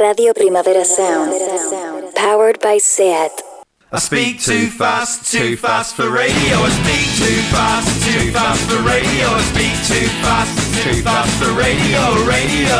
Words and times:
Radio 0.00 0.34
Primavera 0.34 0.84
Sound. 0.84 1.32
Powered 2.14 2.60
by 2.60 2.76
SEAT. 2.76 3.32
I 3.90 3.98
speak 3.98 4.42
too 4.42 4.68
fast, 4.68 5.32
too 5.32 5.56
fast 5.56 5.96
for 5.96 6.10
radio. 6.10 6.54
I 6.60 6.68
speak 6.84 7.08
too 7.16 7.40
fast, 7.48 7.88
too 8.04 8.30
fast 8.30 8.60
for 8.68 8.76
radio. 8.84 9.24
I 9.32 9.40
speak 9.56 9.76
too 9.88 10.08
fast, 10.20 10.52
too 10.84 11.00
fast 11.00 11.32
for 11.40 11.48
radio, 11.56 12.02
radio. 12.28 12.76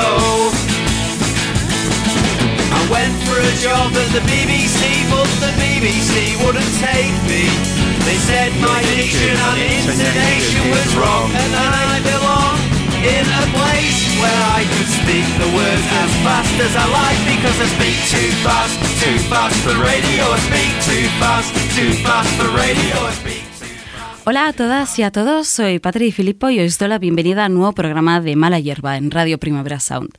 I 2.68 2.80
went 2.92 3.16
for 3.24 3.40
a 3.40 3.54
job 3.64 3.96
at 3.96 4.10
the 4.12 4.20
BBC, 4.28 5.08
but 5.08 5.30
the 5.40 5.52
BBC 5.56 6.36
wouldn't 6.44 6.74
take 6.84 7.16
me. 7.24 7.48
They 8.04 8.18
said 8.28 8.52
my 8.60 8.84
diction 8.92 9.32
and 9.32 9.56
intonation 9.64 10.68
was 10.68 10.90
wrong, 11.00 11.32
and 11.32 11.52
I 11.56 11.96
belong 12.04 12.35
a 13.06 13.46
Hola 24.24 24.48
a 24.48 24.52
todas 24.52 24.98
y 24.98 25.04
a 25.04 25.12
todos, 25.12 25.46
soy 25.46 25.78
Patri 25.78 26.10
Filippo 26.10 26.50
y 26.50 26.58
os 26.58 26.80
doy 26.80 26.88
la 26.88 26.98
bienvenida 26.98 27.44
al 27.44 27.54
nuevo 27.54 27.72
programa 27.74 28.20
de 28.20 28.34
Mala 28.34 28.58
Hierba 28.58 28.96
en 28.96 29.12
Radio 29.12 29.38
Primavera 29.38 29.78
Sound. 29.78 30.10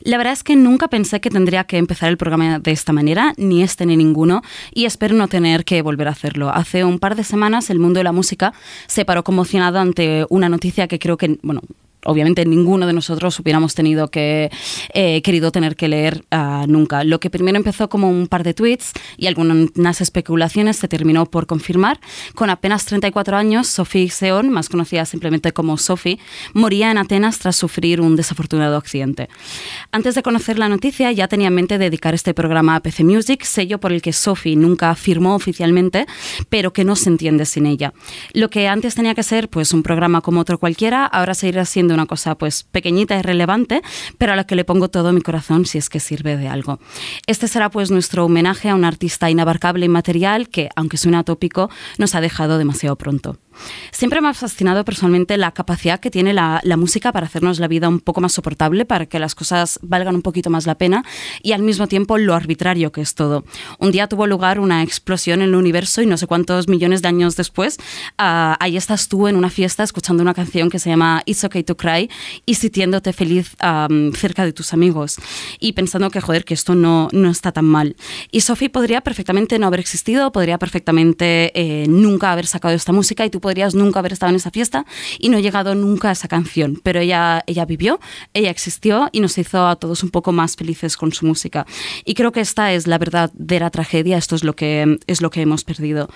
La 0.00 0.18
verdad 0.18 0.32
es 0.32 0.42
que 0.42 0.56
nunca 0.56 0.88
pensé 0.88 1.20
que 1.20 1.30
tendría 1.30 1.62
que 1.62 1.76
empezar 1.78 2.08
el 2.08 2.16
programa 2.16 2.58
de 2.58 2.72
esta 2.72 2.92
manera, 2.92 3.34
ni 3.36 3.62
este 3.62 3.86
ni 3.86 3.96
ninguno, 3.96 4.42
y 4.74 4.86
espero 4.86 5.14
no 5.14 5.28
tener 5.28 5.64
que 5.64 5.80
volver 5.80 6.08
a 6.08 6.10
hacerlo. 6.10 6.50
Hace 6.50 6.84
un 6.84 6.98
par 6.98 7.14
de 7.14 7.22
semanas 7.22 7.70
el 7.70 7.78
mundo 7.78 7.98
de 7.98 8.04
la 8.04 8.10
música 8.10 8.52
se 8.88 9.04
paró 9.04 9.22
conmocionado 9.22 9.78
ante 9.78 10.26
una 10.28 10.48
noticia 10.48 10.88
que 10.88 10.98
creo 10.98 11.16
que, 11.16 11.38
bueno, 11.42 11.60
obviamente 12.04 12.44
ninguno 12.44 12.86
de 12.86 12.92
nosotros 12.92 13.38
hubiéramos 13.38 13.74
tenido 13.74 14.08
que 14.08 14.50
eh, 14.94 15.22
querido 15.22 15.52
tener 15.52 15.76
que 15.76 15.88
leer 15.88 16.24
uh, 16.32 16.66
nunca. 16.66 17.04
Lo 17.04 17.20
que 17.20 17.30
primero 17.30 17.56
empezó 17.56 17.88
como 17.88 18.10
un 18.10 18.26
par 18.26 18.42
de 18.44 18.54
tweets 18.54 18.92
y 19.16 19.26
algunas 19.26 20.00
especulaciones 20.00 20.76
se 20.76 20.88
terminó 20.88 21.26
por 21.26 21.46
confirmar. 21.46 22.00
Con 22.34 22.50
apenas 22.50 22.84
34 22.84 23.36
años, 23.36 23.68
Sophie 23.68 24.10
Seon, 24.10 24.50
más 24.50 24.68
conocida 24.68 25.04
simplemente 25.04 25.52
como 25.52 25.78
Sophie, 25.78 26.18
moría 26.54 26.90
en 26.90 26.98
Atenas 26.98 27.38
tras 27.38 27.56
sufrir 27.56 28.00
un 28.00 28.16
desafortunado 28.16 28.76
accidente. 28.76 29.28
Antes 29.90 30.14
de 30.14 30.22
conocer 30.22 30.58
la 30.58 30.68
noticia, 30.68 31.12
ya 31.12 31.28
tenía 31.28 31.48
en 31.48 31.54
mente 31.54 31.78
dedicar 31.78 32.14
este 32.14 32.34
programa 32.34 32.76
a 32.76 32.80
PC 32.80 33.04
Music, 33.04 33.44
sello 33.44 33.78
por 33.78 33.92
el 33.92 34.02
que 34.02 34.12
Sophie 34.12 34.56
nunca 34.56 34.94
firmó 34.94 35.34
oficialmente, 35.34 36.06
pero 36.48 36.72
que 36.72 36.84
no 36.84 36.96
se 36.96 37.10
entiende 37.10 37.46
sin 37.46 37.66
ella. 37.66 37.92
Lo 38.32 38.50
que 38.50 38.68
antes 38.68 38.94
tenía 38.94 39.14
que 39.14 39.22
ser 39.22 39.48
pues 39.48 39.72
un 39.72 39.82
programa 39.82 40.20
como 40.20 40.40
otro 40.40 40.58
cualquiera, 40.58 41.06
ahora 41.06 41.34
seguirá 41.34 41.64
siendo 41.64 41.91
una 41.94 42.06
cosa 42.06 42.36
pues 42.36 42.62
pequeñita 42.64 43.18
y 43.18 43.22
relevante, 43.22 43.82
pero 44.18 44.32
a 44.32 44.36
la 44.36 44.44
que 44.44 44.56
le 44.56 44.64
pongo 44.64 44.88
todo 44.88 45.12
mi 45.12 45.20
corazón 45.20 45.66
si 45.66 45.78
es 45.78 45.88
que 45.88 46.00
sirve 46.00 46.36
de 46.36 46.48
algo. 46.48 46.78
Este 47.26 47.48
será 47.48 47.70
pues 47.70 47.90
nuestro 47.90 48.24
homenaje 48.24 48.68
a 48.68 48.74
un 48.74 48.84
artista 48.84 49.30
inabarcable 49.30 49.86
y 49.86 49.88
material 49.88 50.48
que, 50.48 50.68
aunque 50.76 50.96
suena 50.96 51.20
atópico, 51.20 51.70
nos 51.98 52.14
ha 52.14 52.20
dejado 52.20 52.58
demasiado 52.58 52.96
pronto. 52.96 53.38
Siempre 53.90 54.20
me 54.20 54.28
ha 54.28 54.34
fascinado 54.34 54.84
personalmente 54.84 55.36
la 55.36 55.52
capacidad 55.52 56.00
que 56.00 56.10
tiene 56.10 56.32
la, 56.32 56.60
música 56.76 57.12
para 57.12 57.26
hacernos 57.26 57.60
la 57.60 57.68
vida 57.68 57.88
un 57.88 58.00
poco 58.00 58.20
más 58.20 58.32
soportable, 58.32 58.84
para 58.84 59.06
que 59.06 59.18
las 59.18 59.34
cosas 59.34 59.78
valgan 59.82 60.14
un 60.14 60.22
poquito 60.22 60.50
más 60.50 60.66
la 60.66 60.76
pena 60.76 61.04
y 61.42 61.52
al 61.52 61.62
mismo 61.62 61.86
tiempo 61.86 62.18
lo 62.18 62.34
arbitrario 62.34 62.92
que 62.92 63.02
es 63.02 63.14
todo. 63.14 63.44
Un 63.78 63.92
día 63.92 64.08
tuvo 64.08 64.26
lugar 64.26 64.58
una 64.58 64.82
explosión 64.82 65.42
en 65.42 65.50
el 65.50 65.54
universo 65.54 66.02
y 66.02 66.06
no 66.06 66.16
sé 66.16 66.26
cuántos 66.26 66.68
millones 66.68 67.02
de 67.02 67.08
años 67.08 67.36
después, 67.36 67.76
uh, 68.18 68.56
ahí 68.58 68.76
estás 68.76 69.08
tú 69.08 69.28
en 69.28 69.36
una 69.36 69.50
fiesta 69.50 69.82
escuchando 69.82 70.22
una 70.22 70.34
canción 70.34 70.70
que 70.70 70.78
se 70.78 70.90
llama 70.90 71.22
It's 71.26 71.44
Okay 71.44 71.62
to 71.62 71.76
Cry 71.76 72.10
y 72.46 72.54
sintiéndote 72.54 73.12
feliz 73.12 73.54
cerca 74.14 74.44
de 74.44 74.52
tus 74.52 74.72
amigos 74.72 75.16
y 75.60 75.72
pensando 75.72 76.10
que, 76.10 76.20
joder, 76.20 76.44
que 76.44 76.54
esto 76.54 76.74
no, 76.74 77.08
no 77.12 77.30
está 77.30 77.52
tan 77.52 77.64
mal. 77.64 77.96
Y 78.30 78.40
Sophie 78.40 78.70
podría 78.70 79.00
perfectamente 79.02 79.58
no 79.58 79.66
haber 79.66 79.80
existido, 79.80 80.32
podría 80.32 80.58
perfectamente 80.58 81.52
eh, 81.54 81.86
nunca 81.88 82.32
haber 82.32 82.46
sacado 82.46 82.74
esta 82.74 82.92
música 82.92 83.24
y 83.24 83.30
tú 83.30 83.40
podrías 83.40 83.51
nunca 83.74 83.98
haber 83.98 84.12
estado 84.12 84.30
en 84.30 84.36
esa 84.36 84.50
fiesta 84.50 84.84
y 85.18 85.28
no 85.28 85.38
llegado 85.38 85.74
nunca 85.74 86.08
a 86.08 86.12
esa 86.12 86.28
canción, 86.28 86.80
pero 86.82 87.00
ella, 87.00 87.42
ella 87.46 87.64
vivió, 87.64 88.00
ella 88.34 88.50
existió 88.50 89.08
y 89.12 89.20
nos 89.20 89.38
hizo 89.38 89.66
a 89.66 89.76
todos 89.76 90.02
un 90.02 90.10
poco 90.10 90.32
más 90.32 90.56
felices 90.56 90.96
con 90.96 91.12
su 91.12 91.26
música. 91.26 91.66
Y 92.04 92.14
creo 92.14 92.32
que 92.32 92.40
esta 92.40 92.72
es 92.72 92.86
la 92.86 92.98
verdadera 92.98 93.70
tragedia, 93.70 94.18
esto 94.18 94.36
es 94.36 94.44
lo 94.44 94.54
que, 94.54 94.98
es 95.06 95.20
lo 95.20 95.30
que 95.30 95.42
hemos 95.42 95.64
perdido. 95.64 96.08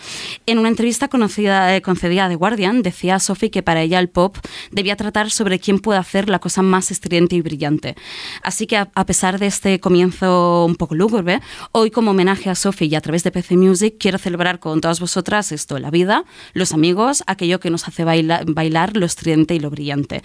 En 0.47 0.59
una 0.59 0.69
entrevista 0.69 1.09
conocida, 1.09 1.77
eh, 1.77 1.83
concedida 1.83 2.27
a 2.27 2.29
The 2.29 2.37
Guardian, 2.37 2.83
decía 2.83 3.19
Sophie 3.19 3.51
que 3.51 3.63
para 3.63 3.83
ella 3.83 3.99
el 3.99 4.09
pop 4.09 4.37
debía 4.71 4.97
tratar 4.97 5.31
sobre 5.31 5.59
quién 5.59 5.79
puede 5.79 5.99
hacer 5.99 6.29
la 6.29 6.39
cosa 6.39 6.63
más 6.63 6.91
estridente 6.91 7.37
y 7.37 7.43
brillante. 7.43 7.97
Así 8.43 8.67
que 8.67 8.77
a, 8.77 8.91
a 8.95 9.07
pesar 9.07 9.39
de 9.39 9.47
este 9.47 9.81
comienzo 9.81 10.65
un 10.65 10.77
poco 10.77 10.95
lúgubre, 10.95 11.41
hoy 11.73 11.91
como 11.91 12.13
homenaje 12.13 12.51
a 12.51 12.55
Sophie 12.55 12.89
y 12.89 12.95
a 12.95 13.01
través 13.01 13.23
de 13.25 13.31
PC 13.31 13.57
Music 13.57 13.97
quiero 13.99 14.19
celebrar 14.19 14.59
con 14.59 14.81
todas 14.81 15.01
vosotras 15.01 15.53
esto, 15.53 15.79
la 15.79 15.91
vida, 15.91 16.25
los 16.53 16.73
amigos, 16.73 17.16
aquello 17.27 17.61
que 17.61 17.71
nos 17.71 17.87
hace 17.89 18.05
bailar, 18.05 18.45
bailar 18.47 18.97
lo 18.97 19.07
estridente 19.07 19.55
y 19.55 19.61
lo 19.61 19.71
brillante. 19.71 20.23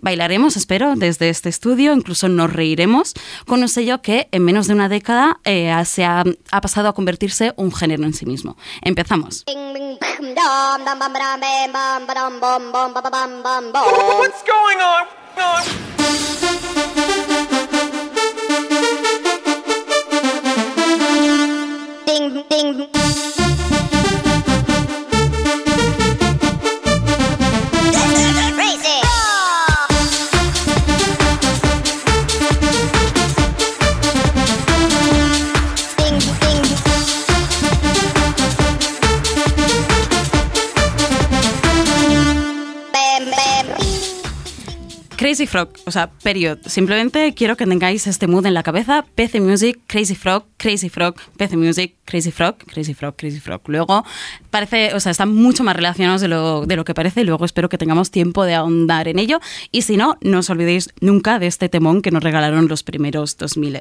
Bailaremos, 0.00 0.56
espero, 0.56 0.94
desde 0.96 1.28
este 1.28 1.48
estudio, 1.48 1.92
incluso 1.92 2.28
nos 2.28 2.52
reiremos 2.52 3.14
con 3.46 3.62
un 3.62 3.68
sello 3.68 4.02
que 4.02 4.28
en 4.32 4.44
menos 4.44 4.66
de 4.66 4.74
una 4.74 4.88
década 4.88 5.40
eh, 5.44 5.72
se 5.84 6.04
ha, 6.04 6.24
ha 6.50 6.60
pasado 6.60 6.88
a 6.88 6.94
convertirse 6.94 7.52
un 7.56 7.72
género 7.72 8.04
en 8.04 8.14
sí 8.14 8.26
mismo. 8.26 8.56
Empezamos. 8.82 9.44
What's 14.18 14.42
going 14.44 14.80
on? 14.80 15.06
Ding, 22.06 22.44
ding. 22.48 23.41
Crazy 45.22 45.46
Frog, 45.46 45.68
o 45.86 45.92
sea, 45.92 46.10
period. 46.24 46.58
Simplemente 46.66 47.32
quiero 47.32 47.56
que 47.56 47.64
tengáis 47.64 48.08
este 48.08 48.26
mood 48.26 48.44
en 48.44 48.54
la 48.54 48.64
cabeza. 48.64 49.04
PC 49.14 49.40
Music, 49.40 49.78
Crazy 49.86 50.16
Frog, 50.16 50.46
Crazy 50.56 50.88
Frog, 50.88 51.14
PC 51.36 51.56
Music, 51.56 51.94
Crazy 52.04 52.32
Frog, 52.32 52.56
Crazy 52.66 52.92
Frog, 52.92 53.14
Crazy 53.14 53.38
Frog. 53.38 53.60
Luego 53.66 54.04
parece, 54.50 54.94
o 54.94 54.98
sea, 54.98 55.12
están 55.12 55.32
mucho 55.32 55.62
más 55.62 55.76
relacionados 55.76 56.22
de 56.22 56.26
lo, 56.26 56.66
de 56.66 56.74
lo 56.74 56.84
que 56.84 56.92
parece 56.92 57.20
y 57.20 57.24
luego 57.24 57.44
espero 57.44 57.68
que 57.68 57.78
tengamos 57.78 58.10
tiempo 58.10 58.44
de 58.44 58.54
ahondar 58.54 59.06
en 59.06 59.20
ello. 59.20 59.38
Y 59.70 59.82
si 59.82 59.96
no, 59.96 60.18
no 60.22 60.40
os 60.40 60.50
olvidéis 60.50 60.90
nunca 61.00 61.38
de 61.38 61.46
este 61.46 61.68
temón 61.68 62.02
que 62.02 62.10
nos 62.10 62.24
regalaron 62.24 62.66
los 62.66 62.82
primeros 62.82 63.36
2000. 63.38 63.80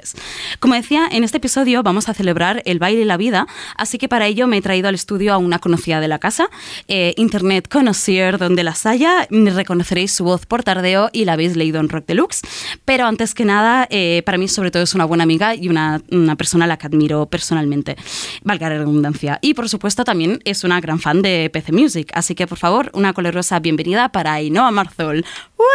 Como 0.59 0.75
decía, 0.75 1.07
en 1.11 1.23
este 1.23 1.37
episodio 1.37 1.81
vamos 1.81 2.07
a 2.07 2.13
celebrar 2.13 2.61
el 2.65 2.77
baile 2.77 3.01
y 3.01 3.05
la 3.05 3.17
vida, 3.17 3.47
así 3.77 3.97
que 3.97 4.07
para 4.07 4.27
ello 4.27 4.45
me 4.45 4.57
he 4.57 4.61
traído 4.61 4.89
al 4.89 4.95
estudio 4.95 5.33
a 5.33 5.37
una 5.37 5.57
conocida 5.57 5.99
de 5.99 6.07
la 6.07 6.19
casa, 6.19 6.49
eh, 6.87 7.15
Internet 7.17 7.67
Connoisseur, 7.67 8.37
donde 8.37 8.63
las 8.63 8.85
haya, 8.85 9.27
reconoceréis 9.31 10.13
su 10.13 10.23
voz 10.23 10.45
por 10.45 10.63
tardeo 10.63 11.09
y 11.11 11.25
la 11.25 11.30
habéis 11.31 11.55
leído 11.55 11.79
en 11.79 11.89
Rock 11.89 12.05
Deluxe. 12.07 12.41
Pero 12.85 13.05
antes 13.05 13.33
que 13.33 13.45
nada, 13.45 13.87
eh, 13.89 14.21
para 14.25 14.37
mí 14.37 14.47
sobre 14.47 14.71
todo 14.71 14.83
es 14.83 14.93
una 14.93 15.05
buena 15.05 15.23
amiga 15.23 15.55
y 15.55 15.69
una, 15.69 16.01
una 16.11 16.35
persona 16.35 16.65
a 16.65 16.67
la 16.67 16.77
que 16.77 16.87
admiro 16.87 17.25
personalmente, 17.27 17.95
valga 18.43 18.69
la 18.69 18.77
redundancia. 18.79 19.39
Y 19.41 19.53
por 19.53 19.69
supuesto 19.69 20.03
también 20.03 20.39
es 20.45 20.63
una 20.63 20.79
gran 20.81 20.99
fan 20.99 21.21
de 21.21 21.49
PC 21.51 21.71
Music, 21.71 22.11
así 22.13 22.35
que 22.35 22.47
por 22.47 22.57
favor, 22.57 22.91
una 22.93 23.13
colorosa 23.13 23.59
bienvenida 23.59 24.09
para 24.09 24.33
Ainhoa 24.33 24.71
Marzol. 24.71 25.25
¡Wow! 25.57 25.67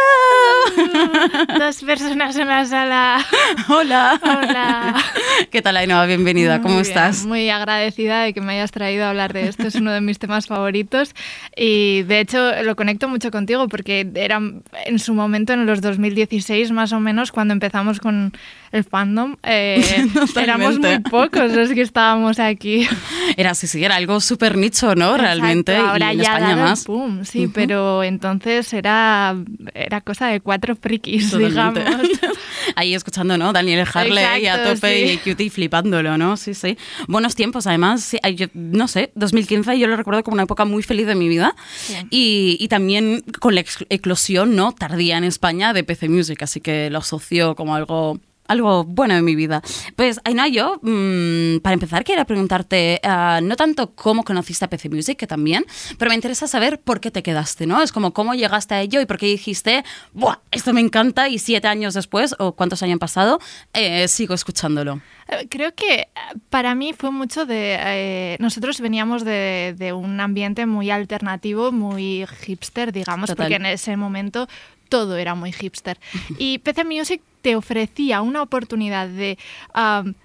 Dos 1.59 1.81
personas 1.83 2.35
en 2.35 2.47
la 2.47 2.65
sala. 2.65 3.25
Hola. 3.69 4.19
Hola. 4.21 4.95
¿Qué 5.51 5.61
tal 5.61 5.77
Ainhoa? 5.77 6.05
Bienvenida, 6.05 6.61
¿cómo 6.61 6.75
Muy 6.75 6.83
bien, 6.83 6.97
estás? 6.97 7.25
Muy 7.25 7.49
agradecida 7.49 8.23
de 8.23 8.33
que 8.33 8.41
me 8.41 8.53
hayas 8.53 8.71
traído 8.71 9.05
a 9.05 9.09
hablar 9.09 9.33
de 9.33 9.47
esto, 9.47 9.67
es 9.67 9.75
uno 9.75 9.91
de 9.91 10.01
mis 10.01 10.19
temas 10.19 10.47
favoritos 10.47 11.13
y 11.55 12.03
de 12.03 12.19
hecho 12.19 12.63
lo 12.63 12.75
conecto 12.75 13.07
mucho 13.07 13.31
contigo 13.31 13.67
porque 13.67 14.09
era 14.15 14.41
en 14.85 14.99
su 14.99 15.13
momento, 15.13 15.46
en 15.53 15.65
los 15.65 15.81
2016 15.81 16.71
más 16.71 16.93
o 16.93 16.99
menos, 16.99 17.31
cuando 17.31 17.53
empezamos 17.53 17.99
con 17.99 18.33
el 18.71 18.83
fandom, 18.83 19.35
eh, 19.43 19.81
éramos 20.35 20.79
muy 20.79 20.99
pocos 20.99 21.51
los 21.53 21.69
que 21.69 21.81
estábamos 21.81 22.39
aquí. 22.39 22.87
Era, 23.37 23.53
sí, 23.55 23.67
sí, 23.67 23.83
era 23.83 23.95
algo 23.97 24.19
súper 24.21 24.57
nicho, 24.57 24.95
¿no? 24.95 25.17
Realmente. 25.17 25.73
Exacto, 25.73 25.91
ahora 25.91 26.13
y 26.13 26.17
en 26.17 26.23
ya 26.23 26.31
España 26.33 26.55
dado 26.55 26.69
más. 26.69 26.85
boom, 26.87 27.25
sí, 27.25 27.43
Ujú. 27.45 27.51
pero 27.53 28.03
entonces 28.03 28.71
era, 28.73 29.35
era 29.73 29.99
cosa 30.01 30.27
de 30.27 30.39
cuatro 30.39 30.75
frikis, 30.77 31.31
Totalmente. 31.31 31.81
digamos. 31.81 32.07
Ahí 32.75 32.93
escuchando, 32.95 33.37
¿no? 33.37 33.51
Daniel 33.53 33.85
Harley 33.93 34.43
y 34.43 34.47
a 34.47 34.63
tope 34.63 35.07
sí. 35.07 35.13
y 35.13 35.17
Cutie 35.29 35.49
flipándolo, 35.49 36.17
¿no? 36.17 36.37
Sí, 36.37 36.53
sí. 36.53 36.77
Buenos 37.07 37.35
tiempos, 37.35 37.67
además. 37.67 38.01
sí, 38.03 38.17
yo- 38.35 38.47
no 38.53 38.87
sé, 38.87 39.11
2015 39.15 39.77
yo 39.77 39.87
lo 39.87 39.95
recuerdo 39.97 40.23
como 40.23 40.35
una 40.35 40.43
época 40.43 40.65
muy 40.65 40.81
feliz 40.83 41.05
de 41.07 41.15
mi 41.15 41.27
vida. 41.29 41.55
Sí. 41.77 41.95
Y, 42.09 42.57
y 42.59 42.67
también 42.69 43.23
con 43.39 43.55
la 43.55 43.63
eclosión, 43.89 44.55
¿no? 44.55 44.71
Tardía 44.73 45.17
en 45.17 45.23
España 45.25 45.36
de 45.39 45.83
PC 45.83 46.09
Music, 46.09 46.41
así 46.43 46.61
que 46.61 46.89
lo 46.89 46.99
asocio 46.99 47.55
como 47.55 47.75
algo 47.75 48.19
algo 48.47 48.85
bueno 48.85 49.13
en 49.13 49.25
mi 49.25 49.35
vida. 49.35 49.61
Pues, 49.95 50.19
Ainhoa, 50.23 50.47
yo, 50.47 50.79
mm, 50.81 51.59
para 51.59 51.73
empezar, 51.73 52.03
quiero 52.03 52.23
preguntarte, 52.25 52.99
ah, 53.03 53.39
no 53.43 53.55
tanto 53.55 53.93
cómo 53.93 54.23
conociste 54.23 54.65
a 54.65 54.69
PC 54.69 54.89
Music, 54.89 55.17
que 55.17 55.27
también, 55.27 55.65
pero 55.97 56.09
me 56.09 56.15
interesa 56.15 56.47
saber 56.47 56.79
por 56.79 56.99
qué 56.99 57.11
te 57.11 57.23
quedaste, 57.23 57.67
¿no? 57.67 57.81
Es 57.81 57.91
como 57.91 58.13
cómo 58.13 58.33
llegaste 58.33 58.73
a 58.75 58.81
ello 58.81 59.01
y 59.01 59.05
por 59.05 59.17
qué 59.17 59.25
dijiste, 59.25 59.83
¡buah! 60.13 60.37
Esto 60.51 60.73
me 60.73 60.81
encanta 60.81 61.27
y 61.27 61.39
siete 61.39 61.67
años 61.67 61.93
después, 61.93 62.35
o 62.39 62.53
cuántos 62.53 62.81
hayan 62.83 62.99
pasado, 62.99 63.39
eh, 63.73 64.07
sigo 64.07 64.33
escuchándolo. 64.33 65.01
Eh, 65.27 65.47
Creo 65.49 65.75
que 65.75 65.93
eh, 65.95 66.07
para 66.49 66.73
mí 66.73 66.93
fue 66.93 67.11
mucho 67.11 67.45
de... 67.45 67.77
eh, 67.79 68.37
nosotros 68.39 68.79
veníamos 68.79 69.25
de, 69.25 69.75
de 69.77 69.91
un 69.91 70.21
ambiente 70.21 70.65
muy 70.65 70.89
alternativo, 70.89 71.73
muy 71.73 72.25
hipster, 72.45 72.93
digamos, 72.93 73.29
Total. 73.29 73.45
porque 73.45 73.55
en 73.55 73.65
ese 73.65 73.97
momento 73.97 74.47
todo 74.89 75.17
era 75.17 75.35
muy 75.35 75.51
hipster. 75.51 75.99
Y 76.37 76.59
PC 76.59 76.83
Music 76.85 77.21
te 77.41 77.55
ofrecía 77.55 78.21
una 78.21 78.41
oportunidad 78.41 79.07
de 79.07 79.37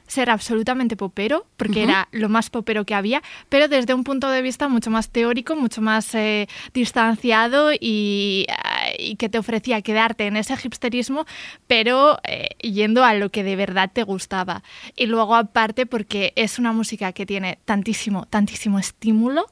ser 0.08 0.28
absolutamente 0.28 0.96
popero, 0.96 1.46
porque 1.56 1.84
era 1.84 2.08
lo 2.10 2.28
más 2.28 2.50
popero 2.50 2.84
que 2.84 2.94
había, 2.94 3.22
pero 3.48 3.68
desde 3.68 3.94
un 3.94 4.02
punto 4.02 4.28
de 4.28 4.42
vista 4.42 4.68
mucho 4.68 4.90
más 4.90 5.08
teórico, 5.08 5.54
mucho 5.54 5.80
más 5.80 6.14
eh, 6.14 6.48
distanciado 6.74 7.70
y, 7.72 8.46
ah, 8.50 8.88
y 8.98 9.14
que 9.16 9.28
te 9.28 9.38
ofrecía 9.38 9.80
quedarte 9.82 10.26
en 10.26 10.36
ese 10.36 10.54
hipsterismo, 10.54 11.24
pero 11.66 12.18
eh, 12.24 12.48
yendo 12.60 13.04
a 13.04 13.14
lo 13.14 13.30
que 13.30 13.44
de 13.44 13.56
verdad 13.56 13.90
te 13.92 14.02
gustaba. 14.02 14.62
Y 14.96 15.06
luego 15.06 15.36
aparte 15.36 15.86
porque 15.86 16.32
es 16.36 16.58
una 16.58 16.72
música 16.72 17.12
que 17.12 17.24
tiene 17.24 17.58
tantísimo, 17.64 18.26
tantísimo 18.26 18.78
estímulo, 18.78 19.46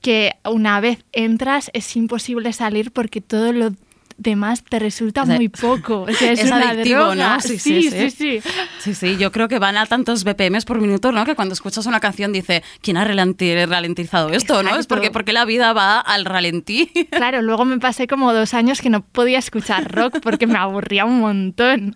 que 0.00 0.36
una 0.44 0.80
vez 0.80 1.04
entras 1.12 1.70
es 1.74 1.96
imposible 1.96 2.52
salir 2.52 2.92
porque 2.92 3.20
todo 3.20 3.52
lo 3.52 3.72
demás 4.18 4.62
te 4.68 4.78
resulta 4.78 5.22
O 5.22 5.26
sea, 5.26 5.36
muy 5.36 5.48
poco. 5.48 6.02
O 6.02 6.12
sea, 6.12 6.32
es, 6.32 6.40
es 6.40 6.50
una 6.50 6.70
adictivo, 6.70 7.00
droga. 7.06 7.34
¿no? 7.36 7.40
Sí, 7.40 7.58
Sí, 7.58 7.82
sí, 7.84 7.90
sí, 7.90 8.10
sí. 8.10 8.40
sí. 8.40 8.50
Sí, 8.80 8.94
sí, 8.94 9.16
yo 9.16 9.32
creo 9.32 9.48
que 9.48 9.58
van 9.58 9.76
a 9.76 9.86
tantos 9.86 10.24
BPMs 10.24 10.64
por 10.64 10.80
minuto, 10.80 11.10
¿no? 11.12 11.24
Que 11.24 11.34
cuando 11.34 11.52
escuchas 11.54 11.86
una 11.86 12.00
canción 12.00 12.32
dice, 12.32 12.62
¿quién 12.82 12.96
ha 12.96 13.06
ralenti- 13.06 13.66
ralentizado 13.66 14.30
esto, 14.30 14.62
no? 14.62 14.70
Es 14.70 14.74
Exacto. 14.76 14.88
porque, 14.94 15.10
porque 15.10 15.32
la 15.32 15.44
vida 15.44 15.72
va 15.72 15.98
al 16.00 16.24
ralentí. 16.24 16.90
Claro, 17.10 17.42
luego 17.42 17.64
me 17.64 17.78
pasé 17.78 18.06
como 18.06 18.32
dos 18.32 18.54
años 18.54 18.80
que 18.80 18.90
no 18.90 19.02
podía 19.02 19.38
escuchar 19.38 19.90
rock 19.92 20.18
porque 20.20 20.46
me 20.46 20.56
aburría 20.58 21.04
un 21.04 21.20
montón. 21.20 21.94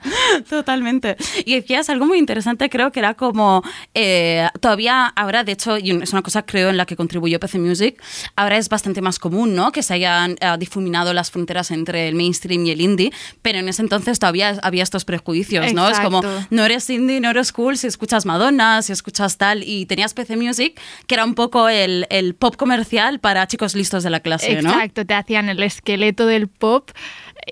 Totalmente. 0.48 1.16
Y 1.44 1.54
decías 1.54 1.88
algo 1.90 2.06
muy 2.06 2.19
interesante, 2.19 2.69
creo 2.70 2.92
que 2.92 3.00
era 3.00 3.14
como, 3.14 3.62
eh, 3.94 4.48
todavía 4.60 5.06
ahora, 5.06 5.44
de 5.44 5.52
hecho, 5.52 5.78
y 5.78 5.90
es 5.90 6.12
una 6.12 6.22
cosa 6.22 6.42
creo 6.44 6.70
en 6.70 6.76
la 6.76 6.86
que 6.86 6.96
contribuyó 6.96 7.38
PC 7.40 7.58
Music, 7.58 8.02
ahora 8.36 8.56
es 8.56 8.69
bastante 8.69 9.00
más 9.02 9.19
común, 9.19 9.54
¿no? 9.54 9.72
Que 9.72 9.82
se 9.82 9.94
hayan 9.94 10.32
eh, 10.40 10.56
difuminado 10.58 11.12
las 11.12 11.30
fronteras 11.30 11.70
entre 11.70 12.11
el 12.12 12.16
mainstream 12.16 12.66
y 12.66 12.70
el 12.70 12.80
indie, 12.80 13.12
pero 13.42 13.58
en 13.58 13.68
ese 13.68 13.82
entonces 13.82 14.18
todavía 14.18 14.58
había 14.62 14.82
estos 14.82 15.04
prejuicios, 15.04 15.72
¿no? 15.72 15.88
Es 15.88 16.00
como, 16.00 16.18
Exacto. 16.18 16.46
no 16.50 16.64
eres 16.64 16.88
indie, 16.90 17.20
no 17.20 17.30
eres 17.30 17.52
cool 17.52 17.76
si 17.76 17.86
escuchas 17.86 18.26
Madonna, 18.26 18.82
si 18.82 18.92
escuchas 18.92 19.38
tal, 19.38 19.62
y 19.62 19.86
tenías 19.86 20.14
PC 20.14 20.36
Music, 20.36 20.80
que 21.06 21.14
era 21.14 21.24
un 21.24 21.34
poco 21.34 21.68
el, 21.68 22.06
el 22.10 22.34
pop 22.34 22.56
comercial 22.56 23.20
para 23.20 23.46
chicos 23.46 23.74
listos 23.74 24.02
de 24.04 24.10
la 24.10 24.20
clase, 24.20 24.62
¿no? 24.62 24.70
Exacto, 24.70 25.04
te 25.04 25.14
hacían 25.14 25.48
el 25.48 25.62
esqueleto 25.62 26.26
del 26.26 26.48
pop 26.48 26.90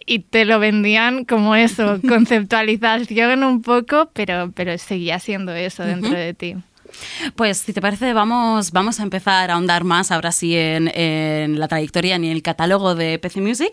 y 0.06 0.20
te 0.20 0.44
lo 0.44 0.58
vendían 0.58 1.24
como 1.24 1.56
eso, 1.56 2.00
conceptualización 2.08 3.44
un 3.44 3.62
poco, 3.62 4.10
pero, 4.12 4.52
pero 4.54 4.76
seguía 4.78 5.18
siendo 5.18 5.52
eso 5.52 5.82
dentro 5.82 6.12
de 6.12 6.34
ti. 6.34 6.56
Pues 7.36 7.58
si 7.58 7.72
te 7.72 7.80
parece, 7.80 8.12
vamos, 8.12 8.72
vamos 8.72 9.00
a 9.00 9.02
empezar 9.02 9.50
a 9.50 9.54
ahondar 9.54 9.84
más 9.84 10.10
ahora 10.10 10.32
sí 10.32 10.56
en, 10.56 10.88
en 10.88 11.58
la 11.58 11.68
trayectoria 11.68 12.18
ni 12.18 12.28
en 12.28 12.32
el 12.36 12.42
catálogo 12.42 12.94
de 12.94 13.18
PC 13.18 13.40
Music. 13.40 13.72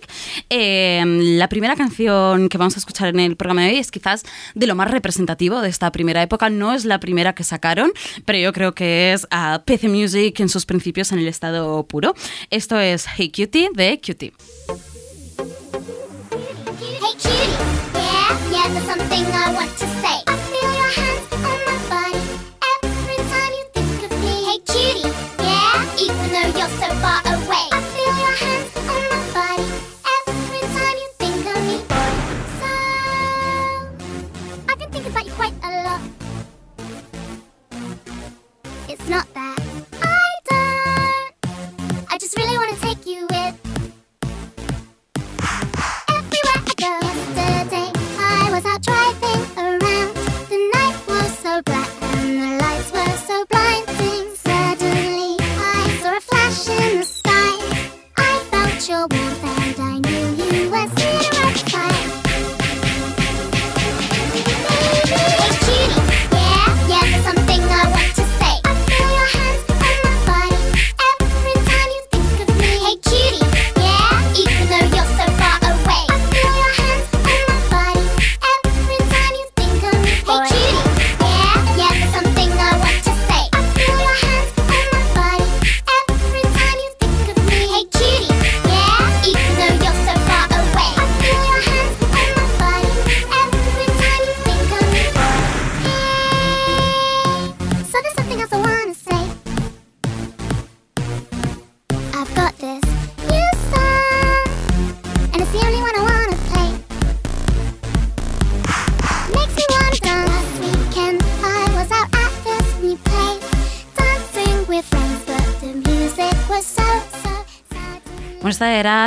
Eh, 0.50 1.04
la 1.06 1.50
primera 1.50 1.76
canción 1.76 2.50
que 2.50 2.58
vamos 2.58 2.76
a 2.76 2.80
escuchar 2.80 3.10
en 3.10 3.20
el 3.20 3.36
programa 3.36 3.64
de 3.64 3.72
hoy 3.72 3.78
es 3.78 3.92
quizás 3.92 4.24
de 4.56 4.68
lo 4.68 4.76
más 4.76 4.92
representativo 4.92 5.62
de 5.62 5.70
esta 5.70 5.92
primera 5.92 6.22
época. 6.22 6.50
No 6.50 6.74
es 6.74 6.86
la 6.86 7.00
primera 7.00 7.34
que 7.34 7.44
sacaron, 7.44 7.92
pero 8.26 8.40
yo 8.40 8.54
creo 8.54 8.74
que 8.74 9.14
es 9.14 9.28
a 9.32 9.64
PC 9.66 9.90
Music 9.90 10.40
en 10.40 10.50
sus 10.50 10.66
principios 10.66 11.12
en 11.12 11.20
el 11.20 11.28
estado 11.28 11.86
puro. 11.88 12.14
Esto 12.50 12.80
es 12.80 13.06
Hey 13.16 13.32
Cutie 13.36 13.70
de 13.74 14.00
Cutie. 14.04 14.34
Hey 16.80 17.14
cutie, 17.16 17.58
far 27.02 27.22
away. 27.22 27.66
I 27.72 27.80
feel 27.94 28.14
your 28.24 28.36
hands 28.44 28.72
on 28.78 29.02
my 29.12 29.22
body 29.38 29.68
every 30.18 30.64
time 30.76 30.96
you 31.02 31.10
think 31.22 31.42
of 31.54 31.60
me. 31.70 31.78
So 32.60 32.72
I've 34.70 34.80
been 34.80 34.92
thinking 34.92 35.14
quite 35.32 35.58
a 35.64 35.66
lot. 35.86 36.02
It's 38.90 39.08
not 39.10 39.26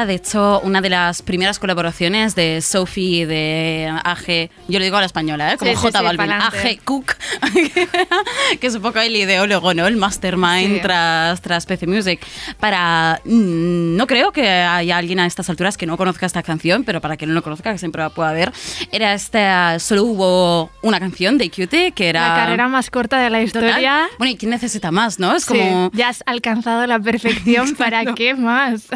de 0.06 0.14
hecho, 0.14 0.60
una 0.64 0.80
de 0.80 0.90
las 0.90 1.22
primeras 1.22 1.58
colaboraciones 1.58 2.34
de 2.34 2.60
Sophie 2.60 3.26
de 3.26 3.90
AG, 4.04 4.50
yo 4.68 4.78
lo 4.78 4.84
digo 4.84 4.96
a 4.96 5.00
la 5.00 5.06
española, 5.06 5.52
¿eh? 5.52 5.56
como 5.56 5.70
Sí, 5.70 5.76
J 5.76 5.98
sí, 5.98 6.04
Balvin. 6.04 6.30
AG 6.32 6.78
Cook, 6.84 7.14
que 8.60 8.66
es 8.66 8.74
un 8.74 8.82
poco 8.82 8.98
el 9.00 9.14
ideólogo, 9.16 9.74
¿no? 9.74 9.86
El 9.86 9.96
mastermind 9.96 10.76
Sí. 10.76 10.80
tras, 10.82 11.40
tras 11.40 11.66
PC 11.66 11.86
Music. 11.86 12.20
Para. 12.60 13.20
mm, 13.24 13.96
No 13.96 14.06
creo 14.06 14.32
que 14.32 14.48
haya 14.48 14.96
alguien 14.98 15.20
a 15.20 15.26
estas 15.26 15.48
alturas 15.50 15.76
que 15.76 15.86
no 15.86 15.96
conozca 15.96 16.26
esta 16.26 16.42
canción, 16.42 16.84
pero 16.84 17.00
para 17.00 17.16
quien 17.16 17.30
no 17.30 17.34
lo 17.34 17.42
conozca, 17.42 17.72
que 17.72 17.78
siempre 17.78 18.02
la 18.02 18.10
pueda 18.10 18.32
ver, 18.32 18.52
era 18.92 19.14
esta. 19.14 19.78
Solo 19.78 20.04
hubo 20.04 20.70
una 20.82 21.00
canción 21.00 21.38
de 21.38 21.50
Cutie 21.50 21.92
que 21.92 22.08
era. 22.08 22.28
La 22.28 22.34
carrera 22.34 22.68
más 22.68 22.90
corta 22.90 23.18
de 23.18 23.30
la 23.30 23.38
Total. 23.44 23.46
historia. 23.46 24.08
Bueno, 24.18 24.32
¿y 24.32 24.36
quién 24.36 24.50
necesita 24.50 24.90
más, 24.90 25.18
no? 25.18 25.34
Es 25.34 25.44
Sí, 25.44 25.48
como. 25.58 25.90
ya 25.94 26.08
has 26.08 26.22
alcanzado 26.26 26.86
la 26.86 26.98
perfección, 26.98 27.74
¿para 27.78 28.14
qué 28.14 28.34
más? 28.34 28.86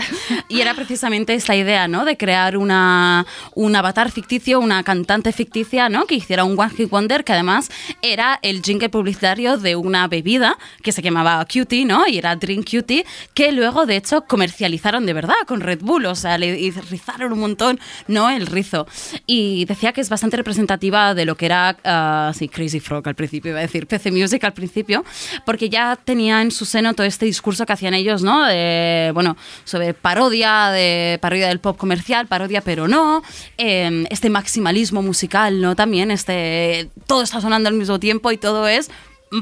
Y 0.48 0.60
era 0.60 0.74
precisamente 0.74 1.34
esta 1.34 1.56
idea, 1.56 1.88
¿no? 1.88 2.04
De 2.04 2.16
crear 2.16 2.56
una, 2.56 3.26
un 3.54 3.74
avatar 3.74 4.10
ficticio, 4.10 4.60
una 4.60 4.82
cantante 4.82 5.32
ficticia, 5.32 5.88
¿no? 5.88 6.06
Que 6.06 6.16
hiciera 6.16 6.44
un 6.44 6.58
One 6.58 6.70
Hit 6.76 6.90
Wonder, 6.90 7.24
que 7.24 7.32
además 7.32 7.70
era 8.02 8.38
el 8.42 8.62
jingle 8.62 8.88
publicitario 8.88 9.56
de 9.56 9.76
una 9.76 10.06
bebida 10.08 10.56
que 10.82 10.92
se 10.92 11.02
llamaba 11.02 11.44
Cutie, 11.46 11.84
¿no? 11.84 12.06
Y 12.06 12.18
era 12.18 12.36
Drink 12.36 12.68
Cutie, 12.70 13.04
que 13.34 13.52
luego, 13.54 13.86
de 13.86 13.96
hecho, 13.96 14.24
comercializaron 14.26 15.06
de 15.06 15.12
verdad 15.12 15.34
con 15.46 15.60
Red 15.60 15.80
Bull. 15.80 16.06
O 16.06 16.14
sea, 16.14 16.38
le 16.38 16.72
rizaron 16.90 17.32
un 17.32 17.40
montón, 17.40 17.80
¿no? 18.08 18.30
El 18.30 18.46
rizo. 18.46 18.86
Y 19.26 19.64
decía 19.64 19.92
que 19.92 20.00
es 20.00 20.08
bastante 20.08 20.36
representativa 20.36 21.14
de 21.14 21.24
lo 21.24 21.36
que 21.36 21.46
era, 21.46 21.76
ah, 21.84 22.32
sí, 22.34 22.48
Crazy 22.48 22.80
Frog 22.80 23.08
al 23.08 23.14
principio, 23.14 23.50
iba 23.50 23.58
a 23.58 23.62
decir, 23.62 23.86
PC 23.86 24.10
Music 24.10 24.42
al 24.44 24.52
principio, 24.52 25.04
porque 25.44 25.68
ya 25.68 25.96
tenía 25.96 26.42
en 26.42 26.50
su 26.50 26.64
seno 26.64 26.94
todo 26.94 27.06
este 27.06 27.26
discurso 27.26 27.66
que 27.66 27.72
hacían 27.72 27.94
ellos, 27.94 28.22
¿no? 28.22 28.44
De, 28.46 29.10
bueno, 29.14 29.36
sobre 29.64 29.94
parodia, 29.94 30.70
de 30.70 31.18
parodia 31.20 31.48
del 31.48 31.60
pop 31.60 31.76
comercial, 31.76 32.26
parodia 32.26 32.60
pero 32.60 32.88
no, 32.88 33.22
eh, 33.58 34.04
este 34.10 34.30
maximalismo 34.30 35.02
musical, 35.02 35.60
¿no? 35.60 35.76
También, 35.76 36.10
este, 36.10 36.90
todo 37.06 37.22
está 37.22 37.40
sonando 37.40 37.68
al 37.68 37.74
mismo 37.74 37.98
tiempo 37.98 38.32
y 38.32 38.36
todo 38.36 38.68
es 38.68 38.90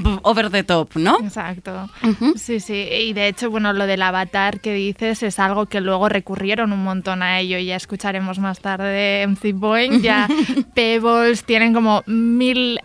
over 0.22 0.50
the 0.50 0.62
top, 0.62 0.96
¿no? 0.96 1.18
Exacto. 1.20 1.88
Sí, 2.36 2.60
sí. 2.60 2.88
Y 2.90 3.12
de 3.12 3.28
hecho, 3.28 3.50
bueno, 3.50 3.72
lo 3.72 3.86
del 3.86 4.02
avatar 4.02 4.60
que 4.60 4.74
dices 4.74 5.22
es 5.22 5.38
algo 5.38 5.66
que 5.66 5.80
luego 5.80 6.08
recurrieron 6.08 6.72
un 6.72 6.82
montón 6.82 7.22
a 7.22 7.40
ello. 7.40 7.58
Ya 7.58 7.76
escucharemos 7.76 8.38
más 8.38 8.60
tarde 8.60 9.26
MC 9.26 9.52
Boeing. 9.54 10.00
Ya 10.02 10.28
Pebbles 10.74 11.44
tienen 11.44 11.72
como 11.74 12.02
mil 12.06 12.80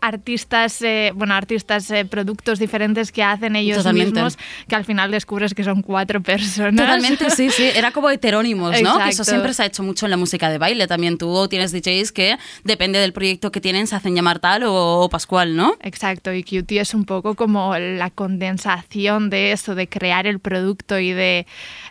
artistas, 0.00 0.80
eh, 0.82 1.12
bueno, 1.14 1.34
artistas, 1.34 1.90
eh, 1.90 2.04
productos 2.04 2.58
diferentes 2.58 3.12
que 3.12 3.22
hacen 3.22 3.56
ellos 3.56 3.78
Totalmente. 3.78 4.12
mismos, 4.12 4.38
que 4.68 4.74
al 4.74 4.84
final 4.84 5.10
descubres 5.10 5.54
que 5.54 5.64
son 5.64 5.82
cuatro 5.82 6.22
personas. 6.22 6.76
Totalmente, 6.76 7.30
sí, 7.30 7.50
sí. 7.50 7.70
Era 7.74 7.90
como 7.92 8.10
heterónimos, 8.10 8.80
¿no? 8.82 8.98
Que 8.98 9.10
eso 9.10 9.24
siempre 9.24 9.54
se 9.54 9.62
ha 9.62 9.66
hecho 9.66 9.82
mucho 9.82 10.06
en 10.06 10.10
la 10.10 10.16
música 10.16 10.50
de 10.50 10.58
baile. 10.58 10.86
También 10.86 11.18
tú 11.18 11.48
tienes 11.48 11.72
DJs 11.72 12.12
que, 12.12 12.36
depende 12.64 12.98
del 12.98 13.12
proyecto 13.12 13.52
que 13.52 13.60
tienen, 13.60 13.86
se 13.86 13.96
hacen 13.96 14.14
llamar 14.14 14.38
tal 14.38 14.64
o, 14.64 15.00
o 15.00 15.08
Pascual, 15.08 15.56
¿no? 15.56 15.76
Exacto, 15.80 16.32
y 16.32 16.42
Cutie 16.42 16.80
es 16.80 16.94
un 16.94 17.04
poco 17.04 17.34
como 17.34 17.76
la 17.76 18.10
condensación 18.10 19.30
de 19.30 19.52
eso, 19.52 19.74
de 19.74 19.88
crear 19.88 20.26
el 20.26 20.40
producto 20.40 20.98
y 20.98 21.12
de, 21.12 21.46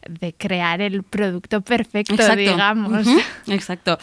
de 0.07 0.33
crear 0.33 0.81
el 0.81 1.03
producto 1.03 1.61
perfecto, 1.61 2.35
digamos. 2.35 3.07
Exacto. 3.47 3.97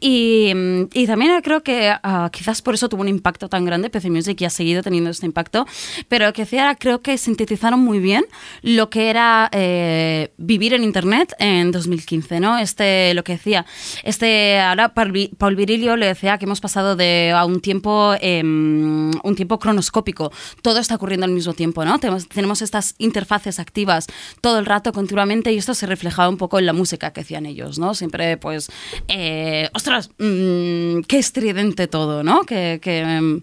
Y, 0.00 0.52
mm, 0.54 0.82
y 0.92 1.06
también 1.06 1.40
creo 1.42 1.62
que 1.62 1.92
ah, 2.02 2.30
quizás 2.32 2.62
por 2.62 2.74
eso 2.74 2.88
tuvo 2.88 3.02
un 3.02 3.08
impacto 3.08 3.48
tan 3.48 3.64
grande 3.64 3.90
PC 3.90 4.10
Music 4.10 4.40
y 4.40 4.44
ha 4.44 4.50
seguido 4.50 4.82
teniendo 4.82 5.10
este 5.10 5.26
impacto. 5.26 5.66
Pero 6.08 6.26
lo 6.26 6.32
que 6.32 6.46
creo 6.78 7.00
que 7.00 7.18
sintetizaron 7.18 7.80
muy 7.80 7.98
bien 7.98 8.24
lo 8.62 8.90
que 8.90 9.10
era 9.10 9.48
eh, 9.52 10.32
vivir 10.36 10.74
en 10.74 10.84
Internet 10.84 11.34
en 11.38 11.72
2015, 11.72 12.40
¿no? 12.40 12.58
Este, 12.58 13.14
lo 13.14 13.24
que 13.24 13.32
decía, 13.32 13.66
este, 14.02 14.60
ahora 14.60 14.92
Paul 14.94 15.56
Virilio 15.56 15.96
le 15.96 16.06
decía 16.06 16.38
que 16.38 16.44
hemos 16.44 16.60
pasado 16.60 16.96
de 16.96 17.32
a 17.34 17.44
un 17.44 17.60
tiempo, 17.60 18.14
em, 18.20 19.10
un 19.22 19.36
tiempo 19.36 19.58
cronoscópico. 19.58 20.32
Todo 20.62 20.78
está 20.78 20.96
ocurriendo 20.96 21.26
al 21.26 21.32
mismo 21.32 21.54
tiempo, 21.54 21.84
¿no? 21.84 21.98
Tenemos, 21.98 22.28
tenemos 22.28 22.62
estas 22.62 22.94
interfaces 22.98 23.58
activas 23.58 24.06
todo 24.40 24.58
el 24.58 24.66
rato, 24.66 24.92
continuamente, 24.92 25.41
y 25.50 25.56
esto 25.56 25.74
se 25.74 25.86
reflejaba 25.86 26.28
un 26.28 26.36
poco 26.36 26.58
en 26.58 26.66
la 26.66 26.72
música 26.72 27.12
que 27.12 27.22
hacían 27.22 27.46
ellos, 27.46 27.78
¿no? 27.78 27.94
Siempre, 27.94 28.36
pues, 28.36 28.70
eh, 29.08 29.68
ostras, 29.74 30.10
mm, 30.18 31.00
qué 31.08 31.18
estridente 31.18 31.86
todo, 31.86 32.22
¿no? 32.22 32.42
Que, 32.42 32.78
que, 32.82 33.40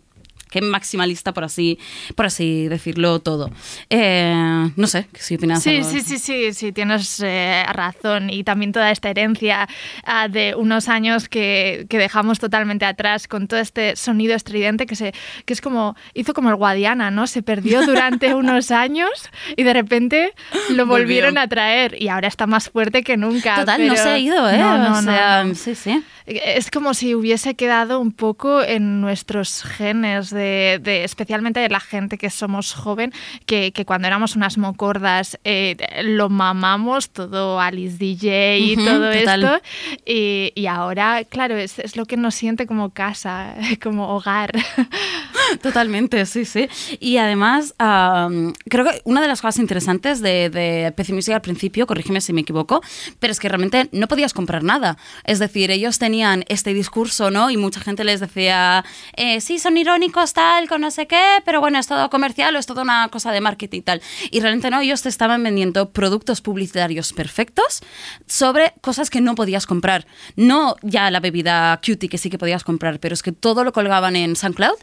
qué 0.50 0.62
maximalista, 0.62 1.34
por 1.34 1.44
así, 1.44 1.78
por 2.16 2.26
así 2.26 2.68
decirlo 2.68 3.20
todo. 3.20 3.52
Eh, 3.90 4.70
no 4.76 4.88
sé, 4.88 5.08
si 5.14 5.36
opinas 5.36 5.64
Sí, 5.64 5.78
algo? 5.78 5.90
sí, 5.90 6.02
sí, 6.02 6.18
sí, 6.18 6.54
sí, 6.54 6.72
tienes 6.72 7.20
eh, 7.26 7.64
razón. 7.72 8.30
Y 8.30 8.44
también 8.44 8.72
toda 8.72 8.92
esta 8.92 9.10
herencia 9.10 9.68
ah, 10.06 10.28
de 10.28 10.56
unos 10.56 10.90
años 10.90 11.30
que, 11.30 11.86
que 11.90 11.98
dejamos 11.98 12.40
totalmente 12.40 12.86
atrás 12.86 13.28
con 13.28 13.48
todo 13.48 13.60
este 13.60 13.96
sonido 13.96 14.36
estridente 14.36 14.86
que, 14.86 14.96
se, 14.96 15.14
que 15.46 15.54
es 15.54 15.62
como, 15.62 15.96
hizo 16.14 16.34
como 16.34 16.50
el 16.50 16.56
Guadiana, 16.56 17.12
¿no? 17.12 17.28
Se 17.28 17.42
perdió 17.44 17.82
durante 17.86 18.34
unos 18.34 18.72
años 18.72 19.10
y 19.56 19.64
de 19.64 19.74
repente 19.74 20.34
lo 20.70 20.86
volvieron 20.86 21.36
Volvió. 21.36 21.44
a 21.44 21.48
traer 21.48 22.02
y 22.02 22.08
ahora 22.10 22.28
está 22.28 22.48
más 22.48 22.70
fuerte 22.70 23.04
que 23.04 23.18
nunca. 23.18 23.56
Total, 23.60 23.86
no 23.86 23.94
pero- 23.94 24.04
se 24.04 24.10
ha 24.10 24.18
ido, 24.18 24.50
¿eh? 24.50 24.58
No, 24.58 24.78
no, 24.78 24.86
o 24.98 25.02
no, 25.02 25.12
sea, 25.12 25.44
no. 25.44 25.56
sí, 25.56 25.76
sí. 25.76 26.04
Es 26.26 26.70
como 26.70 26.94
si 26.94 27.16
hubiese 27.16 27.56
quedado 27.56 28.00
un 28.00 28.12
poco 28.12 28.62
en 28.62 29.02
nuestros 29.02 29.64
genes, 29.64 30.30
de, 30.30 30.39
de- 30.44 31.04
especialmente 31.04 31.60
de 31.60 31.70
la 31.70 31.80
gente 31.80 32.18
que 32.18 32.30
somos 32.30 32.74
joven, 32.74 33.14
que, 33.46 33.72
que 33.72 33.86
cuando 33.86 34.08
éramos 34.08 34.36
unas 34.36 34.58
mocordas 34.58 35.38
eh, 35.44 35.76
lo 36.04 36.30
mamamos, 36.30 37.10
todo 37.10 37.60
Alice 37.60 37.98
DJ 37.98 38.60
y 38.60 38.76
todo 38.76 39.12
total. 39.12 39.44
esto. 39.44 39.62
Y, 40.06 40.52
y 40.56 40.68
ahora, 40.68 41.24
claro, 41.24 41.56
es, 41.58 41.80
es 41.80 41.96
lo 41.96 42.06
que 42.06 42.18
nos 42.18 42.36
siente 42.36 42.66
como 42.68 42.90
casa, 42.92 43.56
como 43.82 44.10
hogar. 44.16 44.52
Totalmente, 45.62 46.26
sí, 46.26 46.46
sí. 46.46 46.70
Y 47.00 47.18
además, 47.18 47.74
am, 47.80 48.54
creo 48.70 48.86
que 48.86 49.02
una 49.04 49.22
de 49.22 49.28
las 49.28 49.42
cosas 49.42 49.58
interesantes 49.60 50.22
de, 50.22 50.50
de 50.50 50.92
PC 50.96 51.14
Music 51.14 51.34
al 51.34 51.42
principio, 51.42 51.88
corrígeme 51.88 52.22
si 52.22 52.34
me 52.34 52.42
equivoco, 52.42 52.82
pero 53.20 53.32
es 53.32 53.40
que 53.40 53.50
realmente 53.50 53.90
no 53.92 54.08
podías 54.08 54.34
comprar 54.34 54.64
nada. 54.64 54.98
Es 55.24 55.40
decir, 55.40 55.72
ellos 55.72 55.98
tenían 56.00 56.46
este 56.50 56.74
discurso, 56.74 57.32
¿no? 57.32 57.50
Y 57.50 57.58
mucha 57.58 57.80
gente 57.80 58.04
les 58.04 58.20
decía, 58.20 58.86
eh, 59.16 59.42
sí, 59.42 59.58
son 59.60 59.78
irónicos, 59.78 60.29
tal, 60.34 60.68
con 60.68 60.82
no 60.82 60.92
sé 60.92 61.08
qué, 61.08 61.42
pero 61.46 61.60
bueno, 61.60 61.80
es 61.80 61.88
todo 61.88 62.10
comercial 62.10 62.56
o 62.56 62.60
es 62.60 62.66
toda 62.66 62.84
una 62.84 63.10
cosa 63.10 63.32
de 63.32 63.42
marketing 63.42 63.80
y 63.80 63.82
tal. 63.82 64.02
Y 64.32 64.40
realmente 64.40 64.70
no, 64.70 64.82
ellos 64.82 65.02
te 65.02 65.10
estaban 65.10 65.44
vendiendo 65.44 65.90
productos 65.90 66.42
publicitarios 66.42 67.14
perfectos 67.14 67.82
sobre 68.28 68.74
cosas 68.82 69.10
que 69.10 69.22
no 69.22 69.36
podías 69.36 69.66
comprar. 69.66 70.06
No 70.36 70.76
ya 70.82 71.12
la 71.12 71.20
bebida 71.20 71.80
cutie 71.86 72.10
que 72.10 72.18
sí 72.18 72.30
que 72.30 72.38
podías 72.38 72.64
comprar, 72.64 73.00
pero 73.00 73.14
es 73.14 73.24
que 73.24 73.32
todo 73.32 73.64
lo 73.64 73.72
colgaban 73.74 74.16
en 74.16 74.36
SoundCloud 74.36 74.78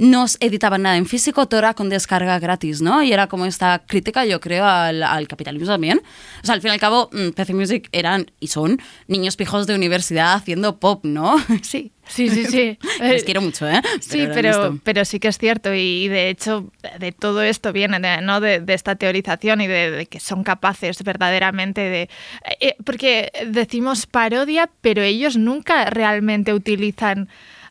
no 0.00 0.24
editaban 0.40 0.82
nada 0.82 0.96
en 0.96 1.04
físico, 1.04 1.46
todo 1.46 1.58
era 1.60 1.74
con 1.74 1.90
descarga 1.90 2.38
gratis, 2.38 2.80
¿no? 2.80 3.02
Y 3.02 3.12
era 3.12 3.26
como 3.26 3.44
esta 3.44 3.82
crítica, 3.86 4.24
yo 4.24 4.40
creo, 4.40 4.64
al, 4.64 5.02
al 5.02 5.28
capitalismo 5.28 5.68
también. 5.68 6.00
O 6.42 6.46
sea, 6.46 6.54
al 6.54 6.62
fin 6.62 6.70
y 6.70 6.72
al 6.72 6.80
cabo, 6.80 7.10
mm, 7.12 7.30
PC 7.32 7.52
Music 7.52 7.88
eran 7.92 8.30
y 8.40 8.46
son 8.46 8.80
niños 9.08 9.36
pijos 9.36 9.66
de 9.66 9.74
universidad 9.74 10.32
haciendo 10.32 10.80
pop, 10.80 11.04
¿no? 11.04 11.36
Sí, 11.62 11.92
sí, 12.08 12.30
sí, 12.30 12.46
sí. 12.46 12.78
Les 13.00 13.24
quiero 13.24 13.42
mucho, 13.42 13.68
¿eh? 13.68 13.82
Sí, 14.00 14.26
pero, 14.32 14.78
pero 14.82 15.04
sí 15.04 15.20
que 15.20 15.28
es 15.28 15.36
cierto 15.36 15.74
y 15.74 16.08
de 16.08 16.30
hecho 16.30 16.72
de 16.98 17.12
todo 17.12 17.42
esto 17.42 17.72
viene 17.72 18.00
de, 18.00 18.22
¿no? 18.22 18.40
de, 18.40 18.60
de 18.60 18.74
esta 18.74 18.96
teorización 18.96 19.60
y 19.60 19.66
de, 19.66 19.90
de 19.90 20.06
que 20.06 20.18
son 20.18 20.42
capaces 20.44 21.04
verdaderamente 21.04 21.82
de... 21.82 22.08
eh, 22.58 22.74
porque 22.84 23.30
decimos 23.46 24.06
parodia, 24.06 24.70
pero 24.80 25.02
ellos 25.02 25.36
nunca 25.36 25.84
realmente 25.84 26.54
utilizan 26.54 27.28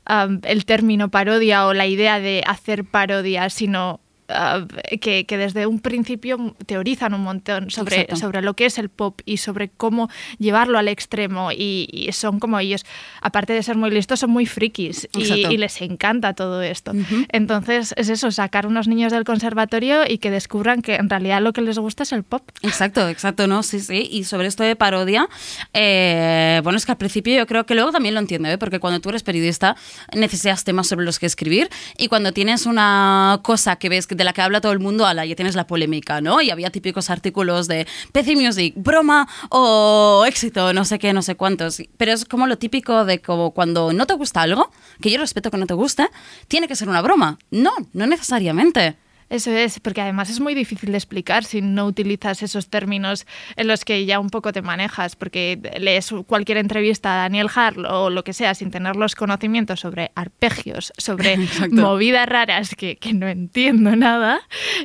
um, 0.09 0.39
el 0.43 0.65
término 0.65 1.09
parodia 1.09 1.65
o 1.67 1.73
la 1.73 1.85
idea 1.85 2.19
de 2.19 2.43
hacer 2.45 2.85
parodia, 2.85 3.49
sino... 3.49 4.01
uh, 4.29 4.65
que, 5.00 5.25
que 5.25 5.38
desde 5.38 5.65
un 5.67 5.79
principio 5.79 6.55
teorizan 6.65 7.13
un 7.13 7.21
montón 7.21 7.69
sobre, 7.71 8.01
Exacto. 8.01 8.15
sobre 8.17 8.41
lo 8.41 8.53
que 8.55 8.65
es 8.65 8.77
el 8.77 8.89
pop 8.89 9.21
y 9.25 9.38
sobre 9.38 9.69
cómo 9.69 10.09
llevarlo 10.38 10.77
al 10.77 10.88
extremo 10.88 11.51
y, 11.51 11.89
y 11.91 12.12
son 12.13 12.39
como 12.39 12.59
ellos, 12.59 12.86
aparte 13.21 13.53
de 13.53 13.63
ser 13.63 13.75
muy 13.77 13.91
listos, 13.91 14.19
son 14.19 14.31
muy 14.31 14.45
frikis 14.45 15.07
y, 15.15 15.24
y 15.48 15.57
les 15.57 15.81
encanta 15.81 16.33
todo 16.33 16.62
esto. 16.62 16.91
Entonces 17.29 17.93
es 17.98 18.09
eso, 18.09 18.31
sacar 18.31 18.65
unos 18.67 18.88
niños 18.88 19.12
del 19.12 19.24
conservatorio 19.24 20.01
y 20.07 20.17
que 20.19 20.31
descubran 20.31 20.81
que 20.81 20.95
en 20.95 21.09
realidad 21.09 21.41
lo 21.41 21.53
que 21.53 21.62
les 21.62 21.77
gusta 21.79 22.03
es 22.03 22.12
el 22.12 22.24
pop. 22.24 22.43
Exacto, 22.62 23.07
exacto, 23.09 23.48
no, 23.48 23.63
sí, 23.63 23.79
sí. 23.79 24.07
Y 24.12 24.24
sobre 24.25 24.48
esto 24.48 24.63
de 24.63 24.75
parodia, 24.75 25.27
eh, 25.74 26.59
bueno, 26.63 26.77
es 26.77 26.86
que 26.86 26.91
al 26.91 26.98
principio 26.98 27.36
yo 27.38 27.48
creo 27.48 27.65
que 27.65 27.75
luego 27.75 27.91
también 27.91 28.13
lo 28.13 28.19
entiendo, 28.19 28.50
¿eh? 28.50 28.57
porque 28.57 28.79
cuando 28.79 29.00
tú 29.00 29.09
eres 29.09 29.24
periodista 29.24 29.75
necesitas 30.13 30.63
temas 30.63 30.88
sobre 30.88 31.05
los 31.05 31.19
que 31.19 31.25
escribir 31.25 31.69
y 31.98 32.07
cuando 32.07 32.31
tienes 32.33 32.65
una 32.65 33.39
cosa 33.43 33.77
que 33.77 33.89
ves 33.89 34.07
que- 34.07 34.15
de 34.19 34.25
la 34.25 34.33
que 34.33 34.41
habla 34.41 34.61
todo 34.61 34.73
el 34.73 34.79
mundo, 34.79 35.07
ala, 35.07 35.25
ya 35.25 35.35
tienes 35.35 35.55
la 35.55 35.65
polémica, 35.65 36.19
¿no? 36.21 36.41
Y 36.41 36.51
había 36.51 36.69
típicos 36.69 37.09
artículos 37.09 37.67
de 37.67 37.88
PC 38.11 38.35
Music, 38.35 38.73
broma 38.75 39.27
o 39.49 40.25
éxito, 40.27 40.73
no 40.73 40.83
sé 40.83 40.99
qué, 40.99 41.13
no 41.13 41.21
sé 41.21 41.35
cuántos. 41.35 41.81
Pero 41.97 42.11
es 42.11 42.25
como 42.25 42.45
lo 42.45 42.57
típico 42.57 43.05
de 43.05 43.21
como 43.21 43.51
cuando 43.51 43.93
no 43.93 44.05
te 44.05 44.13
gusta 44.13 44.41
algo, 44.41 44.71
que 45.01 45.09
yo 45.09 45.17
respeto 45.17 45.49
que 45.49 45.57
no 45.57 45.65
te 45.65 45.73
guste, 45.73 46.09
tiene 46.49 46.67
que 46.67 46.75
ser 46.75 46.89
una 46.89 47.01
broma. 47.01 47.39
No, 47.49 47.71
no 47.93 48.05
necesariamente. 48.07 48.97
Eso 49.29 49.51
es, 49.51 49.79
porque 49.79 50.01
además 50.01 50.29
es 50.29 50.39
muy 50.39 50.55
difícil 50.55 50.91
de 50.91 50.98
explicar 50.98 51.43
si 51.43 51.62
no 51.62 51.86
utilizas 51.86 52.41
esos 52.41 52.69
términos 52.69 53.27
en 53.55 53.67
los 53.67 53.86
que 53.86 54.05
ya 54.05 54.19
un 54.19 54.29
poco 54.29 54.51
te 54.51 54.62
manejas, 54.62 55.15
porque 55.15 55.59
lees 55.79 56.12
cualquier 56.25 56.57
entrevista 56.57 57.13
a 57.13 57.17
Daniel 57.17 57.48
Harl 57.53 57.86
o 57.86 58.09
lo 58.09 58.24
que 58.24 58.33
sea 58.33 58.55
sin 58.55 58.71
tener 58.71 58.95
los 58.95 59.15
conocimientos 59.15 59.81
sobre 59.81 60.12
arpegios, 60.15 60.91
sobre 60.98 61.33
Exacto. 61.50 61.75
movidas 61.75 62.27
raras 62.27 62.75
que, 62.75 62.98
que 62.98 63.13
no 63.13 63.27
entiendo 63.27 63.95
nada. 63.95 64.41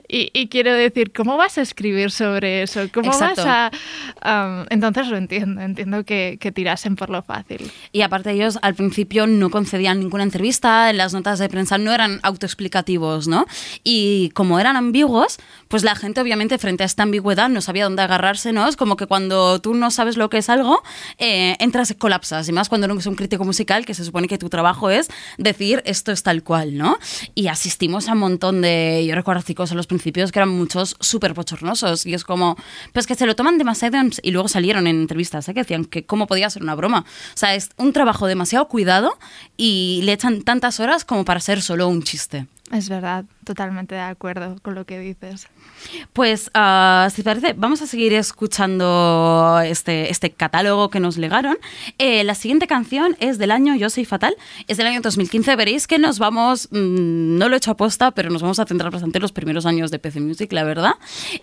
Y, 0.09 0.31
y 0.35 0.49
quiero 0.49 0.73
decir, 0.75 1.13
¿cómo 1.13 1.37
vas 1.37 1.59
a 1.59 1.63
escribir 1.63 2.11
sobre 2.11 2.63
eso? 2.63 2.83
¿Cómo 2.93 3.13
Exacto. 3.13 3.45
vas 3.45 3.71
a...? 4.23 4.57
um, 4.61 4.67
entonces 4.71 5.09
lo 5.09 5.17
entiendo, 5.17 5.61
entiendo 5.63 6.05
que, 6.05 6.39
que 6.41 6.53
tirasen 6.53 6.97
por 6.97 7.11
lo 7.11 7.23
fácil. 7.23 7.71
Y 7.93 8.03
aparte 8.03 8.33
ellos 8.33 8.59
al 8.63 8.75
principio 8.75 9.27
no 9.27 9.51
concedían 9.51 10.01
ninguna 10.01 10.25
entrevista, 10.25 10.91
en 10.91 10.99
las 10.99 11.15
notas 11.15 11.39
de 11.39 11.49
prensa 11.49 11.79
no 11.79 11.93
eran 11.93 12.21
autoexplicativos, 12.23 13.29
¿no? 13.29 13.47
Y 13.83 14.31
como 14.35 14.61
eran 14.61 14.77
ambiguos, 14.77 15.39
pues 15.69 15.85
la 15.85 15.95
gente 15.95 16.21
obviamente 16.21 16.59
frente 16.59 16.83
a 16.83 16.87
esta 16.87 17.05
ambigüedad 17.05 17.49
no 17.49 17.61
sabía 17.61 17.85
dónde 17.85 18.03
agarrarse, 18.03 18.53
¿no? 18.53 18.69
Es 18.69 18.77
como 18.77 18.97
que 18.97 19.07
cuando 19.07 19.61
tú 19.61 19.75
no 19.75 19.91
sabes 19.91 20.17
lo 20.17 20.29
que 20.29 20.39
es 20.39 20.51
algo, 20.51 20.83
eh, 21.19 21.57
entras, 21.61 21.95
colapsas. 21.99 22.49
Y 22.49 22.53
más 22.53 22.69
cuando 22.69 22.87
eres 22.87 23.07
un 23.07 23.15
crítico 23.15 23.45
musical, 23.45 23.87
que 23.87 23.95
se 23.95 24.05
supone 24.05 24.29
que 24.29 24.37
tu 24.37 24.51
trabajo 24.51 24.91
es 24.91 25.09
decir 25.39 25.83
esto 25.87 26.13
es 26.13 26.23
tal 26.23 26.43
cual, 26.43 26.77
¿no? 26.77 26.99
Y 27.35 27.47
asistimos 27.47 28.09
a 28.09 28.13
un 28.13 28.19
montón 28.19 28.61
de, 28.61 29.05
yo 29.07 29.15
recuerdo 29.15 29.39
artículos 29.39 29.71
en 29.71 29.77
los 29.77 29.87
principios 29.87 30.33
que 30.33 30.41
eran 30.41 30.51
muchos 30.51 30.97
súper 31.01 31.33
bochornosos. 31.33 32.05
Y 32.07 32.15
es 32.15 32.25
como, 32.25 32.57
pues 32.93 33.07
que 33.07 33.15
se 33.15 33.27
lo 33.27 33.37
toman 33.37 33.57
demasiado 33.57 33.85
y 34.23 34.31
luego 34.31 34.49
salieron 34.49 34.87
en 34.87 35.01
entrevistas, 35.01 35.49
¿eh? 35.49 35.55
que 35.55 35.61
decían 35.61 35.85
que 35.85 36.05
cómo 36.05 36.27
podía 36.27 36.51
ser 36.51 36.63
una 36.63 36.75
broma. 36.75 37.05
O 37.35 37.37
sea, 37.37 37.55
es 37.55 37.71
un 37.77 37.93
trabajo 37.93 38.27
demasiado 38.27 38.67
cuidado 38.69 39.17
y 39.57 40.01
le 40.05 40.13
echan 40.13 40.43
tantas 40.43 40.81
horas 40.81 41.05
como 41.05 41.25
para 41.25 41.41
ser 41.41 41.63
solo 41.63 41.89
un 41.89 42.03
chiste. 42.03 42.47
Es 42.73 42.89
verdad, 42.89 43.27
totalmente 43.45 43.95
de 43.95 44.01
acuerdo 44.01 44.57
con 44.63 44.75
lo 44.75 44.87
que 44.87 44.99
dices. 44.99 45.49
Pues, 46.15 46.51
ah, 46.55 47.09
si 47.11 47.23
te 47.23 47.25
parece, 47.25 47.53
vamos 47.53 47.83
a 47.83 47.87
seguir 47.87 48.15
escuchando 48.15 49.61
este, 49.63 50.11
este 50.11 50.31
catálogo 50.31 50.89
que 50.89 50.99
nos 50.99 51.19
legaron. 51.19 51.59
Eh, 51.99 52.25
la 52.25 52.35
siguiente 52.35 52.67
canción 52.67 53.17
es 53.21 53.37
del 53.37 53.51
año 53.51 53.77
Yo 53.77 53.91
Soy 53.91 54.07
Fatal, 54.07 54.35
es 54.67 54.79
del 54.79 54.87
año 54.87 55.03
2015. 55.03 55.57
Veréis 55.57 55.87
que 55.87 55.99
nos 55.99 56.19
vamos, 56.19 56.69
mm, 56.71 57.37
no 57.37 57.51
lo 57.51 57.55
he 57.55 57.59
hecho 57.59 57.71
aposta, 57.71 58.13
pero 58.13 58.31
nos 58.31 58.41
vamos 58.41 58.59
a 58.59 58.65
centrar 58.65 58.91
bastante 58.91 59.19
en 59.19 59.23
los 59.23 59.33
primeros 59.33 59.67
años 59.67 59.91
de 59.91 59.99
PC 59.99 60.21
Music, 60.21 60.51
la 60.53 60.65
verdad. 60.65 60.95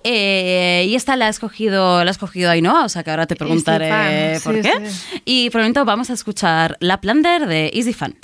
Eh, 0.04 0.86
y 0.88 0.96
esta 0.96 1.16
la 1.16 1.28
ha 1.28 1.30
escogido, 1.30 2.04
la 2.04 2.10
ha 2.10 2.13
escogido 2.13 2.50
Ainhoa, 2.50 2.84
o 2.84 2.90
sea 2.90 3.04
que 3.04 3.12
ahora 3.12 3.28
te 3.28 3.36
preguntaré 3.36 4.40
por 4.44 4.56
sí, 4.56 4.62
qué. 4.62 4.90
sí. 4.90 5.22
Y 5.25 5.50
por 5.51 5.62
el 5.62 5.66
momento 5.66 5.86
vamos 5.86 6.10
a 6.10 6.13
escuchar 6.13 6.78
La 6.80 7.00
Plunder 7.00 7.46
de 7.46 7.70
Easy 7.75 7.94
Fan. 7.94 8.16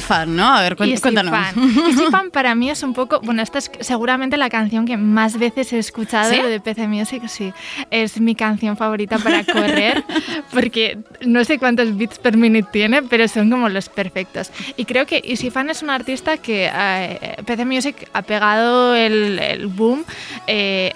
Fan, 0.00 0.34
¿no? 0.36 0.46
A 0.46 0.62
ver, 0.62 0.76
cuéntanos. 0.76 1.30
Fan. 1.30 1.54
Easy 1.88 2.04
Fan 2.10 2.30
para 2.30 2.54
mí 2.54 2.70
es 2.70 2.82
un 2.82 2.94
poco, 2.94 3.20
bueno, 3.22 3.42
esta 3.42 3.58
es 3.58 3.70
seguramente 3.80 4.36
la 4.36 4.48
canción 4.50 4.86
que 4.86 4.96
más 4.96 5.38
veces 5.38 5.72
he 5.72 5.78
escuchado 5.78 6.30
¿Sí? 6.32 6.40
de 6.40 6.60
PC 6.60 6.88
Music, 6.88 7.22
sí. 7.28 7.52
Es 7.90 8.20
mi 8.20 8.34
canción 8.34 8.76
favorita 8.76 9.18
para 9.18 9.44
correr, 9.44 10.04
porque 10.52 10.98
no 11.26 11.44
sé 11.44 11.58
cuántos 11.58 11.96
beats 11.96 12.18
per 12.18 12.36
minute 12.36 12.68
tiene, 12.72 13.02
pero 13.02 13.28
son 13.28 13.50
como 13.50 13.68
los 13.68 13.88
perfectos. 13.88 14.50
Y 14.76 14.84
creo 14.84 15.06
que 15.06 15.22
Easy 15.24 15.50
Fan 15.50 15.70
es 15.70 15.82
un 15.82 15.90
artista 15.90 16.36
que 16.38 16.70
eh, 16.72 17.36
PC 17.44 17.64
Music 17.64 18.08
ha 18.12 18.22
pegado 18.22 18.94
el, 18.94 19.38
el 19.38 19.66
boom. 19.66 20.04
eh, 20.46 20.92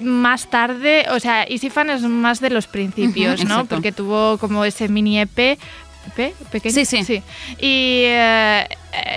más 0.00 0.48
tarde, 0.48 1.04
o 1.10 1.18
sea, 1.18 1.42
Easy 1.42 1.68
Fan 1.68 1.90
es 1.90 2.02
más 2.02 2.40
de 2.40 2.50
los 2.50 2.68
principios, 2.68 3.40
Ujú, 3.40 3.48
¿no? 3.48 3.54
exacto. 3.54 3.74
Porque 3.74 3.90
tuvo 3.90 4.38
como 4.38 4.64
ese 4.64 4.88
mini 4.88 5.18
EP. 5.18 5.58
EP, 6.06 6.34
pequeño. 6.50 6.74
Sí, 6.74 6.84
sí. 7.04 7.22
Y 7.60 8.02
eh, 8.06 8.66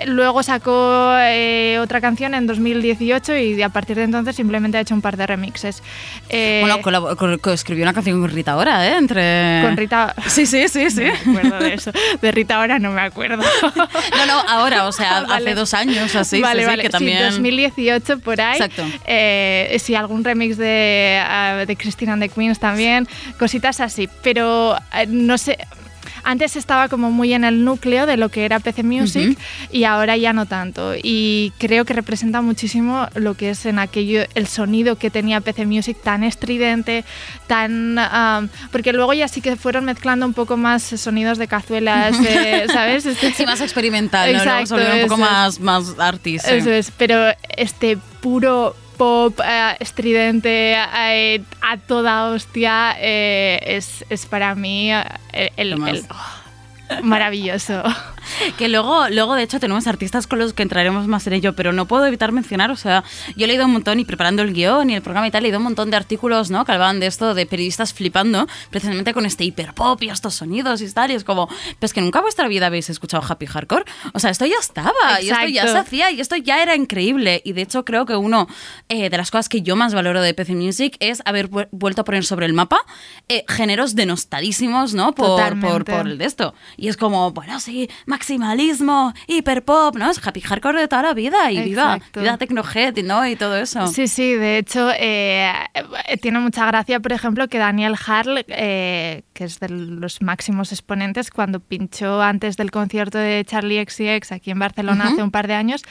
luego 0.05 0.43
sacó 0.43 1.13
eh, 1.17 1.79
otra 1.81 2.01
canción 2.01 2.33
en 2.35 2.45
2018 2.45 3.35
y 3.37 3.61
a 3.61 3.69
partir 3.69 3.95
de 3.97 4.03
entonces 4.03 4.35
simplemente 4.35 4.77
ha 4.77 4.81
hecho 4.81 4.93
un 4.93 5.01
par 5.01 5.17
de 5.17 5.25
remixes. 5.25 5.81
Eh, 6.29 6.59
Bueno, 6.61 6.79
colabo- 6.81 7.15
co- 7.15 7.37
co- 7.39 7.53
escribió 7.53 7.83
una 7.83 7.93
canción 7.93 8.19
con 8.21 8.29
Rita 8.29 8.51
ahora, 8.51 8.87
¿eh? 8.87 8.97
Entre... 8.97 9.61
con 9.63 9.77
Rita. 9.77 10.13
Sí, 10.27 10.45
sí, 10.45 10.67
sí, 10.67 10.89
sí. 10.91 11.03
No 11.25 11.31
me 11.33 11.39
acuerdo 11.39 11.59
de 11.65 11.73
eso. 11.73 11.91
De 12.21 12.31
Rita 12.31 12.57
ahora 12.57 12.79
no 12.79 12.91
me 12.91 13.01
acuerdo. 13.01 13.43
No, 14.17 14.25
no, 14.27 14.39
ahora, 14.47 14.85
o 14.87 14.91
sea, 14.91 15.21
Vale. 15.27 15.35
hace 15.49 15.55
dos 15.55 15.73
años 15.73 16.15
así, 16.15 16.39
vale, 16.41 16.61
sí, 16.61 16.67
vale. 16.67 16.83
que 16.83 16.89
también... 16.89 17.17
Sí, 17.19 17.23
2018 17.37 18.19
por 18.19 18.39
ahí. 18.41 18.59
Exacto. 18.61 18.83
Sí, 19.79 19.95
algún 19.95 20.23
remix 20.23 20.57
de, 20.57 21.21
ah, 21.25 21.63
de 21.65 21.75
Christine 21.75 22.11
and 22.11 22.21
the 22.23 22.29
Queens 22.29 22.59
también, 22.59 23.07
cositas 23.39 23.79
así. 23.79 24.07
Pero 24.21 24.75
no 25.07 25.37
sé. 25.37 25.57
Antes 26.23 26.55
estaba 26.55 26.88
como 26.89 27.12
muy 27.12 27.33
en 27.33 27.43
el 27.43 27.63
núcleo 27.65 28.05
de 28.05 28.17
lo 28.17 28.29
que 28.29 28.45
era 28.45 28.59
PC 28.59 28.83
Music 28.83 29.38
y 29.71 29.83
ahora 29.83 30.15
ya 30.17 30.33
no 30.33 30.45
tanto. 30.45 30.93
Y 31.01 31.51
creo 31.57 31.86
que 31.86 31.93
representa 31.93 32.41
muchísimo 32.41 33.07
lo 33.15 33.36
que 33.36 33.49
es 33.51 33.65
en 33.65 33.79
aquello, 33.79 34.21
el 34.36 34.47
sonido 34.47 34.95
que 34.97 35.09
tenía 35.09 35.41
PC 35.41 35.65
Music 35.65 35.97
tan 36.03 36.23
estridente, 36.23 37.03
tan. 37.47 37.97
ah, 37.99 38.43
porque 38.71 38.93
luego 38.93 39.13
ya 39.13 39.27
sí 39.27 39.41
que 39.41 39.55
fueron 39.55 39.86
mezclando 39.86 40.25
un 40.25 40.33
poco 40.33 40.57
más 40.57 40.83
sonidos 40.83 41.38
de 41.38 41.47
cazuelas, 41.47 42.15
eh, 42.25 42.65
¿sabes? 42.71 43.05
Este- 43.05 43.33
Sí, 43.33 43.45
más 43.45 43.62
experimental, 43.62 44.31
¿no? 44.31 44.39
Exacto, 44.39 44.75
un 44.75 45.01
poco 45.07 45.13
es. 45.15 45.19
más, 45.19 45.59
más 45.59 45.95
artist. 45.99 46.45
sí. 46.45 46.55
Eso 46.55 46.71
es, 46.71 46.91
pero 46.97 47.31
este 47.57 47.97
puro 48.21 48.75
pop 48.97 49.39
eh, 49.43 49.75
estridente 49.79 50.73
eh, 50.73 51.41
a 51.62 51.77
toda 51.77 52.29
hostia 52.29 52.95
eh, 52.99 53.60
es, 53.65 54.06
es 54.10 54.25
para 54.25 54.56
mí 54.56 54.91
eh, 54.91 55.51
el, 55.58 55.73
oh, 55.73 57.03
maravilloso. 57.03 57.84
Que 58.57 58.67
luego, 58.69 59.07
luego, 59.09 59.36
de 59.36 59.43
hecho, 59.43 59.59
tenemos 59.59 59.88
artistas 59.88 60.27
con 60.27 60.39
los 60.39 60.53
que 60.53 60.63
entraremos 60.63 61.07
más 61.07 61.25
en 61.27 61.33
ello, 61.33 61.53
pero 61.55 61.73
no 61.73 61.88
puedo 61.88 62.05
evitar 62.05 62.31
mencionar, 62.31 62.71
o 62.71 62.75
sea, 62.75 63.03
yo 63.36 63.45
he 63.45 63.47
leído 63.47 63.65
un 63.65 63.71
montón 63.73 63.99
y 63.99 64.05
preparando 64.05 64.41
el 64.41 64.53
guion 64.53 64.89
y 64.89 64.95
el 64.95 65.01
programa 65.01 65.27
y 65.27 65.31
tal, 65.31 65.39
he 65.41 65.43
leído 65.43 65.57
un 65.57 65.63
montón 65.65 65.89
de 65.89 65.97
artículos, 65.97 66.49
¿no? 66.51 66.65
Que 66.65 66.71
hablaban 66.73 66.99
de 66.99 67.07
esto, 67.07 67.33
de 67.33 67.45
periodistas 67.45 67.93
flipando, 67.93 68.47
precisamente 68.69 69.13
con 69.13 69.25
este 69.25 69.43
hiperpop 69.43 70.01
y 70.03 70.09
estos 70.09 70.36
sonidos 70.36 70.81
y 70.81 70.91
tal, 70.91 71.12
y 71.12 71.15
es 71.15 71.23
como, 71.23 71.49
pues 71.79 71.93
que 71.93 72.01
nunca 72.01 72.19
en 72.19 72.23
vuestra 72.23 72.47
vida 72.47 72.67
habéis 72.67 72.89
escuchado 72.89 73.23
Happy 73.27 73.45
Hardcore. 73.45 73.86
O 74.13 74.19
sea, 74.19 74.29
esto 74.29 74.45
ya 74.45 74.57
estaba, 74.59 74.91
y 75.21 75.29
esto 75.29 75.45
ya 75.47 75.63
se 75.63 75.67
Exacto. 75.69 75.79
hacía, 75.79 76.12
y 76.12 76.19
esto 76.21 76.36
ya 76.36 76.62
era 76.62 76.75
increíble. 76.75 77.41
Y 77.43 77.53
de 77.53 77.62
hecho, 77.63 77.83
creo 77.86 78.05
que 78.05 78.15
uno 78.15 78.47
eh, 78.89 79.09
de 79.09 79.17
las 79.17 79.31
cosas 79.31 79.49
que 79.49 79.62
yo 79.62 79.75
más 79.75 79.93
valoro 79.93 80.21
de 80.21 80.33
PC 80.33 80.55
Music 80.55 80.95
es 80.99 81.21
haber 81.25 81.49
vu- 81.49 81.67
vuelto 81.71 82.01
a 82.01 82.05
poner 82.05 82.23
sobre 82.25 82.45
el 82.45 82.53
mapa 82.53 82.77
eh, 83.29 83.43
géneros 83.47 83.95
denostadísimos, 83.95 84.93
¿no? 84.93 85.13
Por, 85.13 85.59
por, 85.59 85.86
por 85.86 86.07
el 86.07 86.17
de 86.17 86.25
esto. 86.25 86.53
Y 86.77 86.88
es 86.88 86.97
como, 86.97 87.31
bueno, 87.31 87.59
sí, 87.59 87.89
maximalismo, 88.23 89.13
hiperpop, 89.27 89.97
¿no? 89.97 90.09
Es 90.09 90.25
happy 90.25 90.39
hardcore 90.39 90.79
de 90.79 90.88
toda 90.88 91.01
la 91.01 91.13
vida 91.13 91.51
y 91.51 91.62
viva, 91.62 91.95
Exacto. 91.95 92.21
viva 92.21 92.38
Tecnohead, 92.38 93.03
¿no? 93.03 93.27
Y 93.27 93.36
todo 93.36 93.57
eso. 93.57 93.88
Sí, 93.88 94.07
sí, 94.07 94.33
de 94.36 94.57
hecho, 94.59 94.89
eh, 94.97 95.51
tiene 96.21 96.39
mucha 96.39 96.65
gracia, 96.65 97.01
por 97.01 97.12
ejemplo, 97.12 97.49
que 97.49 97.57
Daniel 97.57 97.95
Harl, 98.07 98.45
eh, 98.47 99.23
que 99.33 99.43
es 99.43 99.59
de 99.59 99.67
los 99.69 100.21
máximos 100.21 100.71
exponentes, 100.71 101.31
cuando 101.31 101.59
pinchó 101.59 102.21
antes 102.21 102.55
del 102.55 102.71
concierto 102.71 103.17
de 103.17 103.43
Charlie 103.45 103.83
XCX 103.86 104.31
aquí 104.31 104.51
en 104.51 104.59
Barcelona 104.59 105.09
hace 105.09 105.21
un 105.21 105.31
par 105.31 105.47
de 105.47 105.55
años, 105.55 105.83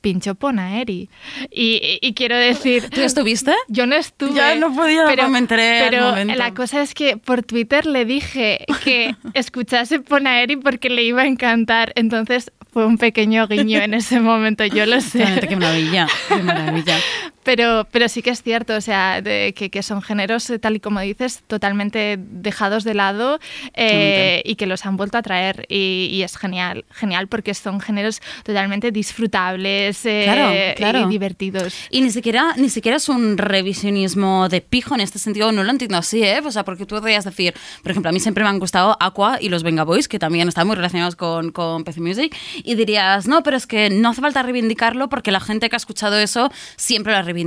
pinchó 0.00 0.34
Ponaeri. 0.34 1.08
Y, 1.50 1.98
y 2.00 2.14
quiero 2.14 2.36
decir... 2.36 2.88
¿Tú 2.90 3.00
estuviste? 3.00 3.52
Yo 3.68 3.86
no 3.86 3.96
estuve. 3.96 4.34
Ya 4.34 4.54
no 4.54 4.74
podía, 4.74 5.04
pero, 5.06 5.28
me 5.28 5.38
enteré 5.38 5.86
Pero 5.88 6.14
la 6.24 6.54
cosa 6.54 6.82
es 6.82 6.94
que 6.94 7.16
por 7.16 7.42
Twitter 7.42 7.86
le 7.86 8.04
dije 8.04 8.64
que 8.84 9.14
escuchase 9.34 10.00
Ponaeri 10.00 10.56
porque 10.56 10.90
le 10.90 11.02
iba 11.02 11.22
a 11.22 11.26
encantar. 11.26 11.92
Entonces 11.96 12.52
fue 12.72 12.86
un 12.86 12.98
pequeño 12.98 13.46
guiño 13.46 13.80
en 13.80 13.94
ese 13.94 14.20
momento, 14.20 14.64
yo 14.64 14.86
lo 14.86 15.00
sé. 15.00 15.24
Qué 15.48 15.56
maravilla, 15.56 16.06
qué 16.28 16.42
maravilla. 16.42 16.96
Pero, 17.48 17.88
pero 17.90 18.10
sí 18.10 18.20
que 18.20 18.28
es 18.28 18.42
cierto, 18.42 18.76
o 18.76 18.80
sea, 18.82 19.22
de 19.22 19.54
que, 19.56 19.70
que 19.70 19.82
son 19.82 20.02
géneros, 20.02 20.50
eh, 20.50 20.58
tal 20.58 20.76
y 20.76 20.80
como 20.80 21.00
dices, 21.00 21.42
totalmente 21.46 22.18
dejados 22.18 22.84
de 22.84 22.92
lado 22.92 23.40
eh, 23.72 24.42
y 24.44 24.56
que 24.56 24.66
los 24.66 24.84
han 24.84 24.98
vuelto 24.98 25.16
a 25.16 25.22
traer. 25.22 25.64
Y, 25.70 26.10
y 26.12 26.22
es 26.24 26.36
genial, 26.36 26.84
genial 26.90 27.26
porque 27.26 27.54
son 27.54 27.80
géneros 27.80 28.20
totalmente 28.44 28.90
disfrutables 28.92 30.04
eh, 30.04 30.24
Claro, 30.24 30.74
claro. 30.76 31.08
y 31.08 31.10
divertidos. 31.10 31.74
Y 31.88 32.02
ni 32.02 32.10
siquiera, 32.10 32.52
ni 32.58 32.68
siquiera 32.68 32.98
es 32.98 33.08
un 33.08 33.38
revisionismo 33.38 34.50
de 34.50 34.60
pijo 34.60 34.94
en 34.94 35.00
este 35.00 35.18
sentido, 35.18 35.50
no 35.50 35.64
lo 35.64 35.70
entiendo 35.70 35.96
así, 35.96 36.22
¿eh? 36.22 36.42
O 36.44 36.50
sea, 36.50 36.66
porque 36.66 36.84
tú 36.84 36.96
podrías 36.96 37.24
decir, 37.24 37.54
por 37.82 37.92
ejemplo, 37.92 38.10
a 38.10 38.12
mí 38.12 38.20
siempre 38.20 38.44
me 38.44 38.50
han 38.50 38.58
gustado 38.58 38.94
Aqua 39.00 39.38
y 39.40 39.48
los 39.48 39.62
Venga 39.62 39.84
Boys, 39.84 40.06
que 40.06 40.18
también 40.18 40.48
están 40.48 40.66
muy 40.66 40.76
relacionados 40.76 41.16
con, 41.16 41.50
con 41.52 41.84
PC 41.84 42.02
Music, 42.02 42.36
y 42.62 42.74
dirías, 42.74 43.26
no, 43.26 43.42
pero 43.42 43.56
es 43.56 43.66
que 43.66 43.88
no 43.88 44.10
hace 44.10 44.20
falta 44.20 44.42
reivindicarlo 44.42 45.08
porque 45.08 45.30
la 45.30 45.40
gente 45.40 45.70
que 45.70 45.76
ha 45.76 45.78
escuchado 45.78 46.18
eso 46.18 46.52
siempre 46.76 47.14
lo 47.14 47.18
ha 47.18 47.22
reivindicado. 47.22 47.37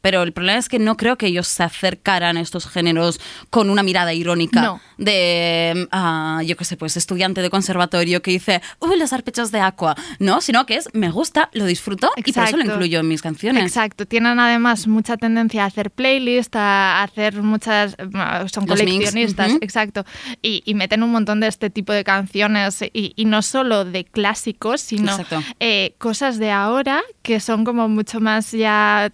Pero 0.00 0.22
el 0.22 0.32
problema 0.32 0.58
es 0.58 0.68
que 0.68 0.78
no 0.78 0.96
creo 0.96 1.16
que 1.16 1.26
ellos 1.26 1.46
se 1.48 1.62
acercaran 1.62 2.36
a 2.36 2.40
estos 2.40 2.66
géneros 2.66 3.20
con 3.50 3.70
una 3.70 3.82
mirada 3.82 4.12
irónica 4.14 4.62
No. 4.62 4.80
de, 4.98 5.88
ah, 5.92 6.42
yo 6.44 6.56
qué 6.56 6.64
sé, 6.64 6.76
pues 6.76 6.96
estudiante 6.96 7.42
de 7.42 7.50
conservatorio 7.50 8.22
que 8.22 8.30
dice, 8.30 8.62
uy, 8.80 8.98
los 8.98 9.12
arpechos 9.12 9.50
de 9.52 9.60
Aqua, 9.60 9.94
¿no? 10.18 10.40
Sino 10.40 10.66
que 10.66 10.76
es, 10.76 10.88
me 10.92 11.10
gusta, 11.10 11.50
lo 11.52 11.64
disfruto 11.66 12.10
y 12.16 12.32
por 12.32 12.44
eso 12.44 12.56
lo 12.56 12.64
incluyo 12.64 13.00
en 13.00 13.08
mis 13.08 13.22
canciones. 13.22 13.64
Exacto, 13.64 14.06
tienen 14.06 14.38
además 14.40 14.86
mucha 14.86 15.16
tendencia 15.16 15.64
a 15.64 15.66
hacer 15.66 15.90
playlist, 15.90 16.54
a 16.56 17.02
hacer 17.02 17.42
muchas, 17.42 17.96
bueno, 17.96 18.48
son 18.48 18.66
Los 18.66 18.78
coleccionistas, 18.78 19.52
exacto, 19.60 20.04
y, 20.42 20.62
y 20.64 20.74
meten 20.74 21.02
un 21.02 21.10
montón 21.12 21.40
de 21.40 21.48
este 21.48 21.70
tipo 21.70 21.92
de 21.92 22.04
canciones 22.04 22.82
y, 22.92 23.12
y 23.16 23.24
no 23.24 23.42
solo 23.42 23.84
de 23.84 24.04
clásicos, 24.04 24.80
sino 24.80 25.16
eh, 25.60 25.94
cosas 25.98 26.38
de 26.38 26.50
ahora 26.50 27.02
que 27.22 27.40
son 27.40 27.64
como 27.64 27.88
mucho 27.88 28.20
más 28.20 28.52
ya, 28.52 29.10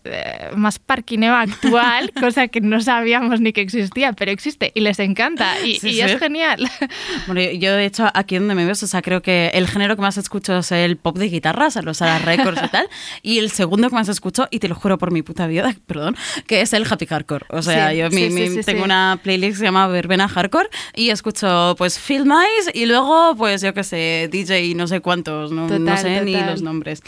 más 0.56 0.78
parquineo 0.78 1.34
actual, 1.34 2.12
cosa 2.20 2.48
que 2.48 2.60
no 2.60 2.80
sabíamos 2.80 3.40
ni 3.40 3.52
que 3.52 3.60
existía, 3.60 4.12
pero 4.12 4.30
existe 4.30 4.72
y 4.74 4.80
les 4.80 4.98
encanta 4.98 5.60
y, 5.60 5.76
Sí, 5.80 5.88
y 5.88 5.92
sí. 5.94 6.00
es 6.00 6.18
genial. 6.18 6.68
Bueno, 7.26 7.40
yo- 7.52 7.76
de 7.76 7.84
hecho 7.86 8.06
aquí 8.14 8.36
donde 8.38 8.54
me 8.54 8.64
ves, 8.64 8.82
o 8.82 8.86
sea, 8.86 9.00
creo 9.02 9.22
que 9.22 9.50
el 9.54 9.66
género 9.68 9.94
que 9.96 10.02
más 10.02 10.16
escucho 10.18 10.58
es 10.58 10.72
el 10.72 10.96
pop 10.96 11.16
de 11.18 11.28
guitarras, 11.28 11.76
los 11.84 11.98
Sara 11.98 12.18
Records 12.18 12.60
y 12.64 12.68
tal, 12.68 12.88
y 13.22 13.38
el 13.38 13.50
segundo 13.50 13.88
que 13.88 13.94
más 13.94 14.08
escucho, 14.08 14.48
y 14.50 14.58
te 14.58 14.68
lo 14.68 14.74
juro 14.74 14.98
por 14.98 15.10
mi 15.12 15.22
puta 15.22 15.46
vida, 15.46 15.74
perdón, 15.86 16.16
que 16.46 16.60
es 16.60 16.72
el 16.72 16.84
happy 16.90 17.06
hardcore. 17.06 17.46
O 17.48 17.62
sea, 17.62 17.90
Sí, 17.90 17.96
yo 17.98 18.10
mi- 18.10 18.28
mi- 18.30 18.62
tengo 18.62 18.84
una 18.84 19.18
playlist 19.22 19.52
que 19.52 19.58
se 19.58 19.64
llama 19.64 19.86
Verbena 19.88 20.28
Hardcore 20.28 20.68
y 20.94 21.10
escucho 21.10 21.74
pues 21.78 21.98
Phil 21.98 22.24
Mice 22.24 22.70
y 22.74 22.86
luego 22.86 23.34
pues 23.36 23.62
yo 23.62 23.72
qué 23.74 23.84
sé, 23.84 24.28
DJ 24.30 24.74
no 24.74 24.86
sé 24.86 25.00
cuántos, 25.00 25.50
no, 25.52 25.68
no 25.68 25.78
Total, 25.78 25.98
sé 25.98 26.20
ni 26.22 26.32
total. 26.32 26.50
los 26.50 26.62
nombres. 26.62 27.02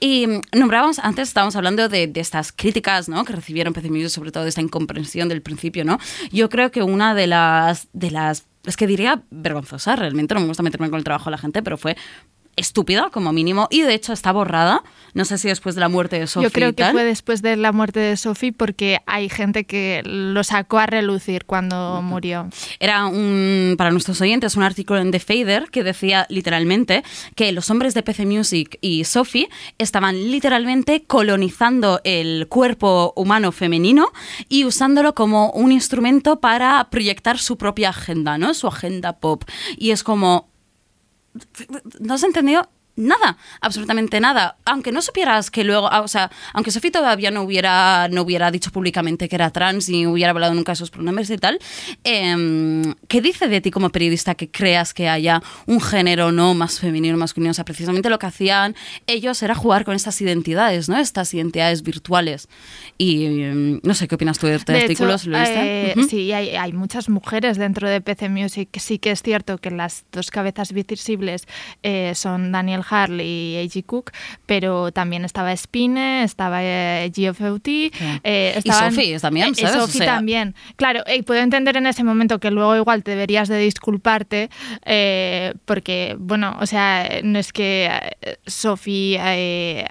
Y 0.00 0.26
mm, 0.26 0.40
nombrábamos, 0.58 0.98
antes 0.98 1.28
estábamos 1.28 1.56
hablando 1.56 1.88
de, 1.88 2.06
de 2.06 2.20
críticas, 2.52 3.08
¿no? 3.08 3.24
Que 3.24 3.32
recibieron 3.32 3.72
PC 3.72 4.08
sobre 4.08 4.32
todo 4.32 4.44
de 4.44 4.48
esta 4.48 4.60
incomprensión 4.60 5.28
del 5.28 5.42
principio, 5.42 5.84
¿no? 5.84 5.98
Yo 6.32 6.48
creo 6.48 6.70
que 6.70 6.82
una 6.82 7.14
de 7.14 7.26
las, 7.26 7.88
de 7.92 8.10
las, 8.10 8.46
es 8.64 8.76
que 8.76 8.86
diría 8.86 9.22
vergonzosa, 9.30 9.96
realmente, 9.96 10.34
no 10.34 10.40
me 10.40 10.46
gusta 10.46 10.62
meterme 10.62 10.90
con 10.90 10.98
el 10.98 11.04
trabajo 11.04 11.26
de 11.26 11.32
la 11.32 11.38
gente, 11.38 11.62
pero 11.62 11.76
fue 11.76 11.96
estúpida 12.60 13.10
como 13.10 13.32
mínimo 13.32 13.68
y 13.70 13.82
de 13.82 13.94
hecho 13.94 14.12
está 14.12 14.32
borrada. 14.32 14.82
No 15.12 15.24
sé 15.24 15.38
si 15.38 15.48
después 15.48 15.74
de 15.74 15.80
la 15.80 15.88
muerte 15.88 16.20
de 16.20 16.26
Sophie 16.28 16.48
Yo 16.48 16.52
creo 16.52 16.68
y 16.68 16.74
que 16.74 16.84
fue 16.92 17.04
después 17.04 17.42
de 17.42 17.56
la 17.56 17.72
muerte 17.72 17.98
de 17.98 18.16
Sophie 18.16 18.52
porque 18.52 19.00
hay 19.06 19.28
gente 19.28 19.64
que 19.64 20.02
lo 20.04 20.44
sacó 20.44 20.78
a 20.78 20.86
relucir 20.86 21.46
cuando 21.46 22.00
murió. 22.02 22.48
Era 22.78 23.06
un, 23.06 23.74
para 23.76 23.90
nuestros 23.90 24.20
oyentes 24.20 24.54
un 24.56 24.62
artículo 24.62 25.00
en 25.00 25.10
The 25.10 25.18
Fader 25.18 25.70
que 25.70 25.82
decía 25.82 26.26
literalmente 26.28 27.02
que 27.34 27.50
los 27.50 27.70
hombres 27.70 27.94
de 27.94 28.02
PC 28.02 28.26
Music 28.26 28.78
y 28.80 29.04
Sophie 29.04 29.48
estaban 29.78 30.30
literalmente 30.30 31.04
colonizando 31.04 32.00
el 32.04 32.46
cuerpo 32.48 33.12
humano 33.16 33.52
femenino 33.52 34.12
y 34.48 34.64
usándolo 34.64 35.14
como 35.14 35.50
un 35.52 35.72
instrumento 35.72 36.40
para 36.40 36.88
proyectar 36.90 37.38
su 37.38 37.56
propia 37.56 37.90
agenda, 37.90 38.38
¿no? 38.38 38.54
Su 38.54 38.66
agenda 38.66 39.18
pop. 39.18 39.44
Y 39.76 39.90
es 39.90 40.02
como, 40.04 40.49
no 42.00 42.14
has 42.14 42.22
entendido 42.22 42.68
nada, 43.00 43.36
absolutamente 43.60 44.20
nada. 44.20 44.56
Aunque 44.64 44.92
no 44.92 45.02
supieras 45.02 45.50
que 45.50 45.64
luego, 45.64 45.88
ah, 45.90 46.02
o 46.02 46.08
sea, 46.08 46.30
aunque 46.52 46.70
Sofía 46.70 46.90
todavía 46.92 47.30
no 47.30 47.42
hubiera, 47.42 48.08
no 48.10 48.22
hubiera 48.22 48.50
dicho 48.50 48.70
públicamente 48.70 49.28
que 49.28 49.36
era 49.36 49.50
trans 49.50 49.88
y 49.88 50.06
hubiera 50.06 50.30
hablado 50.30 50.54
nunca 50.54 50.72
de 50.72 50.76
sus 50.76 50.90
pronombres 50.90 51.30
y 51.30 51.38
tal, 51.38 51.58
em, 52.04 52.94
¿qué 53.08 53.20
dice 53.20 53.48
de 53.48 53.60
ti 53.60 53.70
como 53.70 53.90
periodista 53.90 54.34
que 54.34 54.50
creas 54.50 54.94
que 54.94 55.08
haya 55.08 55.42
un 55.66 55.80
género 55.80 56.32
no 56.32 56.54
más 56.54 56.78
femenino, 56.80 57.16
masculino? 57.16 57.50
O 57.50 57.54
sea, 57.54 57.64
precisamente 57.64 58.10
lo 58.10 58.18
que 58.18 58.26
hacían 58.26 58.74
ellos 59.06 59.42
era 59.42 59.54
jugar 59.54 59.84
con 59.84 59.94
estas 59.94 60.20
identidades, 60.20 60.88
¿no? 60.88 60.98
Estas 60.98 61.32
identidades 61.34 61.82
virtuales. 61.82 62.48
Y 62.98 63.42
em, 63.42 63.80
no 63.82 63.94
sé, 63.94 64.08
¿qué 64.08 64.14
opinas 64.14 64.38
tú 64.38 64.46
de 64.46 64.56
este 64.56 64.72
artículo? 64.74 65.14
hecho, 65.14 65.30
¿Lo 65.30 65.38
viste? 65.38 65.90
eh, 65.90 65.94
Ujú. 65.96 66.08
Sí, 66.08 66.32
hay, 66.32 66.50
hay 66.50 66.72
muchas 66.72 67.08
mujeres 67.08 67.56
dentro 67.56 67.88
de 67.88 68.00
PC 68.00 68.28
Music. 68.28 68.68
Sí 68.78 68.98
que 68.98 69.10
es 69.10 69.22
cierto 69.22 69.58
que 69.58 69.70
las 69.70 70.04
dos 70.12 70.30
cabezas 70.30 70.72
visibles 70.72 71.46
eh, 71.82 72.12
son 72.14 72.52
Daniel 72.52 72.82
Harley 72.90 73.54
y 73.54 73.56
A.G. 73.58 73.84
Cook, 73.86 74.10
pero 74.46 74.90
también 74.92 75.24
estaba 75.24 75.54
Spine, 75.56 76.24
estaba 76.24 76.60
GFOT. 77.08 77.68
eh, 77.68 78.60
Y 78.64 78.70
Sophie 78.72 79.18
también, 79.20 79.48
eh, 79.50 79.54
¿sabes? 79.54 79.76
O 79.76 79.80
Sophie 79.86 79.98
sea- 80.00 80.14
también. 80.16 80.54
Claro, 80.76 81.02
eh, 81.06 81.22
puedo 81.22 81.40
entender 81.40 81.76
en 81.76 81.86
ese 81.86 82.04
momento 82.04 82.38
que 82.40 82.50
luego 82.50 82.76
igual 82.76 83.02
te 83.02 83.12
deberías 83.12 83.48
de 83.48 83.58
disculparte 83.58 84.50
eh, 84.84 85.54
porque, 85.64 86.16
bueno, 86.18 86.56
o 86.60 86.66
sea, 86.66 87.20
no 87.22 87.38
es 87.38 87.52
que 87.52 87.90
Sophie... 88.46 89.18
eh, 89.20 89.86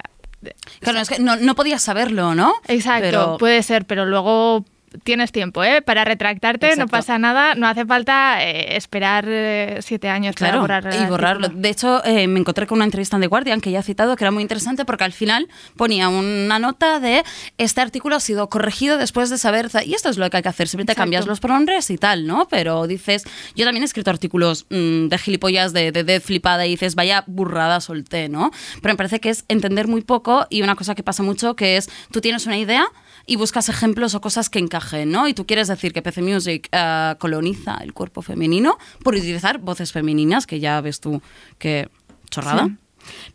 Claro, 0.80 1.00
es 1.02 1.10
que 1.10 1.20
no, 1.20 1.36
no 1.36 1.54
podías 1.54 1.82
saberlo, 1.84 2.34
¿no? 2.34 2.54
Exacto, 2.70 3.02
Pero- 3.10 3.38
puede 3.38 3.62
ser, 3.62 3.86
pero 3.86 4.06
luego 4.06 4.64
tienes 5.04 5.32
tiempo, 5.32 5.64
¿eh? 5.64 5.82
Para 5.82 6.04
retractarte, 6.04 6.76
no 6.76 6.88
pasa 6.88 7.18
nada, 7.18 7.56
no 7.56 7.68
hace 7.68 7.86
falta 7.86 8.44
eh, 8.44 8.76
esperar 8.76 9.26
eh, 9.28 9.80
siete 9.82 10.10
años 10.10 10.36
Claro, 10.36 10.62
para 10.62 10.82
borrar 10.82 11.02
y 11.02 11.10
borrarlo. 11.10 11.50
De 11.50 11.70
hecho, 11.70 12.04
eh, 12.06 12.28
me 12.28 12.40
encontré 12.40 12.68
con 12.68 12.78
una 12.78 12.86
entrevista 12.86 13.18
en 13.18 13.22
The 13.22 13.28
Guardian 13.28 13.62
que 13.62 13.72
ya 13.72 13.80
he 13.80 13.84
citado, 13.84 14.16
que 14.16 14.24
era 14.24 14.32
muy 14.32 14.42
interesante 14.42 14.86
porque 14.86 15.04
al 15.04 15.14
final 15.14 15.48
ponía 15.76 16.10
una 16.10 16.60
nota 16.60 17.00
de 17.00 17.24
este 17.58 17.82
artículo 17.82 18.16
ha 18.16 18.20
sido 18.20 18.50
corregido 18.50 18.98
después 18.98 19.30
de 19.30 19.38
saber, 19.38 19.70
y 19.86 19.94
esto 19.94 20.10
es 20.10 20.18
lo 20.18 20.30
que 20.30 20.38
hay 20.38 20.44
que 20.44 20.50
hacer, 20.50 20.68
siempre 20.68 20.86
te 20.86 20.94
Exacto. 20.94 21.06
cambias 21.06 21.26
los 21.26 21.40
pronombres 21.40 21.90
y 21.90 21.98
tal, 21.98 22.26
¿no? 22.28 22.48
Pero 22.48 22.88
dices, 22.88 23.24
yo 23.56 23.66
también 23.66 23.84
he 23.84 23.86
escrito 23.86 24.10
artículos 24.10 24.66
mm, 24.70 25.08
de 25.08 25.18
gilipollas, 25.18 25.74
de, 25.74 25.92
de, 25.92 26.04
de 26.04 26.20
flipada, 26.20 26.66
y 26.66 26.72
dices, 26.72 26.96
vaya 26.96 27.24
burrada 27.28 27.82
solté, 27.82 28.30
¿no? 28.30 28.52
Pero 28.82 28.94
me 28.94 28.98
parece 28.98 29.20
que 29.20 29.30
es 29.30 29.46
entender 29.48 29.88
muy 29.88 30.02
poco 30.02 30.48
y 30.50 30.62
una 30.62 30.76
cosa 30.76 30.96
que 30.96 31.04
pasa 31.04 31.24
mucho 31.24 31.56
que 31.56 31.78
es, 31.78 31.90
tú 32.12 32.22
tienes 32.22 32.46
una 32.46 32.58
idea 32.58 32.88
y 33.30 33.36
buscas 33.36 33.70
ejemplos 33.70 34.16
o 34.16 34.22
cosas 34.22 34.50
que 34.50 34.58
encajen, 34.58 35.12
¿no? 35.12 35.28
Y 35.28 35.36
tú 35.36 35.46
quieres 35.46 35.68
decir 35.68 35.94
que 35.94 36.02
PC 36.02 36.24
Music 36.24 36.68
eh, 36.72 37.16
coloniza 37.20 37.78
el 37.78 37.94
cuerpo 37.94 38.24
femenino 38.24 38.80
por 39.04 39.14
utilizar 39.14 39.60
voces 39.60 39.92
femeninas, 39.92 40.48
que 40.48 40.60
ya 40.60 40.82
ves 40.82 41.00
tú 41.00 41.22
que 41.60 41.90
chorrada. 42.32 42.70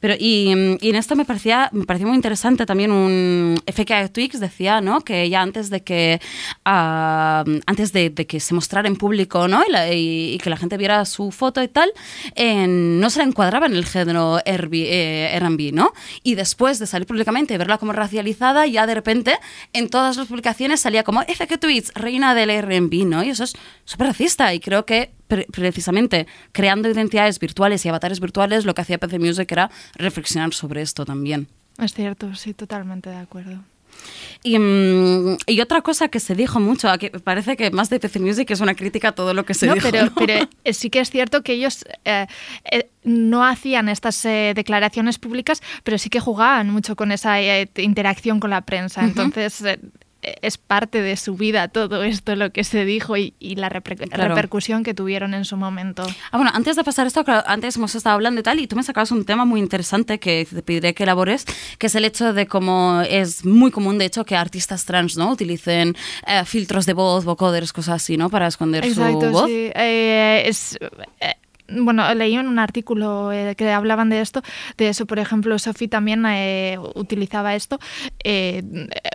Pero 0.01 0.15
y, 0.19 0.55
mm, 0.55 0.79
y 0.81 0.91
en 0.91 0.97
esto 0.97 1.17
me 1.17 1.25
parecía, 1.25 1.69
me 1.73 1.85
parecía 1.85 2.07
muy 2.07 2.17
interesante 2.17 2.67
también 2.67 2.91
un 2.93 3.61
FK 3.67 4.11
Twix 4.13 4.41
decía, 4.41 4.81
¿no? 4.81 5.01
Que 5.01 5.29
ya 5.29 5.43
antes 5.43 5.71
de 5.71 5.83
que 5.83 6.21
ah, 6.65 7.45
antes 7.67 7.93
de, 7.93 8.13
que 8.15 8.41
se 8.41 8.55
mostrara 8.55 8.89
en 8.89 8.97
público, 8.97 9.49
¿no? 9.49 9.63
Y, 9.93 10.39
que 10.43 10.51
la 10.51 10.57
gente 10.57 10.77
viera 10.77 11.05
su 11.05 11.31
foto 11.31 11.63
y 11.63 11.69
tal, 11.69 11.91
no 12.69 13.11
se 13.11 13.19
la 13.19 13.25
encuadraba 13.25 13.67
en 13.67 13.75
el 13.75 13.85
género 13.85 14.39
R&B, 14.45 14.89
eh, 14.89 15.71
¿no? 15.73 15.93
Y 16.23 16.35
después 16.35 16.79
de 16.79 16.87
salir 16.87 17.07
públicamente 17.07 17.55
y 17.55 17.57
verla 17.57 17.79
como 17.79 17.93
racializada, 17.93 18.67
ya 18.67 18.87
de 18.87 18.95
repente 18.95 19.39
en 19.73 19.89
todas 19.89 20.17
las 20.17 20.27
publicaciones 20.27 20.81
salía 20.81 21.03
como 21.03 21.23
FK 21.23 21.59
Twix, 21.59 21.93
reina 21.95 22.35
del 22.35 22.51
R&B, 22.51 23.05
¿no? 23.05 23.23
Y 23.23 23.31
eso 23.31 23.45
es 23.45 23.55
súper 23.85 24.09
racista 24.09 24.53
y 24.55 24.61
creo 24.61 24.85
que 24.85 25.13
pre- 25.29 25.47
precisamente 25.53 26.27
creando 26.53 26.89
identidades 26.89 27.39
virtuales 27.39 27.85
y 27.85 27.89
avatares 27.89 28.21
virtuales, 28.21 28.65
lo 28.65 28.75
que 28.75 28.83
hacía 28.83 28.99
PC 28.99 29.19
Music 29.19 29.51
era 29.53 29.71
reflexionar 29.97 30.53
sobre 30.55 30.83
esto 30.83 31.05
también. 31.05 31.49
Es 31.79 31.93
cierto, 31.95 32.35
sí, 32.35 32.55
totalmente 32.55 33.11
de 33.11 33.17
acuerdo. 33.17 33.59
Y, 34.43 34.59
mm, 34.59 35.37
y 35.47 35.61
otra 35.61 35.81
cosa 35.81 36.09
que 36.09 36.19
se 36.19 36.35
dijo 36.35 36.59
mucho, 36.59 36.89
aquí 36.91 37.11
parece 37.11 37.57
que 37.57 37.71
más 37.71 37.91
de 37.91 38.01
PC 38.01 38.19
Music 38.19 38.51
es 38.51 38.61
una 38.61 38.75
crítica 38.75 39.09
a 39.09 39.13
todo 39.13 39.33
lo 39.35 39.45
que 39.45 39.55
se 39.55 39.67
no, 39.67 39.75
dijo. 39.75 39.89
pero, 39.91 40.07
¿no? 40.07 40.15
pero 40.17 40.49
eh, 40.65 40.73
sí 40.75 40.91
que 40.91 40.99
es 41.01 41.11
cierto 41.11 41.43
que 41.43 41.53
ellos 41.55 41.85
eh, 42.05 42.27
eh, 42.71 42.89
no 43.05 43.45
hacían 43.47 43.89
estas 43.89 44.25
eh, 44.25 44.53
declaraciones 44.55 45.19
públicas, 45.19 45.63
pero 45.85 45.97
sí 45.99 46.11
que 46.11 46.19
jugaban 46.21 46.71
mucho 46.71 46.97
con 46.97 47.13
esa 47.13 47.41
interacción 47.77 48.41
con 48.41 48.51
la 48.51 48.63
prensa. 48.63 49.05
Entonces, 49.05 49.63
es 50.43 50.59
parte 50.59 51.03
de 51.03 51.17
su 51.17 51.35
vida 51.37 51.69
todo 51.69 52.03
esto, 52.03 52.37
lo 52.37 52.51
que 52.51 52.65
se 52.65 52.85
dijo 52.85 53.17
y, 53.17 53.35
y 53.39 53.57
la 53.57 53.69
reper- 53.71 54.09
Claro. 54.11 54.31
repercusión 54.35 54.83
que 54.83 54.95
tuvieron 54.95 55.35
en 55.35 55.45
su 55.45 55.57
momento. 55.57 56.05
Ah, 56.31 56.37
bueno, 56.37 56.51
antes 56.55 56.77
de 56.77 56.85
pasar 56.85 57.07
esto, 57.07 57.25
claro, 57.25 57.43
antes 57.47 57.77
hemos 57.77 57.95
estado 57.95 58.15
hablando 58.15 58.41
y 58.41 58.43
tal, 58.43 58.59
y 58.61 58.67
tú 58.67 58.77
me 58.77 58.83
sacabas 58.83 59.11
un 59.11 59.25
tema 59.25 59.45
muy 59.45 59.61
interesante 59.61 60.19
que 60.19 60.47
te 60.51 60.63
pediré 60.63 60.95
que 60.95 61.03
elabores, 61.05 61.45
que 61.79 61.87
es 61.89 61.95
el 61.95 62.05
hecho 62.05 62.33
de 62.33 62.47
cómo 62.47 63.03
es 63.09 63.45
muy 63.45 63.71
común, 63.71 63.99
de 63.99 64.07
hecho, 64.07 64.25
que 64.25 64.37
artistas 64.37 64.85
trans, 64.85 65.17
¿no? 65.17 65.31
Utilicen 65.33 65.97
eh, 66.27 66.45
filtros 66.45 66.87
de 66.87 66.93
voz, 66.95 67.25
vocoders, 67.25 67.73
cosas 67.73 67.97
así, 67.97 68.17
¿no? 68.17 68.31
Para 68.31 68.47
esconder 68.47 68.85
su 68.93 69.01
voz. 69.31 69.47
sí. 69.47 69.71
Eh, 69.75 70.43
es, 70.47 70.79
eh, 71.21 71.35
bueno, 71.69 72.13
leí 72.15 72.35
en 72.35 72.49
un 72.49 72.59
artículo 72.59 73.33
eh, 73.33 73.55
que 73.57 73.71
hablaban 73.71 74.11
de 74.11 74.21
esto, 74.21 74.43
de 74.77 74.89
eso, 74.89 75.07
por 75.07 75.19
ejemplo, 75.19 75.59
Sophie 75.59 75.89
también 75.89 76.25
eh, 76.27 76.79
utilizaba 76.95 77.55
esto, 77.55 77.79
eh, 78.23 78.63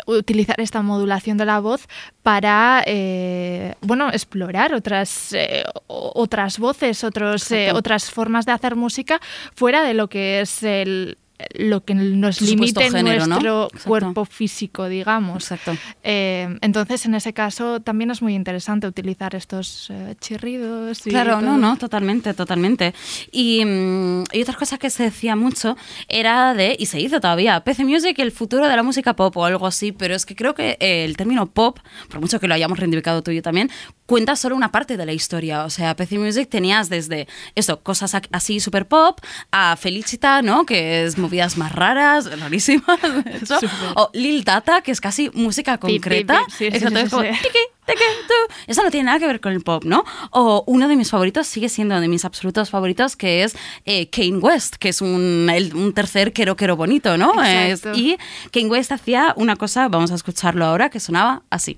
utilizar 0.07 0.59
esta 0.59 0.81
modulación 0.81 1.37
de 1.37 1.45
la 1.45 1.59
voz 1.59 1.87
para, 2.23 2.83
eh, 2.85 3.75
bueno, 3.81 4.09
explorar 4.09 4.73
otras, 4.73 5.33
eh, 5.33 5.63
otras 5.87 6.59
voces, 6.59 7.03
otros, 7.03 7.51
eh, 7.51 7.71
otras 7.73 8.09
formas 8.11 8.45
de 8.45 8.51
hacer 8.51 8.75
música 8.75 9.19
fuera 9.55 9.83
de 9.83 9.93
lo 9.93 10.09
que 10.09 10.41
es 10.41 10.63
el 10.63 11.17
lo 11.55 11.83
que 11.83 11.93
nos 11.95 12.41
limite 12.41 12.89
género, 12.89 13.21
¿no? 13.25 13.35
nuestro 13.35 13.65
Exacto. 13.65 13.87
cuerpo 13.87 14.25
físico, 14.25 14.87
digamos. 14.87 15.43
Exacto. 15.43 15.75
Eh, 16.03 16.57
entonces, 16.61 17.05
en 17.05 17.15
ese 17.15 17.33
caso, 17.33 17.79
también 17.79 18.11
es 18.11 18.21
muy 18.21 18.35
interesante 18.35 18.87
utilizar 18.87 19.35
estos 19.35 19.89
eh, 19.89 20.15
chirridos. 20.19 21.05
Y 21.07 21.09
Claro, 21.09 21.41
no, 21.41 21.47
todo. 21.47 21.57
no, 21.57 21.77
totalmente, 21.77 22.33
totalmente. 22.33 22.93
Y, 23.31 23.63
mm, 23.65 24.23
y 24.33 24.41
otra 24.41 24.55
cosa 24.55 24.77
que 24.77 24.89
se 24.89 25.03
decía 25.03 25.35
mucho 25.35 25.77
era 26.07 26.53
de, 26.53 26.75
y 26.77 26.85
se 26.87 26.97
dice 26.97 27.19
todavía, 27.19 27.63
PC 27.63 27.85
Music, 27.85 28.17
el 28.19 28.31
futuro 28.31 28.67
de 28.67 28.75
la 28.75 28.83
música 28.83 29.15
pop 29.15 29.35
o 29.37 29.45
algo 29.45 29.67
así, 29.67 29.91
pero 29.91 30.15
es 30.15 30.25
que 30.25 30.35
creo 30.35 30.53
que 30.53 30.77
eh, 30.79 31.05
el 31.05 31.17
término 31.17 31.45
pop, 31.47 31.79
por 32.09 32.19
mucho 32.19 32.39
que 32.39 32.47
lo 32.47 32.53
hayamos 32.53 32.79
reivindicado 32.79 33.23
tú 33.23 33.31
y 33.31 33.35
yo 33.37 33.41
también, 33.41 33.69
cuenta 34.05 34.35
solo 34.35 34.55
una 34.55 34.71
parte 34.71 34.97
de 34.97 35.05
la 35.05 35.13
historia. 35.13 35.63
O 35.65 35.69
sea, 35.69 35.95
PC 35.95 36.17
Music 36.19 36.49
tenías 36.49 36.89
desde 36.89 37.27
eso, 37.55 37.81
cosas 37.81 38.15
así 38.31 38.59
super 38.59 38.87
pop, 38.87 39.19
a 39.51 39.75
Felicita, 39.77 40.41
¿no? 40.41 40.65
Que 40.65 41.05
es 41.05 41.17
movidas 41.29 41.57
más 41.57 41.71
raras, 41.71 42.39
rarísimas, 42.39 42.99
de 43.01 43.37
hecho. 43.37 43.55
Súper. 43.59 43.69
O 43.95 44.09
Lil 44.13 44.43
Tata, 44.43 44.81
que 44.81 44.91
es 44.91 44.99
casi 44.99 45.29
música 45.35 45.77
concreta. 45.77 46.39
Eso 48.67 48.83
no 48.83 48.91
tiene 48.91 49.05
nada 49.05 49.19
que 49.19 49.25
ver 49.27 49.39
con 49.41 49.51
el 49.53 49.61
pop, 49.61 49.83
¿no? 49.83 50.03
O 50.31 50.63
uno 50.67 50.87
de 50.87 50.95
mis 50.95 51.09
favoritos 51.09 51.47
sigue 51.47 51.69
siendo 51.69 51.99
de 51.99 52.07
mis 52.07 52.23
absolutos 52.25 52.69
favoritos, 52.69 53.15
que 53.15 53.43
es 53.43 53.55
eh, 53.85 54.09
Kane 54.09 54.37
West, 54.37 54.75
que 54.75 54.89
es 54.89 55.01
un, 55.01 55.49
el- 55.53 55.73
un 55.75 55.93
tercer 55.93 56.31
quero 56.33 56.55
quero 56.55 56.75
bonito, 56.75 57.17
¿no? 57.17 57.33
Es- 57.71 57.81
y 57.95 58.17
Kane 58.51 58.67
West 58.67 58.91
hacía 58.91 59.33
una 59.37 59.55
cosa, 59.55 59.87
vamos 59.87 60.11
a 60.11 60.15
escucharlo 60.15 60.65
ahora, 60.65 60.89
que 60.89 60.99
sonaba 60.99 61.41
así. 61.49 61.75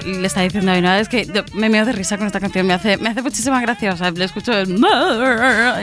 Le, 0.00 0.26
está 0.26 0.40
diciendo 0.40 0.72
a 0.72 0.80
mi 0.80 0.86
es 1.00 1.08
que 1.08 1.26
me 1.52 1.68
meo 1.68 1.84
de 1.84 1.92
risa 1.92 2.16
con 2.16 2.26
esta 2.26 2.40
canción, 2.40 2.66
me 2.66 2.72
hace, 2.72 2.96
me 2.96 3.10
hace 3.10 3.20
muchísima 3.20 3.60
gracia, 3.60 3.92
o 3.92 3.96
sea, 3.96 4.10
le 4.10 4.24
escucho 4.24 4.52
el 4.52 4.70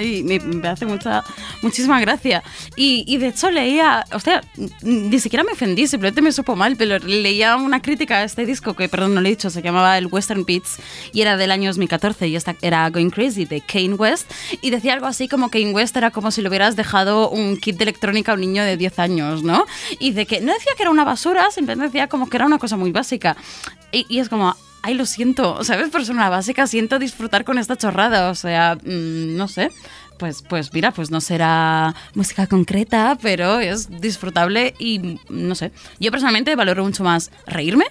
y 0.01 0.23
me, 0.23 0.39
me 0.39 0.67
hace 0.67 0.85
mucha, 0.85 1.23
muchísima 1.61 1.99
gracia. 1.99 2.43
Y, 2.75 3.03
y 3.07 3.17
de 3.17 3.27
hecho 3.27 3.51
leía, 3.51 4.05
o 4.13 4.19
sea, 4.19 4.41
ni 4.81 5.19
siquiera 5.19 5.43
me 5.43 5.51
ofendí, 5.51 5.87
simplemente 5.87 6.21
me 6.21 6.31
supo 6.31 6.55
mal, 6.55 6.75
pero 6.75 6.97
leía 6.99 7.55
una 7.55 7.81
crítica 7.81 8.17
a 8.17 8.23
este 8.23 8.45
disco, 8.45 8.73
que 8.73 8.89
perdón, 8.89 9.13
no 9.13 9.21
lo 9.21 9.27
he 9.27 9.31
dicho, 9.31 9.49
se 9.49 9.61
llamaba 9.61 9.97
el 9.97 10.07
Western 10.07 10.43
Beats 10.45 10.77
y 11.13 11.21
era 11.21 11.37
del 11.37 11.51
año 11.51 11.69
2014 11.69 12.27
y 12.27 12.35
esta 12.35 12.55
era 12.61 12.89
Going 12.89 13.09
Crazy 13.09 13.45
de 13.45 13.61
Kane 13.61 13.93
West 13.93 14.31
y 14.61 14.69
decía 14.69 14.93
algo 14.93 15.05
así 15.05 15.27
como 15.27 15.49
Kane 15.49 15.71
West 15.71 15.95
era 15.95 16.11
como 16.11 16.31
si 16.31 16.41
le 16.41 16.49
hubieras 16.49 16.75
dejado 16.75 17.29
un 17.29 17.57
kit 17.57 17.77
de 17.77 17.83
electrónica 17.83 18.31
a 18.31 18.35
un 18.35 18.41
niño 18.41 18.63
de 18.63 18.77
10 18.77 18.99
años, 18.99 19.43
¿no? 19.43 19.65
Y 19.99 20.11
de 20.11 20.25
que 20.25 20.41
no 20.41 20.53
decía 20.53 20.73
que 20.75 20.83
era 20.83 20.91
una 20.91 21.03
basura, 21.03 21.51
simplemente 21.51 21.91
decía 21.91 22.07
como 22.07 22.29
que 22.29 22.37
era 22.37 22.45
una 22.45 22.57
cosa 22.57 22.77
muy 22.77 22.91
básica. 22.91 23.37
Y, 23.91 24.19
es 24.19 24.29
como, 24.29 24.55
ay, 24.81 24.93
lo 24.93 25.05
siento, 25.05 25.63
¿sabes? 25.63 25.89
Por 25.89 26.05
ser 26.05 26.15
una 26.15 26.29
básica, 26.29 26.67
siento 26.67 26.99
disfrutar 26.99 27.43
con 27.43 27.57
esta 27.57 27.75
chorrada, 27.75 28.29
o 28.29 28.35
sea, 28.35 28.75
mm, 28.75 29.35
no 29.35 29.47
sé. 29.47 29.71
Pues, 30.17 30.41
pues 30.41 30.73
mira, 30.73 30.91
pues 30.91 31.11
no 31.11 31.21
será 31.21 31.95
música 32.13 32.45
concreta, 32.45 33.17
pero 33.21 33.61
es 33.61 34.01
disfrutable 34.01 34.73
y 34.77 35.17
no 35.29 35.55
sé. 35.55 35.71
Yo 35.99 36.11
personalmente 36.11 36.55
valoro 36.55 36.83
mucho 36.83 37.05
más 37.05 37.31
reírme 37.47 37.85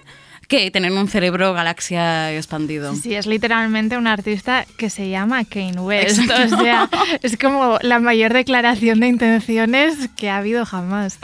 que 0.48 0.70
tener 0.70 0.90
un 0.92 1.08
cerebro 1.08 1.52
galaxia 1.52 2.34
expandido. 2.34 2.94
Sí, 2.96 3.14
es 3.14 3.26
literalmente 3.26 3.98
un 3.98 4.06
artista 4.06 4.64
que 4.78 4.88
se 4.88 5.10
llama 5.10 5.44
Kane 5.44 5.78
West. 5.78 6.20
O 6.20 6.48
sea, 6.48 6.88
es 7.22 7.36
como 7.36 7.78
la 7.82 7.98
mayor 8.00 8.32
declaración 8.32 9.00
de 9.00 9.08
intenciones 9.08 10.08
que 10.16 10.30
ha 10.30 10.38
habido 10.38 10.64
jamás. 10.64 11.18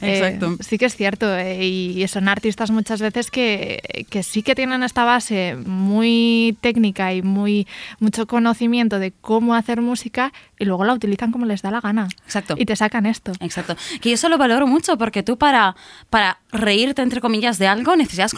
Exacto. 0.00 0.52
Eh, 0.52 0.56
sí 0.62 0.78
que 0.78 0.86
es 0.86 0.94
cierto. 0.94 1.36
eh, 1.36 1.64
y 1.64 2.06
son 2.06 2.28
artistas 2.28 2.70
muchas 2.70 3.00
veces 3.00 3.30
que, 3.30 4.06
que 4.10 4.22
sí 4.22 4.42
que 4.42 4.54
tienen 4.54 4.84
esta 4.84 5.04
base 5.04 5.56
muy 5.56 6.56
técnica 6.60 7.12
y 7.12 7.22
muy 7.22 7.66
mucho 7.98 8.26
conocimiento 8.28 9.00
de 9.00 9.12
cómo 9.20 9.56
hacer 9.56 9.80
música 9.80 10.32
y 10.58 10.64
luego 10.64 10.84
la 10.84 10.92
utilizan 10.94 11.32
como 11.32 11.46
les 11.46 11.62
da 11.62 11.72
la 11.72 11.80
gana. 11.80 12.08
Exacto. 12.24 12.54
Y 12.56 12.64
te 12.64 12.76
sacan 12.76 13.06
esto. 13.06 13.32
Exacto. 13.40 13.76
Que 14.00 14.10
yo 14.10 14.14
eso 14.14 14.28
lo 14.28 14.38
valoro 14.38 14.66
mucho 14.66 14.96
porque 14.98 15.24
tú 15.24 15.36
para, 15.36 15.74
para 16.10 16.38
reírte, 16.52 17.02
entre 17.02 17.20
comillas, 17.20 17.58
de 17.58 17.66
algo 17.66 17.96
necesitas 17.96 18.34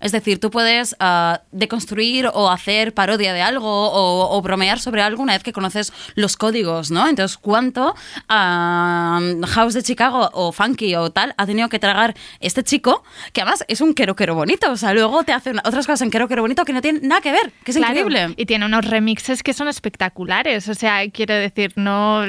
Es 0.00 0.12
decir, 0.12 0.40
tú 0.40 0.50
puedes 0.50 0.96
ah, 1.00 1.42
deconstruir 1.52 2.28
o 2.32 2.50
hacer 2.50 2.94
parodia 2.94 3.32
de 3.32 3.42
algo 3.42 3.68
o, 3.90 4.36
o 4.36 4.42
bromear 4.42 4.78
sobre 4.78 5.02
algo 5.02 5.22
una 5.22 5.32
vez 5.34 5.42
que 5.42 5.52
conoces 5.52 5.92
los 6.14 6.36
códigos, 6.36 6.90
¿no? 6.90 7.08
Entonces, 7.08 7.36
¿cuánto 7.38 7.94
ah, 8.28 9.20
House 9.48 9.74
de 9.74 9.82
Chicago 9.82 10.30
o 10.32 10.52
Funky 10.52 10.94
o 10.94 11.10
tal 11.10 11.34
ha 11.36 11.46
tenido 11.46 11.68
que 11.68 11.78
tragar 11.78 12.14
este 12.40 12.62
chico 12.62 13.02
que 13.32 13.40
además 13.42 13.64
es 13.68 13.80
un 13.80 13.94
quero 13.94 14.16
quero 14.16 14.34
bonito? 14.34 14.70
O 14.70 14.76
sea, 14.76 14.92
luego 14.94 15.22
te 15.24 15.32
hace 15.32 15.50
una- 15.50 15.62
otras 15.64 15.86
cosas 15.86 16.02
en 16.02 16.10
quero 16.10 16.28
quero 16.28 16.42
bonito 16.42 16.64
que 16.64 16.72
no 16.72 16.80
tienen 16.80 17.06
nada 17.06 17.20
que 17.20 17.32
ver, 17.32 17.52
que 17.64 17.70
es 17.72 17.76
Claro, 17.76 17.92
increíble. 17.92 18.34
Y 18.36 18.46
tiene 18.46 18.66
unos 18.66 18.84
remixes 18.86 19.42
que 19.42 19.52
son 19.52 19.68
espectaculares. 19.68 20.68
O 20.68 20.74
sea, 20.74 21.08
quiero 21.10 21.34
decir, 21.34 21.72
no. 21.76 22.22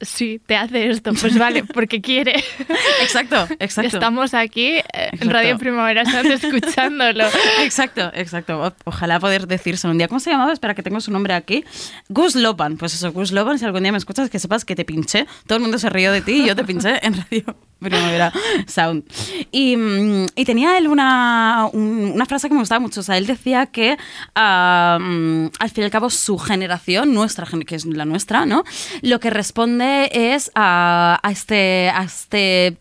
Sí, 0.00 0.40
te 0.46 0.56
hace 0.56 0.88
esto. 0.88 1.12
Pues 1.20 1.36
vale, 1.36 1.64
porque 1.74 2.00
quiere. 2.00 2.42
Exacto, 3.02 3.46
exacto. 3.58 3.96
Estamos 3.96 4.32
aquí 4.32 4.66
eh, 4.76 4.82
Exacto. 4.92 5.24
en 5.24 5.30
Radio 5.30 5.58
Primavera 5.58 6.04
Sound 6.04 6.30
escuchándolo. 6.30 7.24
Exacto, 7.60 8.10
exacto. 8.14 8.74
Ojalá 8.84 9.18
poder 9.20 9.46
decírselo 9.46 9.90
un 9.92 9.98
día. 9.98 10.08
¿Cómo 10.08 10.20
se 10.20 10.30
llamaba? 10.30 10.52
Espera, 10.52 10.74
que 10.74 10.82
tengo 10.82 11.00
su 11.00 11.10
nombre 11.10 11.34
aquí. 11.34 11.64
Gus 12.08 12.36
Lopan. 12.36 12.76
Pues 12.76 12.94
eso, 12.94 13.12
Gus 13.12 13.32
Lopan, 13.32 13.58
si 13.58 13.64
algún 13.64 13.82
día 13.82 13.92
me 13.92 13.98
escuchas, 13.98 14.30
que 14.30 14.38
sepas 14.38 14.64
que 14.64 14.76
te 14.76 14.84
pinché. 14.84 15.26
Todo 15.46 15.56
el 15.56 15.62
mundo 15.62 15.78
se 15.78 15.90
rió 15.90 16.12
de 16.12 16.20
ti 16.22 16.42
y 16.42 16.46
yo 16.46 16.54
te 16.56 16.64
pinché 16.64 17.04
en 17.04 17.14
Radio 17.16 17.56
Primavera 17.80 18.32
Sound. 18.66 19.02
Y, 19.50 19.76
mm, 19.76 20.26
y 20.36 20.44
tenía 20.44 20.78
él 20.78 20.86
una, 20.88 21.68
un- 21.72 22.12
una 22.14 22.26
frase 22.26 22.48
que 22.48 22.54
me 22.54 22.60
gustaba 22.60 22.78
mucho. 22.78 23.00
O 23.00 23.02
sea, 23.02 23.18
él 23.18 23.26
decía 23.26 23.66
que 23.66 23.96
al 24.34 25.00
fin 25.72 25.82
y 25.82 25.84
al 25.84 25.90
cabo 25.90 26.10
su 26.10 26.38
generación, 26.38 27.12
nuestra, 27.12 27.44
que 27.66 27.74
es 27.74 27.84
la 27.86 28.04
nuestra, 28.04 28.46
¿no? 28.46 28.64
Lo 29.02 29.18
que 29.20 29.30
responde 29.30 29.63
es 30.12 30.50
a, 30.54 31.20
este, 31.30 31.90
a 31.90 32.04
este 32.04 32.76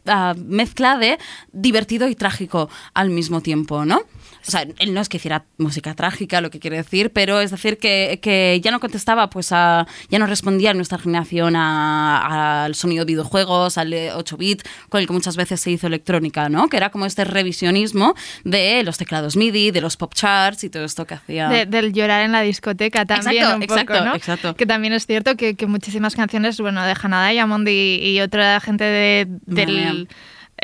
mezcla 0.46 0.98
de 0.98 1.17
divertido 1.52 2.08
y 2.08 2.15
trágico 2.15 2.69
al 2.93 3.10
mismo 3.10 3.41
tiempo, 3.41 3.86
¿no? 3.86 4.02
O 4.48 4.52
sea, 4.52 4.66
él 4.80 4.94
no 4.94 5.02
es 5.02 5.10
que 5.10 5.18
hiciera 5.18 5.46
música 5.58 5.94
trágica, 5.94 6.42
lo 6.42 6.50
que 6.52 6.60
quiere 6.60 6.78
decir, 6.78 7.12
pero 7.12 7.40
es 7.40 7.52
decir 7.52 7.78
que, 7.78 8.20
que 8.22 8.60
ya 8.62 8.72
no 8.72 8.80
contestaba, 8.80 9.30
pues 9.30 9.52
a, 9.52 9.88
ya 10.10 10.20
no 10.20 10.26
respondía 10.28 10.72
a 10.72 10.74
nuestra 10.74 10.98
generación 10.98 11.56
a- 11.56 12.66
al 12.66 12.76
sonido 12.76 13.06
de 13.06 13.14
videojuegos, 13.14 13.78
al 13.78 13.92
8-bit, 13.94 14.64
con 14.90 15.02
el 15.02 15.08
que 15.08 15.14
muchas 15.14 15.36
veces 15.36 15.62
se 15.62 15.72
hizo 15.72 15.88
electrónica, 15.88 16.50
¿no? 16.50 16.68
Que 16.68 16.78
era 16.78 16.90
como 16.90 17.06
este 17.06 17.24
revisionismo 17.24 18.16
de 18.44 18.84
los 18.84 18.98
teclados 18.98 19.36
MIDI, 19.36 19.72
de 19.72 19.82
los 19.82 19.98
pop 19.98 20.14
charts 20.14 20.64
y 20.64 20.70
todo 20.70 20.84
esto 20.86 21.06
que 21.06 21.14
hacía. 21.16 21.48
De- 21.50 21.66
del 21.66 21.94
llorar 21.94 22.24
en 22.24 22.32
la 22.34 22.42
discoteca 22.42 23.06
también 23.06 23.44
Exacto, 23.44 23.56
un 23.56 23.62
poco, 23.62 23.74
exacto, 23.80 24.06
¿no? 24.06 24.16
exacto. 24.16 24.56
Que 24.56 24.66
también 24.66 24.94
es 24.94 25.06
cierto 25.06 25.36
que, 25.38 25.56
que 25.56 25.68
muchísimas 25.68 26.16
canciones, 26.16 26.60
bueno, 26.60 26.84
de 26.86 26.94
Hannah 27.02 27.30
Diamond 27.30 27.68
y, 27.70 28.00
y 28.04 28.20
otra 28.22 28.60
gente 28.60 28.84
de, 28.84 29.28
mía. 29.48 29.94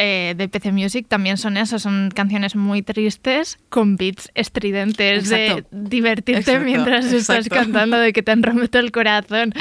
Eh, 0.02 0.34
de 0.38 0.48
PC 0.48 0.72
Music 0.72 1.06
también 1.10 1.38
son 1.38 1.58
eso, 1.58 1.78
son 1.78 2.10
canciones 2.16 2.56
muy 2.56 2.82
tristes 2.82 3.58
con 3.68 3.98
beats 3.98 4.32
estridentes 4.34 5.30
Exacto. 5.32 5.68
de 5.72 5.90
divertirte 5.90 6.40
Exacto, 6.52 6.64
mientras 6.66 7.06
estás 7.08 7.46
exacto. 7.48 7.56
cantando, 7.56 7.98
de 8.00 8.14
que 8.14 8.24
te 8.24 8.32
han 8.32 8.42
roto 8.44 8.80
el 8.80 8.94
corazón. 8.94 9.54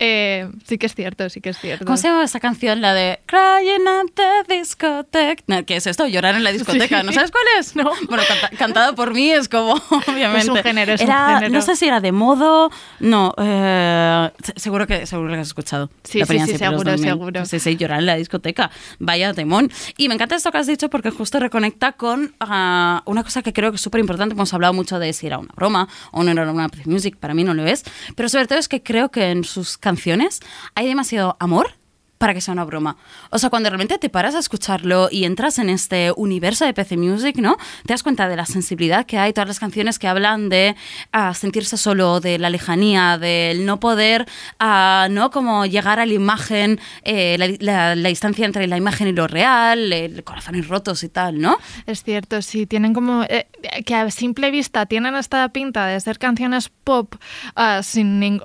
Eh, 0.00 0.48
sí 0.66 0.76
que 0.78 0.86
es 0.86 0.94
cierto, 0.96 1.28
sí 1.30 1.40
que 1.40 1.50
es 1.50 1.58
cierto. 1.58 1.84
¿Cómo 1.84 1.96
se 1.96 2.08
llama 2.08 2.24
esa 2.24 2.40
canción? 2.40 2.80
La 2.80 2.94
de 2.94 3.20
Crying 3.26 3.86
at 3.86 4.06
the 4.46 4.56
discotheque. 4.56 5.44
No, 5.46 5.64
¿Qué 5.64 5.76
es 5.76 5.86
esto? 5.86 6.06
Llorar 6.08 6.34
en 6.34 6.42
la 6.42 6.50
discoteca. 6.50 7.00
Sí. 7.02 7.06
¿No 7.06 7.12
sabes 7.12 7.30
cuál 7.30 7.44
es? 7.60 7.74
No. 7.76 7.92
Bueno, 8.08 8.22
canta- 8.26 8.56
cantado 8.56 8.94
por 8.96 9.12
mí 9.14 9.30
es 9.30 9.48
como, 9.48 9.74
obviamente. 10.08 10.38
Es 10.40 10.48
un 10.48 10.56
género, 10.56 10.92
es 10.94 11.00
un 11.02 11.06
Era- 11.08 11.34
género. 11.38 11.52
No 11.54 11.62
sé 11.62 11.76
si 11.76 11.86
era 11.86 12.00
de 12.00 12.10
modo. 12.10 12.70
No, 13.00 13.34
eh, 13.38 14.30
se- 14.42 14.58
seguro, 14.58 14.86
que, 14.86 15.06
seguro 15.06 15.32
que 15.34 15.40
has 15.40 15.46
escuchado. 15.48 15.90
Sí, 16.04 16.18
La 16.20 16.26
sí, 16.26 16.38
sí, 16.40 16.56
seguro, 16.58 16.98
seguro. 16.98 17.44
Sí, 17.44 17.60
sí, 17.60 17.76
llorar 17.76 18.00
en 18.00 18.06
la 18.06 18.16
discoteca. 18.16 18.70
Vaya 18.98 19.32
temón. 19.34 19.70
Y 19.96 20.08
me 20.08 20.14
encanta 20.14 20.36
esto 20.36 20.50
que 20.52 20.58
has 20.58 20.66
dicho 20.66 20.90
porque 20.90 21.10
justo 21.10 21.40
reconecta 21.40 21.92
con 21.92 22.34
ah, 22.40 23.02
una 23.06 23.22
cosa 23.22 23.42
que 23.42 23.52
creo 23.52 23.70
que 23.70 23.76
es 23.76 23.82
súper 23.82 24.00
importante. 24.00 24.34
Hemos 24.34 24.52
hablado 24.54 24.72
mucho 24.72 24.98
de 24.98 25.12
si 25.12 25.26
era 25.26 25.38
una 25.38 25.52
broma 25.54 25.88
o 26.12 26.22
no 26.22 26.30
era 26.30 26.50
una 26.50 26.68
music. 26.84 27.16
Para 27.16 27.34
mí 27.34 27.44
no 27.44 27.54
lo 27.54 27.66
es. 27.66 27.84
Pero 28.14 28.28
sobre 28.28 28.46
todo 28.46 28.58
es 28.58 28.68
que 28.68 28.82
creo 28.82 29.10
que 29.10 29.30
en 29.30 29.44
sus 29.44 29.78
canciones 29.78 30.40
hay 30.74 30.86
demasiado 30.86 31.36
amor 31.40 31.74
para 32.18 32.34
que 32.34 32.40
sea 32.40 32.52
una 32.52 32.64
broma. 32.64 32.96
O 33.30 33.38
sea, 33.38 33.50
cuando 33.50 33.68
realmente 33.68 33.98
te 33.98 34.08
paras 34.08 34.34
a 34.34 34.38
escucharlo 34.38 35.08
y 35.10 35.24
entras 35.24 35.58
en 35.58 35.68
este 35.68 36.12
universo 36.16 36.64
de 36.64 36.72
PC 36.72 36.96
Music, 36.96 37.36
¿no? 37.36 37.56
Te 37.84 37.92
das 37.92 38.02
cuenta 38.02 38.28
de 38.28 38.36
la 38.36 38.46
sensibilidad 38.46 39.06
que 39.06 39.18
hay, 39.18 39.32
todas 39.32 39.48
las 39.48 39.60
canciones 39.60 39.98
que 39.98 40.08
hablan 40.08 40.48
de 40.48 40.76
ah, 41.12 41.34
sentirse 41.34 41.76
solo, 41.76 42.20
de 42.20 42.38
la 42.38 42.50
lejanía, 42.50 43.18
del 43.18 43.66
no 43.66 43.80
poder, 43.80 44.26
ah, 44.58 45.08
¿no? 45.10 45.30
Como 45.30 45.66
llegar 45.66 46.00
a 46.00 46.06
la 46.06 46.12
imagen, 46.12 46.80
eh, 47.02 47.56
la, 47.60 47.94
distancia 47.94 48.46
entre 48.46 48.66
la 48.66 48.76
imagen 48.76 49.08
y 49.08 49.12
lo 49.12 49.26
real, 49.26 49.92
el 49.92 50.24
corazones 50.24 50.68
rotos 50.68 51.02
y 51.04 51.08
tal, 51.08 51.40
¿no? 51.40 51.58
Es 51.86 52.02
cierto, 52.02 52.40
sí, 52.42 52.66
tienen 52.66 52.94
como 52.94 53.24
eh, 53.24 53.46
que 53.84 53.94
a 53.94 54.10
simple 54.10 54.50
vista 54.50 54.86
tienen 54.86 55.14
esta 55.16 55.48
pinta 55.50 55.86
de 55.86 56.00
ser 56.00 56.18
canciones 56.18 56.70
pop 56.84 57.14
ah, 57.54 57.82
sin 57.82 58.40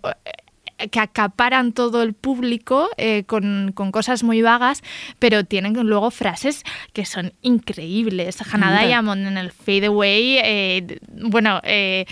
que 0.89 0.99
acaparan 0.99 1.73
todo 1.73 2.03
el 2.03 2.13
público 2.13 2.89
eh, 2.97 3.23
con, 3.25 3.71
con 3.73 3.91
cosas 3.91 4.23
muy 4.23 4.41
vagas, 4.41 4.81
pero 5.19 5.43
tienen 5.43 5.73
luego 5.73 6.11
frases 6.11 6.63
que 6.93 7.05
son 7.05 7.33
increíbles. 7.41 8.37
Hannah. 8.41 8.85
Diamond 8.85 9.27
en 9.27 9.37
el 9.37 9.51
Fade 9.51 9.87
Away, 9.87 10.37
eh, 10.43 10.99
bueno, 11.11 11.61
eh, 11.63 12.05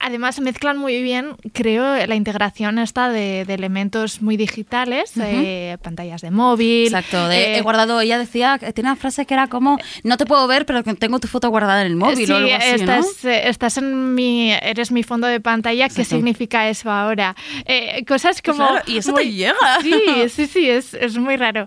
además 0.00 0.40
mezclan 0.40 0.78
muy 0.78 1.02
bien, 1.02 1.30
creo, 1.52 2.06
la 2.06 2.14
integración 2.14 2.78
esta 2.78 3.08
de, 3.08 3.44
de 3.44 3.54
elementos 3.54 4.22
muy 4.22 4.36
digitales, 4.36 5.12
eh, 5.20 5.76
pantallas 5.82 6.20
de 6.22 6.30
móvil. 6.30 6.86
Exacto, 6.86 7.28
de, 7.28 7.54
eh, 7.54 7.58
he 7.58 7.60
guardado, 7.62 8.00
ella 8.00 8.18
decía, 8.18 8.58
tiene 8.74 8.90
una 8.90 8.96
frase 8.96 9.26
que 9.26 9.34
era 9.34 9.48
como, 9.48 9.78
no 10.04 10.16
te 10.16 10.24
puedo 10.26 10.46
ver, 10.46 10.66
pero 10.66 10.82
que 10.84 10.94
tengo 10.94 11.18
tu 11.18 11.28
foto 11.28 11.48
guardada 11.50 11.80
en 11.82 11.88
el 11.88 11.96
móvil 11.96 12.26
sí, 12.26 12.32
o 12.32 12.36
algo 12.36 12.54
así, 12.54 12.68
estás, 12.70 13.24
eh, 13.24 13.48
estás 13.48 13.76
en 13.78 14.14
mi, 14.14 14.52
eres 14.52 14.92
mi 14.92 15.02
fondo 15.02 15.26
de 15.26 15.40
pantalla. 15.40 15.88
¿Qué 15.88 16.04
significa 16.04 16.68
eso 16.68 16.90
ahora? 16.90 17.34
Eh, 17.64 18.04
cosas 18.06 18.40
como. 18.42 18.58
Claro, 18.58 18.82
y 18.86 18.98
eso 18.98 19.12
te 19.12 19.30
llega. 19.32 19.54
Sí, 19.82 20.28
sí, 20.28 20.46
sí, 20.46 20.68
es, 20.70 20.94
es 20.94 21.16
muy 21.18 21.36
raro. 21.36 21.66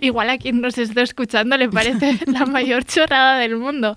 Igual 0.00 0.30
a 0.30 0.38
quien 0.38 0.60
nos 0.60 0.78
esté 0.78 1.02
escuchando 1.02 1.56
le 1.56 1.68
parece 1.68 2.18
la 2.26 2.46
mayor 2.46 2.84
chorrada 2.84 3.38
del 3.38 3.56
mundo. 3.56 3.94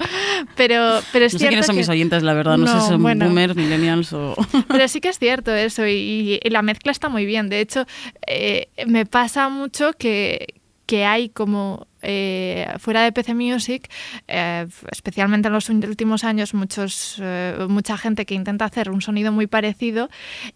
Pero, 0.55 0.99
pero 1.11 1.25
es 1.25 1.33
No 1.33 1.39
sé 1.39 1.43
cierto 1.45 1.47
quiénes 1.49 1.65
son 1.65 1.75
que- 1.75 1.79
mis 1.81 1.89
oyentes, 1.89 2.23
la 2.23 2.33
verdad. 2.33 2.57
No, 2.57 2.67
sé 2.67 2.73
No, 2.73 2.81
si 2.81 2.87
son 2.89 3.01
bueno. 3.01 3.28
Boomers, 3.29 3.55
millennials 3.55 4.13
o... 4.13 4.35
Pero 4.67 4.87
sí 4.87 4.99
que 5.01 5.09
es 5.09 5.19
cierto 5.19 5.53
eso 5.53 5.85
y, 5.87 6.39
y 6.43 6.49
la 6.49 6.61
mezcla 6.61 6.91
está 6.91 7.09
muy 7.09 7.25
bien. 7.25 7.49
De 7.49 7.59
hecho, 7.61 7.85
eh, 8.27 8.69
me 8.87 9.05
pasa 9.05 9.49
mucho 9.49 9.93
que, 9.93 10.55
que 10.85 11.05
hay 11.05 11.29
como 11.29 11.87
eh, 12.01 12.65
fuera 12.79 13.03
de 13.03 13.11
PC 13.11 13.33
Music, 13.35 13.89
eh, 14.27 14.65
especialmente 14.91 15.47
en 15.47 15.53
los 15.53 15.69
últimos 15.69 16.23
años, 16.23 16.53
muchos, 16.53 17.17
eh, 17.21 17.65
mucha 17.67 17.97
gente 17.97 18.25
que 18.25 18.33
intenta 18.35 18.65
hacer 18.65 18.89
un 18.89 19.01
sonido 19.01 19.31
muy 19.31 19.47
parecido 19.47 20.09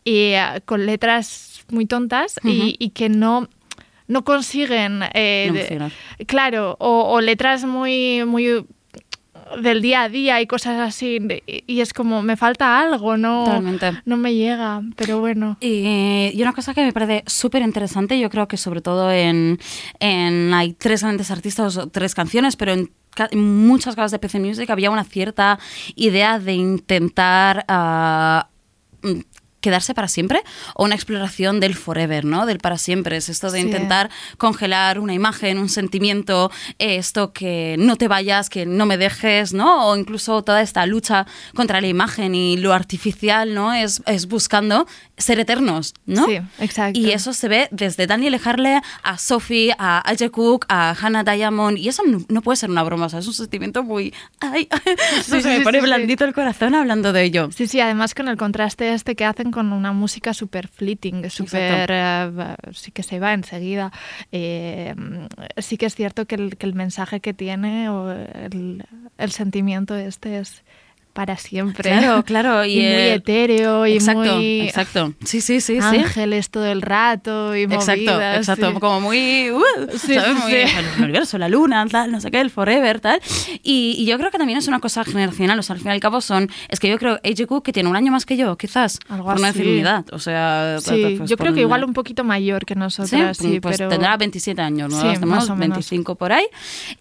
y 0.04 0.34
con 0.66 0.86
letras 0.86 1.64
muy 1.70 1.86
tontas 1.86 2.40
y- 2.80 2.90
que 2.92 3.10
no 3.10 3.48
no 4.08 4.26
consiguen 4.26 5.02
eh, 5.14 5.48
claro 6.28 6.76
o, 6.80 7.14
o 7.14 7.22
letras 7.22 7.64
muy 7.64 8.24
muy 8.26 8.66
del 9.62 9.82
día 9.82 10.04
a 10.04 10.10
día 10.10 10.42
y 10.42 10.48
cosas 10.48 10.80
así 10.80 11.20
y, 11.48 11.64
y 11.68 11.82
es 11.82 11.94
como 11.94 12.22
me 12.22 12.38
falta 12.38 12.80
algo 12.80 13.18
no 13.18 13.44
Totalmente. 13.46 13.92
no 14.06 14.18
me 14.18 14.34
llega 14.34 14.82
pero 14.96 15.20
bueno 15.20 15.58
Y, 15.62 16.32
y 16.34 16.42
una 16.42 16.54
cosa 16.54 16.74
que 16.74 16.84
me 16.84 16.94
parece 16.94 17.24
súper 17.28 17.62
interesante, 17.62 18.20
yo 18.20 18.30
creo 18.30 18.48
que 18.48 18.58
sobre 18.58 18.82
todo 18.82 19.12
en, 19.12 19.60
en- 20.00 20.54
Hay 20.54 20.74
tres 20.74 21.02
grandes 21.04 21.32
artistas, 21.32 21.78
o 21.78 21.88
tres 21.88 22.16
canciones, 22.16 22.56
pero 22.56 22.74
en, 22.74 22.92
en 23.32 23.68
muchas 23.68 23.96
cosas 23.96 24.12
de 24.12 24.20
PC 24.20 24.40
Music 24.40 24.70
había 24.70 24.90
una 24.92 25.04
cierta 25.04 25.60
idea 25.96 26.40
de 26.40 26.54
intentar... 26.54 27.66
ah, 27.68 28.48
quedarse 29.64 29.96
para 29.96 30.08
siempre 30.08 30.42
o 30.76 30.84
una 30.84 30.94
exploración 30.94 31.60
del 31.60 31.74
forever, 31.74 32.26
¿no? 32.26 32.46
Del 32.46 32.60
para 32.60 32.78
siempre. 32.78 33.18
Es 33.18 33.30
esto 33.30 33.50
de 33.50 33.62
Sí. 33.62 33.66
intentar 33.66 34.10
congelar 34.38 35.00
una 35.00 35.14
imagen, 35.14 35.58
un 35.58 35.70
sentimiento, 35.70 36.52
eh, 36.80 36.98
esto 36.98 37.32
que 37.34 37.76
no 37.80 37.96
te 37.96 38.08
vayas, 38.08 38.50
que 38.50 38.66
no 38.66 38.86
me 38.86 38.98
dejes, 38.98 39.54
¿no? 39.54 39.88
O 39.88 39.96
incluso 39.96 40.44
toda 40.44 40.62
esta 40.62 40.86
lucha 40.86 41.26
contra 41.56 41.80
la 41.82 41.88
imagen 41.88 42.36
y 42.36 42.58
lo 42.58 42.74
artificial, 42.74 43.54
¿no? 43.54 43.74
Es, 43.74 44.02
es 44.06 44.28
buscando 44.28 44.86
ser 45.18 45.40
eternos, 45.40 45.94
¿no? 46.06 46.26
Sí, 46.26 46.40
exacto. 46.60 47.00
Y 47.00 47.12
eso 47.12 47.32
se 47.34 47.48
ve 47.48 47.70
desde 47.72 48.06
Daniel 48.06 48.38
Harley 48.44 48.80
a 49.04 49.18
Sophie, 49.18 49.74
a 49.80 50.00
AJ 50.10 50.30
Cook, 50.32 50.66
a 50.68 50.94
Hannah 51.00 51.24
Diamond. 51.24 51.78
Y 51.78 51.88
eso 51.88 52.04
no, 52.06 52.20
no 52.28 52.42
puede 52.42 52.58
ser 52.58 52.70
una 52.70 52.84
broma, 52.84 53.06
o 53.06 53.10
sea, 53.10 53.20
es 53.20 53.28
un 53.28 53.34
sentimiento 53.34 53.82
muy... 53.84 54.14
Ay, 54.42 54.68
Sí, 55.24 55.42
se 55.42 55.48
me 55.60 55.62
pone 55.62 55.80
blandito 55.80 56.26
el 56.26 56.34
corazón 56.34 56.76
hablando 56.76 57.14
de 57.14 57.24
ello. 57.24 57.50
Sí, 57.56 57.68
sí, 57.68 57.80
además 57.80 58.14
con 58.14 58.28
el 58.28 58.36
contraste 58.36 58.94
este 58.94 59.16
que 59.16 59.24
hacen 59.24 59.52
con 59.54 59.72
una 59.72 59.94
música 59.94 60.34
súper 60.34 60.68
fleeting, 60.68 61.30
súper... 61.30 61.90
eh, 61.92 62.56
sí 62.74 62.92
que 62.92 63.04
se 63.04 63.20
va 63.20 63.34
enseguida. 63.34 63.92
Eh, 64.32 64.96
sí 65.58 65.78
que 65.78 65.86
es 65.86 65.96
cierto 65.96 66.26
que 66.26 66.36
el, 66.36 66.58
que 66.58 66.66
el 66.66 66.74
mensaje 66.74 67.20
que 67.20 67.34
tiene 67.34 67.90
o 67.90 68.12
el, 68.12 68.84
el 69.18 69.32
sentimiento 69.32 69.96
este 69.96 70.40
es 70.40 70.64
para 71.14 71.38
siempre. 71.38 71.84
Claro, 71.90 72.24
claro, 72.26 72.66
y, 72.66 72.74
Y, 72.80 72.82
muy 72.82 73.02
etéreo 73.10 73.86
y 73.88 73.94
exacto, 73.94 74.36
muy... 74.36 74.62
exacto. 74.62 75.14
Sí, 75.24 75.42
sí, 75.42 75.62
sí, 75.62 75.80
sí. 75.80 75.98
Ángeles 75.98 76.50
todo 76.50 76.66
el 76.66 76.82
rato 76.82 77.56
y 77.56 77.64
Exacto, 77.64 78.12
movidas, 78.14 78.38
exacto, 78.38 78.72
sí. 78.74 78.80
como 78.80 79.02
muy, 79.02 79.52
uh, 79.52 79.62
Sí, 79.98 80.16
¿sabes? 80.16 80.24
sí, 80.38 80.42
Muy, 80.44 80.52
sí. 80.52 80.76
el 80.98 81.04
universo, 81.04 81.38
la 81.38 81.48
luna, 81.50 81.86
tal, 81.90 82.12
no 82.12 82.20
sé 82.20 82.32
qué, 82.32 82.42
el 82.42 82.50
forever, 82.50 83.00
tal. 83.00 83.22
Y, 83.62 83.96
y 84.00 84.06
yo 84.06 84.18
creo 84.18 84.32
que 84.32 84.38
también 84.38 84.58
es 84.60 84.68
una 84.68 84.80
cosa 84.80 85.04
generacional, 85.04 85.58
o 85.60 85.64
sea, 85.64 85.76
al 85.76 85.80
fin 85.82 85.90
y 85.90 85.94
al 85.94 86.00
cabo 86.00 86.20
son, 86.22 86.50
es 86.70 86.80
que 86.80 86.90
yo 86.90 86.98
creo, 86.98 87.20
AJ 87.24 87.46
Cook, 87.48 87.64
que 87.64 87.74
tiene 87.74 87.90
un 87.90 87.96
año 87.96 88.12
más 88.12 88.26
que 88.26 88.36
yo, 88.36 88.58
quizás, 88.58 89.00
Algo 89.08 89.26
por 89.34 89.46
así. 89.46 89.60
mi 89.62 89.80
edad, 89.80 90.06
o 90.12 90.20
sea... 90.20 90.78
Sí, 90.82 91.16
pues 91.18 91.30
yo 91.30 91.38
creo 91.38 91.52
que 91.54 91.60
una- 91.60 91.62
igual 91.62 91.84
un 91.84 91.94
poquito 91.94 92.24
mayor 92.24 92.66
que 92.66 92.74
Sí, 92.74 92.80
nosotras, 92.80 93.38
sí, 93.38 93.60
pues 93.60 93.78
pero... 93.78 93.90
tendrá 93.90 94.18
27 94.18 94.62
años, 94.62 94.90
¿no? 94.92 95.00
Sí, 95.00 95.08
Los 95.08 95.20
demás, 95.20 95.40
más 95.42 95.50
o 95.52 95.56
menos. 95.56 95.76
25 95.78 96.16
por 96.16 96.32
ahí. 96.34 96.46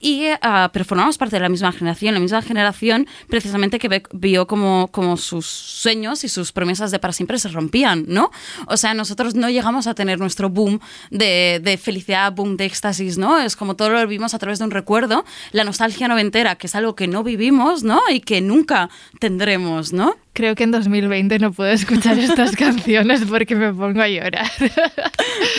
Y, 0.00 0.24
ah, 0.42 0.68
pero 0.72 0.84
formamos 0.84 1.16
parte 1.18 1.36
de 1.36 1.40
la 1.40 1.48
misma 1.48 1.72
generación, 1.72 2.14
la 2.14 2.20
misma 2.20 2.42
generación 2.42 3.06
precisamente 3.28 3.78
que 3.78 3.88
ve- 3.88 4.01
vio 4.12 4.46
como, 4.46 4.88
como 4.92 5.16
sus 5.16 5.46
sueños 5.46 6.24
y 6.24 6.28
sus 6.28 6.52
promesas 6.52 6.90
de 6.90 6.98
para 6.98 7.12
siempre 7.12 7.38
se 7.38 7.48
rompían, 7.48 8.04
¿no? 8.08 8.30
O 8.66 8.76
sea, 8.76 8.94
nosotros 8.94 9.34
no 9.34 9.50
llegamos 9.50 9.86
a 9.86 9.94
tener 9.94 10.18
nuestro 10.18 10.48
boom 10.48 10.80
de, 11.10 11.60
de 11.62 11.76
felicidad, 11.78 12.32
boom 12.32 12.56
de 12.56 12.64
éxtasis, 12.64 13.18
¿no? 13.18 13.38
Es 13.38 13.56
como 13.56 13.76
todo 13.76 13.90
lo 13.90 14.00
vivimos 14.06 14.34
a 14.34 14.38
través 14.38 14.58
de 14.58 14.64
un 14.64 14.70
recuerdo, 14.70 15.24
la 15.52 15.64
nostalgia 15.64 16.08
noventera, 16.08 16.56
que 16.56 16.66
es 16.66 16.74
algo 16.74 16.94
que 16.94 17.08
no 17.08 17.22
vivimos, 17.22 17.82
¿no? 17.82 18.00
Y 18.10 18.20
que 18.20 18.40
nunca 18.40 18.90
tendremos, 19.18 19.92
¿no? 19.92 20.16
Creo 20.32 20.54
que 20.54 20.64
en 20.64 20.70
2020 20.70 21.38
no 21.38 21.52
puedo 21.52 21.70
escuchar 21.70 22.18
estas 22.18 22.56
canciones 22.56 23.22
porque 23.28 23.54
me 23.54 23.72
pongo 23.72 24.00
a 24.00 24.08
llorar. 24.08 24.50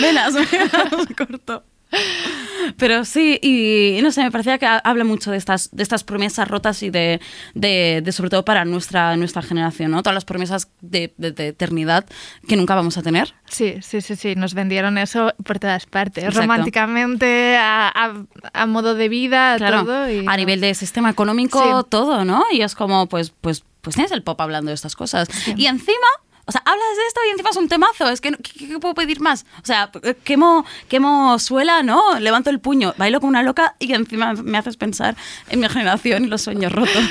Velas, 0.02 0.34
corto. 1.18 1.64
Pero 2.78 3.04
sí, 3.06 3.40
y 3.42 4.00
no 4.02 4.12
sé, 4.12 4.24
me 4.24 4.32
parecía 4.32 4.58
que 4.58 4.66
ha- 4.66 4.78
habla 4.80 5.04
mucho 5.04 5.32
de 5.32 5.38
estas, 5.38 5.70
de 5.72 5.84
estas 5.84 6.04
promesas 6.04 6.48
rotas 6.48 6.82
y 6.82 6.90
de, 6.90 7.20
de, 7.54 8.02
de 8.04 8.12
sobre 8.12 8.30
todo 8.30 8.46
para 8.46 8.64
nuestra, 8.66 9.16
nuestra 9.18 9.42
generación, 9.42 9.92
¿no? 9.92 10.02
Todas 10.02 10.14
las 10.16 10.26
promesas 10.26 10.70
de, 10.82 11.14
eternidad 11.18 12.06
que 12.48 12.56
nunca 12.56 12.76
vamos 12.76 12.98
a 12.98 13.02
tener. 13.04 13.34
Sí, 13.50 13.76
sí, 13.82 14.02
sí, 14.02 14.16
sí, 14.16 14.36
nos 14.36 14.54
vendieron 14.54 14.98
eso 14.98 15.34
por 15.44 15.60
todas 15.60 15.86
partes, 15.86 16.24
Exacto. 16.24 16.42
románticamente, 16.42 17.58
a, 17.58 17.90
a- 17.90 18.26
a 18.54 18.66
modo 18.66 18.96
de 18.96 19.10
vida, 19.10 19.56
Claro, 19.58 19.84
todo. 19.84 20.10
y 20.10 20.26
a 20.28 20.38
nivel 20.38 20.62
de 20.62 20.74
sistema 20.74 21.10
económico, 21.10 21.62
Sí. 21.84 21.88
todo, 21.90 22.24
¿no? 22.26 22.44
Y 22.52 22.62
es 22.62 22.76
como, 22.76 23.08
pues, 23.08 23.32
pues, 23.42 23.64
pues 23.82 23.96
tienes 23.96 24.12
el 24.14 24.24
pop 24.24 24.40
hablando 24.40 24.70
de 24.70 24.76
estas 24.76 24.96
cosas. 24.96 25.28
Y 25.58 25.66
encima, 25.66 26.08
o 26.46 26.52
sea, 26.52 26.62
hablas 26.66 26.98
de 26.98 27.08
esto 27.08 27.20
y 27.28 27.32
encima 27.32 27.50
es 27.52 27.58
un 27.58 27.68
temazo. 27.70 28.10
Es 28.10 28.22
que, 28.22 28.32
no- 28.32 28.38
¿qué, 28.38 28.68
qué 28.68 28.80
puedo 28.80 28.94
pedir 28.94 29.20
más? 29.22 29.46
O 29.62 29.66
sea, 29.66 29.90
quemo, 30.24 30.66
quemo 30.90 31.40
suela, 31.40 31.84
¿no? 31.84 32.20
Levanto 32.20 32.50
el 32.50 32.60
puño, 32.60 32.94
bailo 32.98 33.20
como 33.20 33.30
una 33.30 33.44
loca 33.44 33.76
y 33.80 33.94
encima 33.94 34.34
me 34.34 34.58
haces 34.58 34.78
pensar 34.78 35.16
en 35.50 35.60
mi 35.60 35.70
generación 35.70 36.26
y 36.26 36.28
los 36.28 36.42
sueños 36.42 36.72
rotos. 36.72 37.04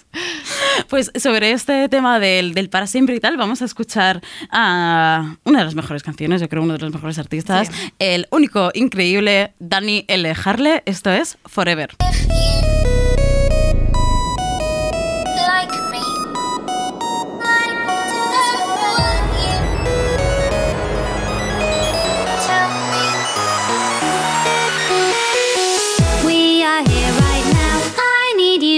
pues 0.88 1.10
sobre 1.20 1.52
este 1.52 1.88
tema 1.88 2.18
del, 2.20 2.54
del 2.54 2.68
para 2.70 2.86
siempre 2.86 3.14
y 3.16 3.20
tal, 3.20 3.36
vamos 3.36 3.62
a 3.62 3.64
escuchar 3.64 4.20
a 4.50 5.36
una 5.44 5.58
de 5.60 5.64
las 5.64 5.74
mejores 5.74 6.02
canciones, 6.02 6.40
yo 6.40 6.48
creo 6.48 6.62
uno 6.62 6.74
de 6.74 6.80
los 6.80 6.92
mejores 6.92 7.18
artistas, 7.18 7.70
el 7.98 8.26
único, 8.30 8.70
increíble 8.74 9.54
Danny 9.58 10.04
L. 10.08 10.34
Harley. 10.44 10.82
Esto 10.86 11.10
es 11.10 11.38
Forever. 11.46 11.90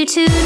You 0.02 0.06
to 0.26 0.41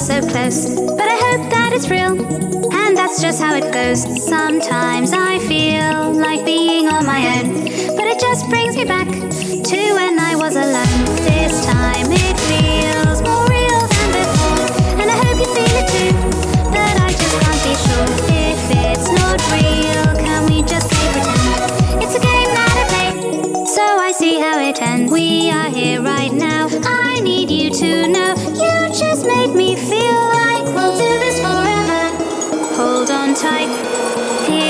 so 0.00 0.20
close, 0.22 0.80
but 0.96 1.06
I 1.06 1.16
hope 1.28 1.50
that 1.50 1.72
it's 1.74 1.90
real. 1.90 2.16
And 2.72 2.96
that's 2.96 3.20
just 3.20 3.40
how 3.40 3.54
it 3.54 3.70
goes. 3.70 4.00
Sometimes 4.24 5.12
I 5.12 5.38
feel 5.40 6.12
like 6.14 6.44
being 6.46 6.88
on 6.88 7.04
my 7.04 7.20
own, 7.36 7.64
but 7.96 8.06
it 8.08 8.18
just 8.18 8.48
brings 8.48 8.76
me 8.76 8.84
back 8.86 9.06
to 9.08 9.80
when 9.94 10.18
I 10.18 10.36
was 10.36 10.56
alone. 10.56 11.04
This 11.28 11.66
time 11.66 12.08
it 12.08 12.36
feels 12.48 13.20
more 13.20 13.44
real 13.44 13.82
than 13.92 14.08
before, 14.16 14.64
and 15.04 15.10
I 15.10 15.16
hope 15.20 15.36
you 15.36 15.48
feel 15.52 15.74
it 15.76 15.88
too. 15.92 16.12
But 16.72 16.94
I 16.96 17.12
just 17.12 17.36
can't 17.44 17.60
be 17.68 17.74
sure 17.84 18.08
if 18.32 18.60
it's 18.72 19.08
not 19.20 19.36
real. 19.52 20.02
Can 20.16 20.48
we 20.48 20.62
just 20.62 20.88
play 20.88 21.12
pretend? 21.12 22.02
It's 22.02 22.16
a 22.16 22.20
game 22.24 22.50
that 22.56 22.72
I 22.72 22.84
play, 22.88 23.64
so 23.66 23.84
I 23.84 24.12
see 24.16 24.40
how 24.40 24.58
it 24.58 24.80
ends. 24.80 25.12
We 25.12 25.50
are 25.50 25.68
here 25.68 26.00
right 26.00 26.32
now. 26.32 26.68
I 26.84 27.20
need 27.20 27.50
you 27.50 27.68
to 27.70 28.08
know. 28.08 28.39
Tight. 33.40 34.69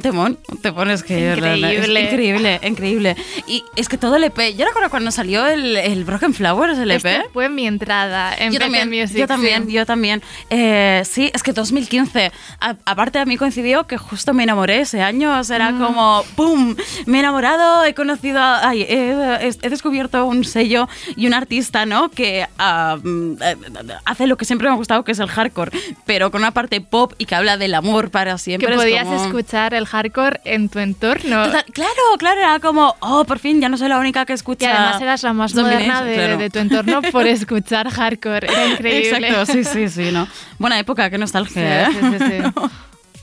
Temón, 0.00 0.38
temón 0.62 0.90
es 0.90 1.02
que 1.02 1.32
es 1.32 1.36
Increíble. 1.38 2.02
increíble, 2.04 2.60
increíble. 2.62 3.16
Y 3.46 3.62
es 3.76 3.88
que 3.88 3.96
todo 3.98 4.16
el 4.16 4.24
EP, 4.24 4.54
yo 4.56 4.64
recuerdo 4.66 4.90
cuando 4.90 5.10
salió 5.10 5.46
el, 5.46 5.76
el 5.76 6.04
Broken 6.04 6.34
Flowers, 6.34 6.78
el 6.78 6.90
EP. 6.90 7.04
Este 7.04 7.28
fue 7.32 7.48
mi 7.48 7.66
entrada 7.66 8.34
en 8.36 8.52
Yo 8.52 8.58
también, 8.58 8.88
Music, 8.88 9.16
yo 9.18 9.26
también, 9.26 9.66
sí. 9.66 9.72
yo 9.72 9.86
también. 9.86 10.22
Eh, 10.50 11.02
sí, 11.04 11.30
es 11.34 11.42
que 11.42 11.52
2015, 11.52 12.32
a- 12.60 12.76
aparte 12.84 13.18
a 13.18 13.24
mí 13.24 13.36
coincidió 13.36 13.86
que 13.86 13.96
justo 13.98 14.32
me 14.34 14.42
enamoré 14.44 14.80
ese 14.80 15.00
año, 15.02 15.38
o 15.38 15.44
sea, 15.44 15.56
era 15.56 15.70
Mm. 15.72 15.78
como, 15.80 16.24
¡pum! 16.36 16.76
Me 17.06 17.18
he 17.18 17.20
enamorado, 17.20 17.84
he 17.84 17.94
conocido, 17.94 18.40
ay, 18.42 18.82
he, 18.82 19.48
he- 19.62 19.68
descubierto 19.70 20.24
un 20.26 20.44
sello 20.44 20.88
y 21.16 21.26
un 21.26 21.34
artista, 21.34 21.86
¿no? 21.86 22.10
Que 22.10 22.42
eh, 22.42 23.56
hace 24.04 24.26
lo 24.26 24.36
que 24.36 24.44
siempre 24.44 24.68
me 24.68 24.74
ha 24.74 24.76
gustado, 24.76 25.04
que 25.04 25.12
es 25.12 25.18
el 25.18 25.28
hardcore, 25.28 25.72
pero 26.06 26.30
con 26.30 26.40
una 26.42 26.50
parte 26.52 26.80
pop 26.80 27.12
y 27.18 27.24
que 27.26 27.34
habla 27.34 27.56
del 27.56 27.74
amor 27.74 28.10
para 28.10 28.38
siempre. 28.38 28.68
Que 28.68 28.74
podías 28.76 29.04
como- 29.06 29.24
escuchar 29.24 29.74
el 29.74 29.83
hardcore 29.84 30.40
en 30.44 30.68
tu 30.68 30.78
entorno. 30.78 31.44
Total- 31.44 31.64
claro, 31.72 31.92
claro, 32.18 32.40
era 32.40 32.60
como, 32.60 32.96
oh, 33.00 33.24
por 33.24 33.38
fin 33.38 33.60
ya 33.60 33.68
no 33.68 33.76
soy 33.76 33.88
la 33.88 33.98
única 33.98 34.24
que 34.26 34.32
escucha. 34.32 34.66
Y 34.66 34.70
además 34.70 35.00
eras 35.02 35.22
la 35.22 35.32
más 35.32 35.54
moderna 35.54 36.02
de, 36.02 36.14
claro. 36.14 36.36
de 36.38 36.50
tu 36.50 36.58
entorno 36.58 37.02
por 37.12 37.26
escuchar 37.26 37.88
hardcore. 37.90 38.46
Era 38.48 38.66
increíble. 38.66 39.28
Exacto, 39.28 39.52
sí, 39.52 39.64
sí, 39.64 39.88
sí, 39.88 40.10
¿no? 40.12 40.26
Buena 40.58 40.78
época, 40.78 41.10
qué 41.10 41.18
nostalgia, 41.18 41.90
Sí, 41.90 41.98
¿eh? 41.98 42.18
sí, 42.18 42.24
sí. 42.26 42.68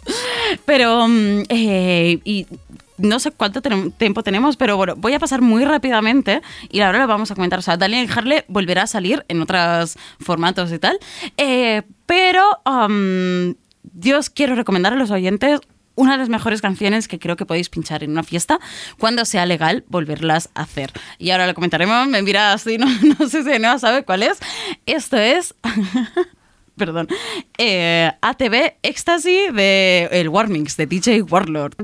Pero, 0.65 1.07
mm, 1.07 1.43
eh, 1.49 2.19
y 2.23 2.47
no 2.97 3.19
sé 3.19 3.31
cuánto 3.31 3.61
tiempo 3.61 4.23
tenemos, 4.23 4.57
pero 4.57 4.77
bueno, 4.77 4.95
voy 4.95 5.13
a 5.13 5.19
pasar 5.19 5.41
muy 5.41 5.65
rápidamente 5.65 6.41
y 6.69 6.81
ahora 6.81 6.99
lo 6.99 7.07
vamos 7.07 7.31
a 7.31 7.35
comentar. 7.35 7.59
O 7.59 7.61
sea, 7.61 7.77
Daniel 7.77 8.09
Harley 8.15 8.43
volverá 8.47 8.83
a 8.83 8.87
salir 8.87 9.25
en 9.27 9.41
otros 9.41 9.97
formatos 10.19 10.71
y 10.71 10.79
tal. 10.79 10.99
Eh, 11.37 11.81
pero 12.05 12.43
um, 12.65 13.55
yo 13.95 14.19
os 14.19 14.29
quiero 14.29 14.55
recomendar 14.55 14.93
a 14.93 14.95
los 14.97 15.11
oyentes 15.11 15.61
una 16.01 16.13
de 16.13 16.17
las 16.17 16.29
mejores 16.29 16.61
canciones 16.61 17.07
que 17.07 17.19
creo 17.19 17.35
que 17.35 17.45
podéis 17.45 17.69
pinchar 17.69 18.03
en 18.03 18.09
una 18.09 18.23
fiesta 18.23 18.59
cuando 18.97 19.23
sea 19.23 19.45
legal 19.45 19.85
volverlas 19.87 20.49
a 20.55 20.63
hacer. 20.63 20.91
Y 21.19 21.29
ahora 21.29 21.45
lo 21.45 21.53
comentaremos, 21.53 22.07
me 22.07 22.23
mira 22.23 22.53
así, 22.53 22.77
no, 23.19 23.29
sé 23.29 23.43
si 23.43 23.59
no 23.59 23.77
sabe 23.77 24.03
cuál 24.03 24.23
es. 24.23 24.39
Esto 24.87 25.17
es... 25.17 25.53
Perdón. 26.75 27.07
eh, 27.59 28.11
ATV 28.21 28.77
Ecstasy 28.81 29.51
de 29.53 30.09
el 30.11 30.29
Warmings 30.29 30.77
de 30.77 30.87
DJ 30.87 31.21
Warlord. 31.21 31.75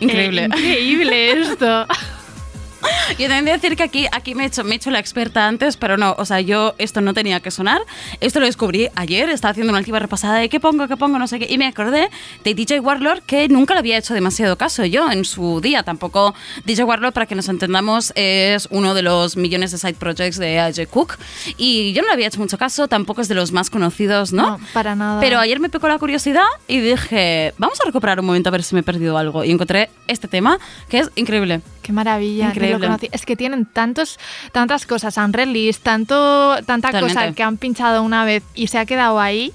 Increíble. 0.00 0.44
Eh, 0.44 0.46
increíble 0.46 1.32
esto. 1.40 1.86
Yo 3.18 3.28
también 3.28 3.44
voy 3.44 3.50
a 3.50 3.54
decir 3.54 3.76
que 3.76 3.82
aquí, 3.82 4.06
aquí 4.12 4.34
me, 4.34 4.44
he 4.44 4.46
hecho, 4.46 4.64
me 4.64 4.72
he 4.72 4.76
hecho 4.76 4.90
la 4.90 4.98
experta 4.98 5.46
antes, 5.46 5.76
pero 5.76 5.96
no, 5.96 6.14
o 6.18 6.24
sea, 6.24 6.40
yo 6.40 6.74
esto 6.78 7.00
no 7.00 7.14
tenía 7.14 7.40
que 7.40 7.50
sonar. 7.50 7.80
Esto 8.20 8.40
lo 8.40 8.46
descubrí 8.46 8.88
ayer, 8.94 9.28
estaba 9.30 9.52
haciendo 9.52 9.70
una 9.70 9.78
última 9.78 9.98
repasada 9.98 10.38
de 10.38 10.48
qué 10.48 10.60
pongo, 10.60 10.88
qué 10.88 10.96
pongo, 10.96 11.18
no 11.18 11.26
sé 11.26 11.38
qué, 11.38 11.46
y 11.48 11.58
me 11.58 11.66
acordé 11.66 12.10
de 12.44 12.54
DJ 12.54 12.80
Warlord 12.80 13.22
que 13.22 13.48
nunca 13.48 13.74
le 13.74 13.80
había 13.80 13.98
hecho 13.98 14.14
demasiado 14.14 14.56
caso 14.56 14.84
yo 14.84 15.10
en 15.10 15.24
su 15.24 15.60
día. 15.60 15.82
Tampoco 15.82 16.34
DJ 16.64 16.84
Warlord, 16.84 17.12
para 17.12 17.26
que 17.26 17.34
nos 17.34 17.48
entendamos, 17.48 18.12
es 18.14 18.68
uno 18.70 18.94
de 18.94 19.02
los 19.02 19.36
millones 19.36 19.72
de 19.72 19.78
side 19.78 19.94
projects 19.94 20.38
de 20.38 20.60
AJ 20.60 20.86
Cook, 20.90 21.16
y 21.56 21.92
yo 21.92 22.02
no 22.02 22.08
le 22.08 22.14
había 22.14 22.26
hecho 22.28 22.38
mucho 22.38 22.58
caso, 22.58 22.86
tampoco 22.86 23.22
es 23.22 23.28
de 23.28 23.34
los 23.34 23.52
más 23.52 23.70
conocidos, 23.70 24.32
¿no? 24.32 24.58
No, 24.58 24.60
para 24.72 24.94
nada. 24.94 25.20
Pero 25.20 25.38
ayer 25.38 25.58
me 25.58 25.68
picó 25.68 25.88
la 25.88 25.98
curiosidad 25.98 26.44
y 26.68 26.80
dije, 26.80 27.54
vamos 27.58 27.80
a 27.80 27.86
recuperar 27.86 28.20
un 28.20 28.26
momento 28.26 28.50
a 28.50 28.52
ver 28.52 28.62
si 28.62 28.74
me 28.74 28.80
he 28.80 28.84
perdido 28.84 29.16
algo. 29.16 29.42
Y 29.44 29.50
encontré 29.50 29.90
este 30.06 30.28
tema 30.28 30.58
que 30.88 30.98
es 30.98 31.10
increíble. 31.16 31.62
Qué 31.82 31.92
maravilla, 31.92 32.46
que 32.52 32.58
Increíble. 32.60 32.86
conocí. 32.86 33.08
Es 33.12 33.26
que 33.26 33.36
tienen 33.36 33.66
tantos, 33.66 34.18
tantas 34.52 34.86
cosas, 34.86 35.18
han 35.18 35.32
release, 35.32 35.80
tanto, 35.82 36.56
tanta 36.66 36.90
cosa 36.92 37.00
Totalmente. 37.08 37.36
que 37.36 37.42
han 37.42 37.56
pinchado 37.56 38.02
una 38.02 38.24
vez 38.24 38.42
y 38.54 38.68
se 38.68 38.78
ha 38.78 38.86
quedado 38.86 39.20
ahí 39.20 39.52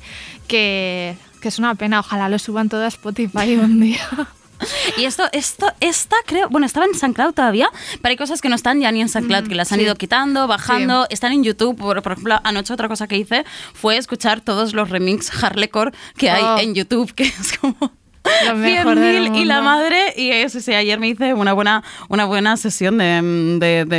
que, 0.47 1.15
que 1.39 1.47
es 1.47 1.59
una 1.59 1.75
pena. 1.75 1.99
Ojalá 1.99 2.29
lo 2.29 2.39
suban 2.39 2.69
todo 2.69 2.83
a 2.83 2.87
Spotify 2.87 3.55
un 3.55 3.79
día. 3.79 4.07
Y 4.97 5.05
esto, 5.05 5.23
esto, 5.31 5.67
esta 5.79 6.17
creo, 6.25 6.49
bueno, 6.49 6.65
estaba 6.65 6.85
en 6.85 6.93
SoundCloud 6.93 7.33
todavía, 7.33 7.69
pero 8.01 8.11
hay 8.11 8.17
cosas 8.17 8.41
que 8.41 8.49
no 8.49 8.55
están 8.55 8.81
ya 8.81 8.91
ni 8.91 8.99
en 9.01 9.07
SoundCloud, 9.07 9.47
que 9.47 9.55
las 9.55 9.71
han 9.71 9.79
sí. 9.79 9.85
ido 9.85 9.95
quitando, 9.95 10.47
bajando, 10.47 11.07
están 11.09 11.31
en 11.31 11.43
YouTube. 11.43 11.77
Por, 11.77 12.01
por 12.01 12.11
ejemplo, 12.11 12.39
anoche 12.43 12.73
otra 12.73 12.89
cosa 12.89 13.07
que 13.07 13.17
hice 13.17 13.45
fue 13.73 13.97
escuchar 13.97 14.41
todos 14.41 14.73
los 14.73 14.89
remix 14.89 15.31
Harlecore 15.43 15.91
que 16.17 16.29
hay 16.29 16.43
Oh. 16.43 16.57
en 16.59 16.73
YouTube, 16.75 17.13
que 17.15 17.23
es 17.23 17.57
como... 17.57 17.93
Lo 18.47 18.55
mejor 18.55 18.99
del 18.99 19.27
100.000 19.29 19.35
y 19.41 19.45
la 19.45 19.61
madre 19.61 20.13
y 20.15 20.31
eso 20.31 20.59
sí 20.59 20.73
ayer 20.73 20.99
me 20.99 21.07
hice 21.07 21.33
una 21.33 21.53
buena 21.53 21.83
una 22.09 22.25
buena 22.25 22.57
sesión 22.57 22.97
de, 22.97 23.05
de, 23.59 23.85
de, 23.85 23.93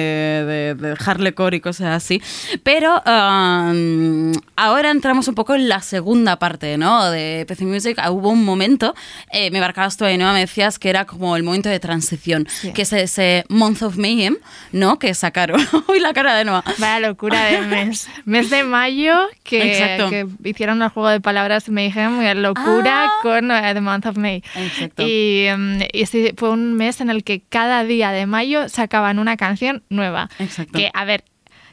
de, 0.44 0.74
de 0.74 0.96
Harlecore 1.04 1.56
y 1.56 1.60
cosas 1.60 1.88
así 1.96 2.22
pero 2.62 3.02
um, 3.06 4.32
ahora 4.56 4.90
entramos 4.90 5.26
un 5.28 5.34
poco 5.34 5.54
en 5.54 5.68
la 5.68 5.80
segunda 5.80 6.38
parte 6.38 6.76
¿no? 6.78 7.10
de 7.10 7.44
PC 7.48 7.64
Music 7.64 7.98
Ah, 8.00 8.10
hubo 8.10 8.30
un 8.30 8.44
momento 8.44 8.94
eh, 9.30 9.50
me 9.50 9.60
marcabas 9.60 9.96
tú 9.96 10.04
ahí 10.04 10.16
¿no? 10.18 10.32
me 10.32 10.40
decías 10.40 10.78
que 10.78 10.90
era 10.90 11.04
como 11.06 11.36
el 11.36 11.42
momento 11.42 11.68
de 11.68 11.80
transición 11.80 12.46
que 12.74 12.82
es 12.82 12.92
ese 12.92 13.44
Month 13.48 13.82
of 13.82 13.96
Mayhem 13.96 14.36
¿no? 14.72 14.98
que 14.98 15.12
sacaron 15.14 15.60
uy 15.88 15.98
la 16.00 16.12
cara 16.12 16.34
de 16.36 16.44
Noah 16.44 16.64
Vaya 16.78 17.00
locura 17.00 17.44
de 17.46 17.60
mes. 17.66 18.08
Mes 18.24 18.50
de 18.50 18.64
mayo 18.64 19.14
que, 19.44 20.28
hicieron 20.44 20.82
el 20.82 20.88
juego 20.90 21.08
de 21.08 21.20
palabras 21.20 21.68
Mayhem 21.68 22.22
y 22.22 22.34
locura 22.34 23.06
Ah. 23.06 23.10
con 23.22 23.50
eh, 23.50 23.70
The 23.74 23.80
Month 23.80 24.06
of 24.06 24.16
May. 24.20 24.42
Exacto. 24.54 25.02
Y, 25.06 25.46
y 25.92 26.06
sí, 26.06 26.32
fue 26.36 26.50
un 26.50 26.74
mes 26.74 27.00
en 27.00 27.10
el 27.10 27.24
que 27.24 27.42
cada 27.48 27.84
día 27.84 28.12
de 28.12 28.26
mayo 28.26 28.68
sacaban 28.68 29.18
una 29.18 29.36
canción 29.36 29.82
nueva. 29.88 30.30
Exacto. 30.38 30.78
Que, 30.78 30.90
a 30.94 31.04
ver, 31.04 31.24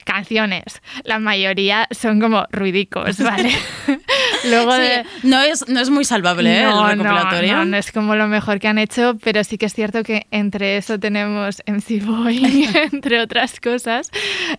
canciones, 0.07 0.81
la 1.03 1.19
mayoría 1.19 1.87
son 1.91 2.19
como 2.21 2.47
ruidicos, 2.49 3.19
¿vale? 3.19 3.51
Luego 4.49 4.73
Sí, 4.75 4.81
de... 4.81 5.03
no, 5.23 5.41
es, 5.41 5.67
no 5.67 5.79
es 5.81 5.89
muy 5.89 6.05
salvable 6.05 6.59
¿eh? 6.59 6.63
No, 6.63 6.89
el 6.89 6.97
no, 6.97 7.03
recopilatorio 7.03 7.55
no, 7.57 7.65
no 7.65 7.77
es 7.77 7.91
como 7.91 8.15
lo 8.15 8.27
mejor 8.27 8.59
que 8.59 8.67
han 8.69 8.77
hecho, 8.77 9.17
pero 9.23 9.43
sí 9.43 9.57
que 9.57 9.65
es 9.65 9.73
cierto 9.73 10.03
que 10.03 10.27
entre 10.31 10.77
eso 10.77 10.97
tenemos 10.99 11.61
MC 11.67 12.03
Boy, 12.05 12.69
entre 12.93 13.19
otras 13.19 13.59
cosas, 13.59 14.09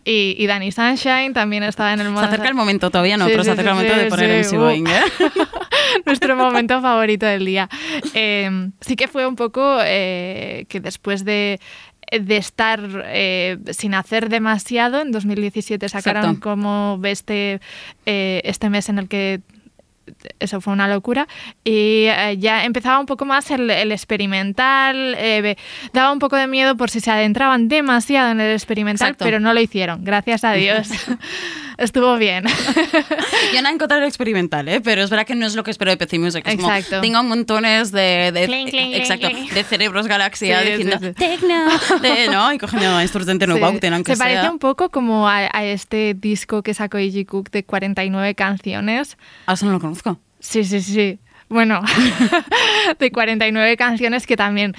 y, 0.04 0.36
y 0.38 0.46
Danny 0.46 0.70
Sunshine 0.70 1.32
también 1.32 1.62
estaba 1.62 1.92
en 1.94 2.00
el 2.00 2.06
Se 2.06 2.12
modo... 2.12 2.24
acerca 2.26 2.48
el 2.48 2.54
momento 2.54 2.90
todavía, 2.90 3.16
no, 3.16 3.24
Sí, 3.24 3.30
pero 3.32 3.44
se 3.44 3.50
sí, 3.50 3.52
acerca 3.54 3.72
sí, 3.72 3.78
el 3.78 3.84
momento 3.86 4.04
de 4.04 4.10
poner 4.10 4.44
MC. 4.44 4.56
Boeing, 4.58 4.86
¿eh? 4.86 5.00
Nuestro 6.06 6.36
momento 6.36 6.80
favorito 6.82 7.24
del 7.24 7.44
día. 7.46 7.68
Eh, 8.14 8.70
sí 8.80 8.96
que 8.96 9.08
fue 9.08 9.26
un 9.26 9.36
poco 9.36 9.78
eh, 9.84 10.66
que 10.68 10.80
después 10.80 11.24
de 11.24 11.58
de 12.12 12.36
estar 12.36 12.80
eh, 13.06 13.58
sin 13.70 13.94
hacer 13.94 14.28
demasiado, 14.28 15.00
en 15.00 15.12
2017 15.12 15.88
sacaron 15.88 16.24
Exacto. 16.24 16.40
como 16.40 17.00
este, 17.04 17.60
eh, 18.06 18.40
este 18.44 18.70
mes 18.70 18.88
en 18.88 18.98
el 18.98 19.08
que 19.08 19.40
eso 20.38 20.60
fue 20.60 20.72
una 20.72 20.88
locura 20.88 21.28
y 21.64 22.06
eh, 22.06 22.36
ya 22.38 22.64
empezaba 22.64 22.98
un 22.98 23.06
poco 23.06 23.24
más 23.24 23.50
el, 23.50 23.70
el 23.70 23.92
experimental 23.92 25.14
eh, 25.18 25.56
daba 25.92 26.12
un 26.12 26.18
poco 26.18 26.36
de 26.36 26.46
miedo 26.46 26.76
por 26.76 26.90
si 26.90 27.00
se 27.00 27.10
adentraban 27.10 27.68
demasiado 27.68 28.30
en 28.30 28.40
el 28.40 28.52
experimental 28.52 29.08
Exacto. 29.08 29.24
pero 29.24 29.40
no 29.40 29.52
lo 29.54 29.60
hicieron 29.60 30.04
gracias 30.04 30.44
a 30.44 30.52
Dios 30.52 30.88
Estuvo 31.78 32.16
bien. 32.16 32.44
Yo 33.54 33.62
no 33.62 33.68
he 33.68 33.72
encontrado 33.72 34.02
el 34.02 34.08
experimental, 34.08 34.68
¿eh? 34.68 34.80
pero 34.80 35.02
es 35.02 35.10
verdad 35.10 35.24
que 35.26 35.34
no 35.36 35.46
es 35.46 35.54
lo 35.54 35.62
que 35.62 35.70
espero 35.70 35.92
de 35.92 35.96
PC 35.96 36.18
Music. 36.18 36.42
Es 36.46 36.56
como, 36.56 36.70
Exacto. 36.72 37.00
tengo 37.00 37.22
montones 37.22 37.92
de, 37.92 38.32
de, 38.32 38.46
Cling, 38.46 38.68
cling, 38.68 38.94
exacto, 38.94 39.28
cling, 39.28 39.44
cling. 39.44 39.54
de 39.54 39.62
cerebros 39.64 40.08
galaxia 40.08 40.60
Sí, 40.62 40.70
diciendo 40.70 40.96
sí, 41.00 41.06
sí. 41.06 41.12
Tecno, 41.14 41.64
de- 42.02 42.28
¿no? 42.28 42.52
Y 42.52 42.58
cogiendo 42.58 43.00
instrumentos 43.02 43.48
no 43.48 43.54
Sí. 43.54 43.60
Bauten, 43.60 43.94
aunque 43.94 44.12
Se 44.16 44.18
parece 44.18 44.40
sea. 44.42 44.50
un 44.50 44.58
poco 44.58 44.88
como 44.90 45.28
a, 45.28 45.48
a 45.52 45.64
este 45.64 46.14
disco 46.14 46.62
que 46.62 46.74
sacó 46.74 46.98
Iggy 46.98 47.24
Cook 47.24 47.50
de 47.50 47.64
49 47.64 48.34
canciones. 48.34 49.16
Ah, 49.46 49.52
eso 49.54 49.64
no 49.66 49.72
lo 49.72 49.80
conozco. 49.80 50.18
Sí, 50.40 50.64
sí, 50.64 50.80
sí. 50.82 51.18
Bueno, 51.48 51.80
de 52.98 53.10
49 53.10 53.76
canciones 53.76 54.26
que 54.26 54.36
también 54.36 54.74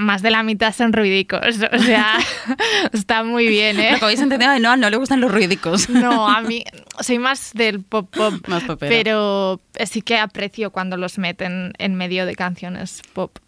más 0.00 0.22
de 0.22 0.30
la 0.30 0.42
mitad 0.42 0.74
son 0.74 0.92
ruidicos. 0.92 1.40
O 1.72 1.78
sea, 1.78 2.18
está 2.92 3.22
muy 3.22 3.46
bien, 3.46 3.78
¿eh? 3.78 3.92
Lo 3.92 3.98
que 3.98 4.04
habéis 4.06 4.20
entendido, 4.20 4.58
no, 4.58 4.76
no 4.76 4.90
le 4.90 4.96
gustan 4.96 5.20
los 5.20 5.30
ruidicos. 5.30 5.88
No, 5.88 6.28
a 6.28 6.40
mí 6.40 6.64
soy 7.00 7.18
más 7.18 7.52
del 7.54 7.82
pop 7.82 8.08
pop, 8.14 8.34
Más 8.48 8.64
popera. 8.64 8.90
pero 8.90 9.60
sí 9.86 10.02
que 10.02 10.18
aprecio 10.18 10.70
cuando 10.70 10.96
los 10.96 11.18
meten 11.18 11.72
en 11.78 11.94
medio 11.94 12.26
de 12.26 12.34
canciones 12.34 13.02
pop. 13.12 13.38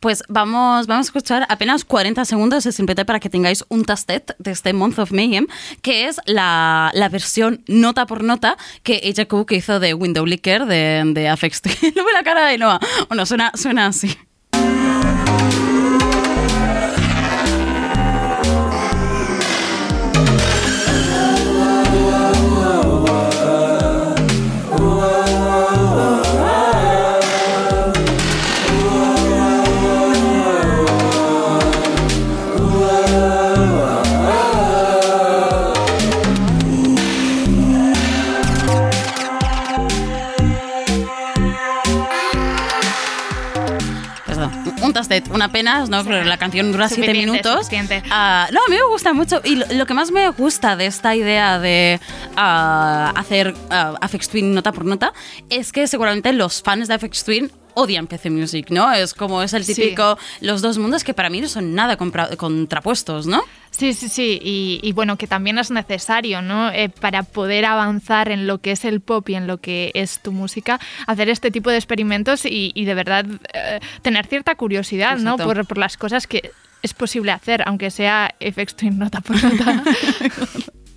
Pues 0.00 0.22
vamos, 0.28 0.86
vamos 0.86 1.06
a 1.06 1.08
escuchar 1.08 1.46
apenas 1.48 1.84
40 1.84 2.24
segundos 2.24 2.64
de 2.64 2.72
simplemente 2.72 3.04
para 3.04 3.20
que 3.20 3.30
tengáis 3.30 3.64
un 3.68 3.84
tastet 3.84 4.34
de 4.38 4.50
este 4.50 4.72
Month 4.72 4.98
of 4.98 5.12
Mayhem, 5.12 5.46
que 5.82 6.06
es 6.06 6.20
la, 6.26 6.90
la 6.94 7.08
versión 7.08 7.62
nota 7.66 8.06
por 8.06 8.22
nota 8.22 8.56
que 8.82 9.00
ella 9.02 9.26
Cook 9.26 9.52
hizo 9.52 9.80
de 9.80 9.94
Window 9.94 10.26
Licker 10.26 10.66
de, 10.66 11.02
de 11.14 11.28
Twin. 11.62 11.94
No 11.96 12.04
ve 12.04 12.12
la 12.12 12.22
cara 12.22 12.46
de 12.46 12.58
Noah. 12.58 12.80
Bueno, 13.08 13.26
suena, 13.26 13.52
suena 13.54 13.86
así. 13.86 14.16
Una 45.30 45.50
pena, 45.50 45.84
¿no? 45.86 46.04
Pero 46.04 46.24
la 46.24 46.36
canción 46.36 46.72
dura 46.72 46.88
7 46.88 47.02
Suficiente, 47.02 47.26
minutos. 47.26 47.68
Ah, 48.10 48.48
no, 48.52 48.60
a 48.60 48.70
mí 48.70 48.76
me 48.76 48.88
gusta 48.90 49.12
mucho. 49.12 49.40
Y 49.44 49.56
lo, 49.56 49.66
lo 49.70 49.86
que 49.86 49.94
más 49.94 50.10
me 50.10 50.28
gusta 50.30 50.76
de 50.76 50.86
esta 50.86 51.14
idea 51.14 51.58
de 51.58 52.00
ah, 52.36 53.12
hacer 53.16 53.54
ah, 53.70 53.94
Aphex 54.00 54.28
Twin 54.28 54.54
nota 54.54 54.72
por 54.72 54.84
nota 54.84 55.12
es 55.50 55.72
que 55.72 55.86
seguramente 55.86 56.32
los 56.32 56.62
fans 56.62 56.88
de 56.88 56.94
Aphex 56.94 57.24
Twin 57.24 57.50
odian 57.74 58.06
PC 58.06 58.30
Music, 58.30 58.70
¿no? 58.70 58.92
Es 58.92 59.14
como 59.14 59.42
es 59.42 59.52
el 59.54 59.64
Sí. 59.64 59.74
típico, 59.74 60.18
los 60.40 60.62
dos 60.62 60.78
mundos 60.78 61.04
que 61.04 61.14
para 61.14 61.30
mí 61.30 61.40
no 61.40 61.48
son 61.48 61.74
nada 61.74 61.96
contrapuestos, 61.96 63.26
¿no? 63.26 63.42
Sí, 63.70 63.92
sí, 63.92 64.08
sí, 64.08 64.40
y, 64.42 64.80
y 64.82 64.92
bueno, 64.92 65.16
que 65.16 65.26
también 65.26 65.58
es 65.58 65.70
necesario, 65.70 66.42
¿no? 66.42 66.70
Eh, 66.70 66.88
para 66.88 67.22
poder 67.22 67.64
avanzar 67.66 68.30
en 68.30 68.46
lo 68.46 68.58
que 68.58 68.72
es 68.72 68.84
el 68.84 69.00
pop 69.00 69.28
y 69.28 69.34
en 69.34 69.46
lo 69.46 69.58
que 69.58 69.90
es 69.94 70.20
tu 70.20 70.32
música, 70.32 70.80
hacer 71.06 71.28
este 71.28 71.50
tipo 71.50 71.70
de 71.70 71.76
experimentos 71.76 72.44
y, 72.46 72.72
y 72.74 72.84
de 72.86 72.94
verdad 72.94 73.26
eh, 73.52 73.80
tener 74.02 74.26
cierta 74.26 74.54
curiosidad, 74.54 75.18
¿no? 75.18 75.36
Por 75.36 75.76
las 75.78 75.96
cosas 75.96 76.26
que 76.26 76.50
es 76.82 76.94
posible 76.94 77.32
hacer, 77.32 77.62
aunque 77.66 77.90
sea 77.90 78.34
FX 78.40 78.74
Twin 78.76 78.98
nota 78.98 79.20
por 79.20 79.42
nota. 79.42 79.82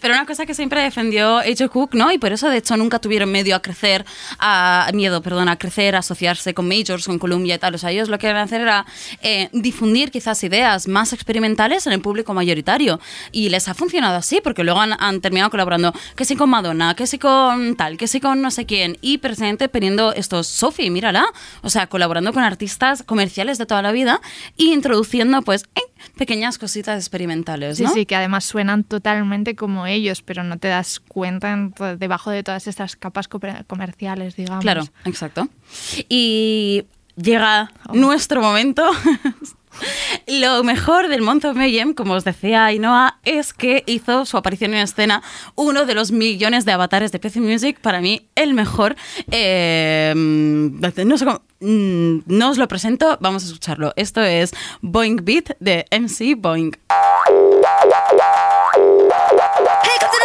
Pero 0.00 0.14
una 0.14 0.26
cosa 0.26 0.46
que 0.46 0.54
siempre 0.54 0.82
defendió 0.82 1.38
H. 1.38 1.68
Cook, 1.68 1.94
¿no? 1.94 2.10
Y 2.12 2.18
por 2.18 2.32
eso, 2.32 2.48
de 2.48 2.58
hecho, 2.58 2.76
nunca 2.76 2.98
tuvieron 2.98 3.30
medio 3.30 3.56
a 3.56 3.62
crecer, 3.62 4.04
a, 4.38 4.90
miedo, 4.94 5.22
perdón, 5.22 5.48
a 5.48 5.56
crecer, 5.56 5.96
a 5.96 6.00
asociarse 6.00 6.54
con 6.54 6.68
majors, 6.68 7.06
con 7.06 7.18
Columbia 7.18 7.56
y 7.56 7.58
tal. 7.58 7.74
O 7.74 7.78
sea, 7.78 7.90
ellos 7.90 8.08
lo 8.08 8.18
que 8.18 8.26
querían 8.28 8.44
hacer 8.44 8.60
era 8.60 8.86
eh, 9.22 9.48
difundir 9.52 10.10
quizás 10.10 10.42
ideas 10.44 10.88
más 10.88 11.12
experimentales 11.12 11.86
en 11.86 11.92
el 11.92 12.00
público 12.00 12.34
mayoritario. 12.34 13.00
Y 13.32 13.48
les 13.48 13.68
ha 13.68 13.74
funcionado 13.74 14.16
así, 14.16 14.40
porque 14.42 14.64
luego 14.64 14.80
han, 14.80 14.94
han 14.98 15.20
terminado 15.20 15.50
colaborando, 15.50 15.92
que 16.16 16.24
sí 16.24 16.36
con 16.36 16.50
Madonna, 16.50 16.94
que 16.94 17.06
sí 17.06 17.18
con 17.18 17.76
tal, 17.76 17.96
que 17.96 18.06
sí 18.06 18.20
con 18.20 18.40
no 18.42 18.50
sé 18.50 18.66
quién. 18.66 18.98
Y 19.00 19.18
precisamente 19.18 19.68
poniendo 19.68 20.12
estos, 20.12 20.46
Sophie, 20.46 20.90
mírala. 20.90 21.26
O 21.62 21.70
sea, 21.70 21.86
colaborando 21.86 22.32
con 22.32 22.42
artistas 22.42 23.02
comerciales 23.02 23.58
de 23.58 23.66
toda 23.66 23.82
la 23.82 23.92
vida 23.92 24.20
y 24.56 24.72
introduciendo, 24.72 25.42
pues, 25.42 25.64
eh, 25.74 25.80
pequeñas 26.16 26.58
cositas 26.58 26.98
experimentales, 27.00 27.78
Sí, 27.78 27.84
¿no? 27.84 27.92
sí, 27.92 28.06
que 28.06 28.16
además 28.16 28.44
suenan 28.44 28.84
totalmente 28.84 29.54
como 29.58 29.86
ellos, 29.86 30.22
pero 30.22 30.42
no 30.44 30.56
te 30.58 30.68
das 30.68 31.00
cuenta 31.00 31.52
en- 31.52 31.74
debajo 31.98 32.30
de 32.30 32.42
todas 32.42 32.66
estas 32.66 32.96
capas 32.96 33.28
comerciales, 33.28 34.36
digamos. 34.36 34.62
Claro, 34.62 34.84
exacto. 35.04 35.48
Y 36.08 36.84
llega 37.16 37.70
Oh. 37.88 37.94
nuestro 37.94 38.40
momento. 38.40 38.88
Lo 40.26 40.64
mejor 40.64 41.06
del 41.08 41.22
Month 41.22 41.44
of 41.44 41.56
Mayhem, 41.56 41.94
como 41.94 42.14
os 42.14 42.24
decía 42.24 42.64
Ainhoa, 42.64 43.20
es 43.24 43.52
que 43.52 43.84
hizo 43.86 44.24
su 44.24 44.36
aparición 44.36 44.74
en 44.74 44.80
escena 44.80 45.22
uno 45.54 45.84
de 45.86 45.94
los 45.94 46.10
millones 46.10 46.64
de 46.64 46.72
avatares 46.72 47.12
de 47.12 47.20
PC 47.20 47.40
Music, 47.40 47.78
para 47.80 48.00
mí 48.00 48.26
el 48.34 48.54
mejor. 48.54 48.96
Eh, 49.30 50.12
no 50.16 51.18
sé 51.18 51.24
cómo, 51.24 51.42
mm, 51.60 52.18
no 52.26 52.50
os 52.50 52.58
lo 52.58 52.66
presento, 52.66 53.18
vamos 53.20 53.44
a 53.44 53.46
escucharlo. 53.46 53.92
Esto 53.94 54.20
es 54.22 54.52
Boing 54.80 55.20
Beat 55.24 55.50
de 55.60 55.84
MC 55.92 56.34
Boing. 56.34 56.72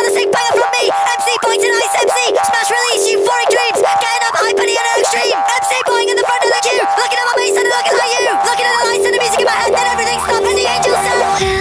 Another 0.04 0.20
sick 0.20 0.32
banger 0.36 0.60
from 0.60 0.72
me. 0.76 0.91
MC 0.91 1.28
Boy 1.39 1.56
tonight's 1.56 1.95
MC. 1.95 2.36
Smash 2.36 2.70
release, 2.76 3.08
euphoric 3.08 3.47
dreams. 3.47 3.80
Getting 3.80 4.24
up 4.28 4.36
hype 4.36 4.60
and 4.60 4.68
the 4.68 4.76
other 4.76 4.99
extreme. 4.99 5.32
MC 5.32 5.72
Boy 5.88 6.04
in 6.12 6.18
the 6.20 6.28
front 6.28 6.43
of 6.43 6.51
the 6.51 6.60
queue. 6.60 6.84
Looking 6.99 7.20
at 7.24 7.28
my 7.32 7.36
bass 7.39 7.56
and 7.56 7.68
looking 7.72 7.95
at 8.04 8.12
you. 8.20 8.36
Looking 8.43 8.68
at 8.68 8.76
the 8.76 8.84
lights 8.84 9.06
and 9.08 9.14
the 9.16 9.20
music 9.24 9.39
in 9.39 9.47
my 9.47 9.56
head. 9.56 9.72
Then 9.72 9.88
everything 9.95 10.20
stops 10.20 10.43
and 10.43 10.58
the 10.60 10.66
angels 10.68 10.99
sound. 11.08 11.53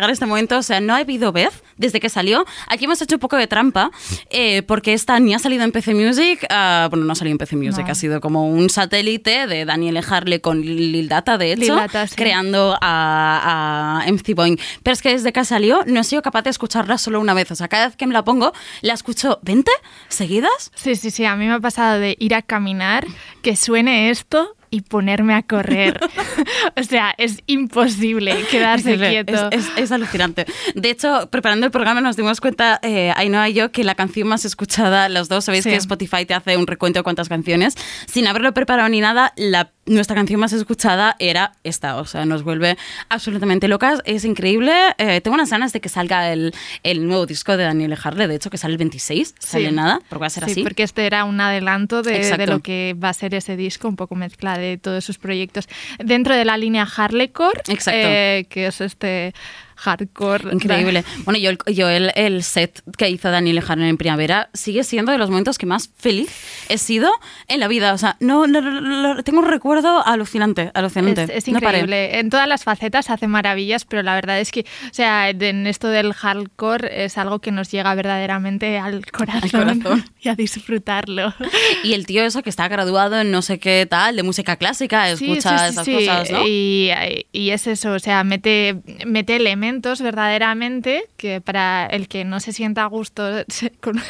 Llegara 0.00 0.12
este 0.12 0.26
momento. 0.26 0.56
O 0.56 0.62
sea, 0.62 0.80
no 0.80 0.94
ha 0.94 0.98
habido 0.98 1.30
vez 1.32 1.62
desde 1.76 2.00
que 2.00 2.08
salió. 2.08 2.44
Aquí 2.68 2.86
hemos 2.86 3.00
hecho 3.02 3.16
un 3.16 3.20
poco 3.20 3.36
de 3.36 3.46
trampa 3.46 3.90
eh, 4.30 4.62
porque 4.62 4.94
esta 4.94 5.18
ni 5.20 5.34
ha 5.34 5.38
salido 5.38 5.62
en 5.64 5.72
PC 5.72 5.94
Music. 5.94 6.46
ah, 6.48 6.86
bueno, 6.90 7.04
no 7.04 7.12
ha 7.12 7.14
salido 7.14 7.32
en 7.32 7.38
PC 7.38 7.56
Music. 7.56 7.84
No. 7.84 7.92
Ha 7.92 7.94
sido 7.94 8.20
como 8.20 8.48
un 8.48 8.70
satélite 8.70 9.46
de 9.46 9.64
Daniel 9.64 9.98
Harley 9.98 10.40
con 10.40 10.62
Lil 10.62 11.08
Data, 11.08 11.36
de 11.36 11.52
hecho, 11.52 11.60
Lil 11.60 11.76
Data, 11.76 12.06
sí. 12.06 12.16
creando 12.16 12.78
a, 12.80 14.00
a 14.02 14.10
MC 14.10 14.34
Boeing. 14.34 14.56
Pero 14.82 14.94
es 14.94 15.02
que 15.02 15.10
desde 15.10 15.32
que 15.32 15.44
salió 15.44 15.80
no 15.86 16.00
he 16.00 16.04
sido 16.04 16.22
capaz 16.22 16.42
de 16.42 16.50
escucharla 16.50 16.96
solo 16.98 17.20
una 17.20 17.34
vez. 17.34 17.50
O 17.50 17.54
sea, 17.54 17.68
cada 17.68 17.88
vez 17.88 17.96
que 17.96 18.06
me 18.06 18.14
la 18.14 18.24
pongo, 18.24 18.52
la 18.80 18.94
escucho 18.94 19.38
20 19.42 19.70
seguidas. 20.08 20.72
Sí, 20.74 20.96
sí, 20.96 21.10
sí. 21.10 21.24
A 21.24 21.36
mí 21.36 21.46
me 21.46 21.54
ha 21.54 21.60
pasado 21.60 21.98
de 22.00 22.16
ir 22.18 22.34
a 22.34 22.42
caminar, 22.42 23.06
que 23.42 23.56
suene 23.56 24.10
esto 24.10 24.56
y 24.70 24.82
ponerme 24.82 25.34
a 25.34 25.42
correr. 25.42 25.98
o 26.76 26.82
sea, 26.82 27.14
es 27.18 27.42
imposible 27.46 28.36
quedarse 28.50 28.96
quieto. 28.96 29.48
Es, 29.50 29.66
es- 29.66 29.70
es 29.76 29.92
alucinante. 29.92 30.46
De 30.74 30.90
hecho, 30.90 31.28
preparando 31.30 31.66
el 31.66 31.72
programa 31.72 32.00
nos 32.00 32.16
dimos 32.16 32.40
cuenta, 32.40 32.78
eh, 32.82 33.12
Ainhoa 33.16 33.48
y 33.48 33.54
yo, 33.54 33.72
que 33.72 33.84
la 33.84 33.94
canción 33.94 34.28
más 34.28 34.44
escuchada, 34.44 35.08
los 35.08 35.28
dos, 35.28 35.44
sabéis 35.44 35.64
Sí. 35.64 35.70
que 35.70 35.76
Spotify 35.76 36.24
te 36.26 36.34
hace 36.34 36.56
un 36.56 36.66
recuento 36.66 36.98
de 37.00 37.02
cuántas 37.02 37.28
canciones. 37.28 37.74
Sin 38.06 38.26
haberlo 38.26 38.52
preparado 38.54 38.88
ni 38.88 39.00
nada, 39.00 39.32
la, 39.36 39.70
nuestra 39.86 40.14
canción 40.14 40.38
más 40.40 40.52
escuchada 40.52 41.16
era 41.18 41.52
esta. 41.64 41.96
O 41.96 42.04
sea, 42.04 42.24
nos 42.24 42.42
vuelve 42.44 42.76
absolutamente 43.08 43.66
locas. 43.66 44.00
Es 44.04 44.24
increíble. 44.24 44.72
Eh, 44.98 45.20
tengo 45.20 45.34
unas 45.34 45.50
ganas 45.50 45.72
de 45.72 45.80
que 45.80 45.88
salga 45.88 46.32
el, 46.32 46.54
el 46.82 47.06
nuevo 47.06 47.26
disco 47.26 47.56
de 47.56 47.64
Daniel 47.64 47.96
Harle, 48.02 48.28
de 48.28 48.36
hecho, 48.36 48.50
que 48.50 48.58
sale 48.58 48.72
el 48.72 48.78
26. 48.78 49.34
Sale 49.38 49.68
Sí. 49.70 49.74
nada, 49.74 50.00
porque 50.08 50.20
va 50.20 50.26
a 50.26 50.30
ser 50.30 50.44
Sí, 50.44 50.50
así. 50.52 50.62
porque 50.62 50.82
este 50.82 51.06
era 51.06 51.24
un 51.24 51.40
adelanto 51.40 52.02
de, 52.02 52.18
de 52.36 52.46
lo 52.46 52.60
que 52.60 52.94
va 53.02 53.08
a 53.08 53.14
ser 53.14 53.34
ese 53.34 53.56
disco, 53.56 53.88
un 53.88 53.96
poco 53.96 54.14
mezcla 54.14 54.56
de 54.58 54.78
todos 54.78 55.04
sus 55.04 55.18
proyectos. 55.18 55.68
Dentro 55.98 56.34
de 56.36 56.44
la 56.44 56.56
línea 56.56 56.86
Harlecore, 56.96 57.60
Exacto. 57.68 57.90
eh, 58.02 58.46
que 58.48 58.66
es 58.66 58.80
este 58.80 59.34
hardcore. 59.80 60.52
Increíble. 60.52 61.04
Bueno, 61.24 61.38
yo, 61.38 61.50
el, 61.50 61.58
yo 61.74 61.88
el, 61.88 62.12
el 62.14 62.42
set 62.42 62.82
que 62.96 63.08
hizo 63.08 63.30
Daniel 63.30 63.62
Harle 63.66 63.88
en 63.88 63.96
primavera 63.96 64.48
sigue 64.54 64.84
siendo 64.84 65.12
de 65.12 65.18
los 65.18 65.28
momentos 65.30 65.58
que 65.58 65.66
más 65.66 65.90
feliz 65.96 66.30
he 66.68 66.78
sido 66.78 67.10
en 67.48 67.60
la 67.60 67.68
vida. 67.68 67.92
O 67.92 67.98
sea, 67.98 68.16
no, 68.20 68.46
no- 68.46 68.60
no- 68.60 68.80
no- 68.80 69.22
tengo 69.22 69.40
un 69.40 69.46
recuerdo 69.48 70.04
alucinante, 70.06 70.70
alucinante. 70.74 71.24
Es, 71.24 71.30
es 71.30 71.48
No 71.48 71.58
increíble. 71.58 72.18
en 72.18 72.30
todas 72.30 72.48
las 72.48 72.64
facetas 72.64 73.10
hace 73.10 73.26
maravillas, 73.28 73.84
pero 73.84 74.02
la 74.02 74.14
verdad 74.14 74.40
es 74.40 74.50
que, 74.50 74.60
o 74.60 74.94
sea, 74.94 75.30
en 75.30 75.66
esto 75.66 75.88
del 75.88 76.12
hardcore 76.14 77.04
es 77.04 77.18
algo 77.18 77.38
que 77.40 77.50
nos 77.52 77.70
llega 77.70 77.94
verdaderamente 77.94 78.78
al 78.78 79.04
corazón, 79.10 79.50
corazón. 79.80 80.04
y 80.20 80.28
a 80.28 80.34
disfrutarlo. 80.34 81.34
Y 81.84 81.94
el 81.94 82.06
tío 82.06 82.22
eso 82.24 82.42
que 82.42 82.50
está 82.50 82.68
graduado 82.68 83.20
en 83.20 83.30
no 83.30 83.42
sé 83.42 83.58
qué 83.58 83.86
tal, 83.88 84.16
de 84.16 84.22
música 84.22 84.56
clásica, 84.56 85.08
escucha 85.10 85.58
sí, 85.58 85.64
sí, 85.64 85.70
esas 85.72 85.84
sí. 85.84 85.92
cosas, 85.94 86.30
¿no? 86.30 86.46
Y, 86.46 86.90
y 87.32 87.50
es 87.50 87.66
eso, 87.66 87.92
o 87.92 87.98
sea, 87.98 88.22
mete, 88.24 88.76
mete 89.06 89.36
elementos 89.36 89.69
verdaderamente 90.00 91.04
que 91.16 91.40
para 91.40 91.86
el 91.86 92.08
que 92.08 92.24
no 92.24 92.40
se 92.40 92.52
sienta 92.52 92.82
a 92.82 92.86
gusto 92.86 93.22
con, 93.80 94.00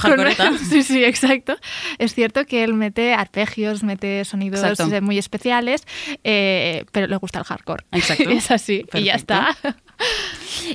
con-. 0.00 0.58
Sí, 0.70 0.82
sí, 0.82 1.04
exacto. 1.04 1.56
Es 1.98 2.14
cierto 2.14 2.44
que 2.46 2.64
él 2.64 2.74
mete 2.74 3.14
arpegios, 3.14 3.82
mete 3.82 4.24
sonidos 4.24 4.62
Exacto. 4.62 5.02
muy 5.02 5.18
especiales, 5.18 5.86
eh, 6.24 6.84
pero 6.92 7.06
le 7.06 7.16
gusta 7.16 7.38
el 7.38 7.44
hardcore. 7.44 7.84
Exacto. 7.92 8.30
es 8.30 8.50
así, 8.50 8.84
y 8.94 9.04
ya 9.04 9.14
Perfecto. 9.14 9.34
está. 9.34 9.76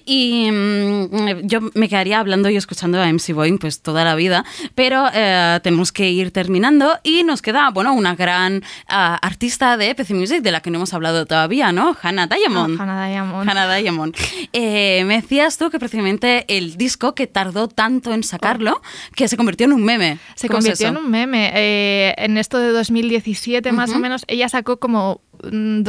Y 0.05 0.49
mm, 0.51 1.41
yo 1.43 1.59
me 1.74 1.89
quedaría 1.89 2.19
hablando 2.19 2.49
y 2.49 2.55
escuchando 2.55 3.01
a 3.01 3.11
MC 3.11 3.34
Boeing 3.34 3.57
pues 3.57 3.82
toda 3.82 4.03
la 4.03 4.15
vida, 4.15 4.43
pero 4.76 5.05
eh, 5.13 5.59
tenemos 5.63 5.91
que 5.91 6.09
ir 6.09 6.32
terminando 6.32 6.97
y 7.03 7.24
nos 7.24 7.41
queda, 7.41 7.69
bueno, 7.69 7.93
una 7.93 8.15
gran 8.15 8.63
ah, 8.88 9.19
artista 9.21 9.78
de 9.78 9.93
PC 9.95 10.13
Music 10.13 10.41
de 10.41 10.51
la 10.51 10.61
que 10.61 10.71
no 10.71 10.78
hemos 10.78 10.93
hablado 10.93 11.26
todavía, 11.26 11.71
¿no? 11.71 11.95
Hannah 12.01 12.28
Diamond. 12.28 12.80
Ah, 12.80 12.84
Hannah 12.84 13.07
Diamond. 13.07 13.49
Hannah 13.49 13.76
Diamond. 13.76 14.15
Eh, 14.51 15.03
me 15.05 15.21
decías 15.21 15.57
tú 15.57 15.69
que 15.69 15.80
precisamente 15.80 16.45
el 16.47 16.76
disco 16.78 17.15
que 17.15 17.28
tardó 17.28 17.67
tanto 17.67 18.13
en 18.13 18.24
sacarlo, 18.24 18.82
que 19.15 19.28
se 19.28 19.38
convirtió 19.38 19.65
en 19.65 19.74
un 19.74 19.84
meme. 19.84 20.19
Se 20.36 20.47
¿Cómo 20.47 20.59
es 20.59 20.65
convirtió 20.65 20.88
en 20.89 20.97
un 20.97 21.09
meme. 21.09 21.51
Eh, 21.55 22.13
en 22.17 22.38
esto 22.38 22.57
de 22.57 22.69
2017 22.69 23.71
más 23.71 23.91
o 23.91 23.99
menos, 23.99 24.24
ella 24.28 24.49
sacó 24.49 24.78
como 24.80 25.21
mm, 25.43 25.84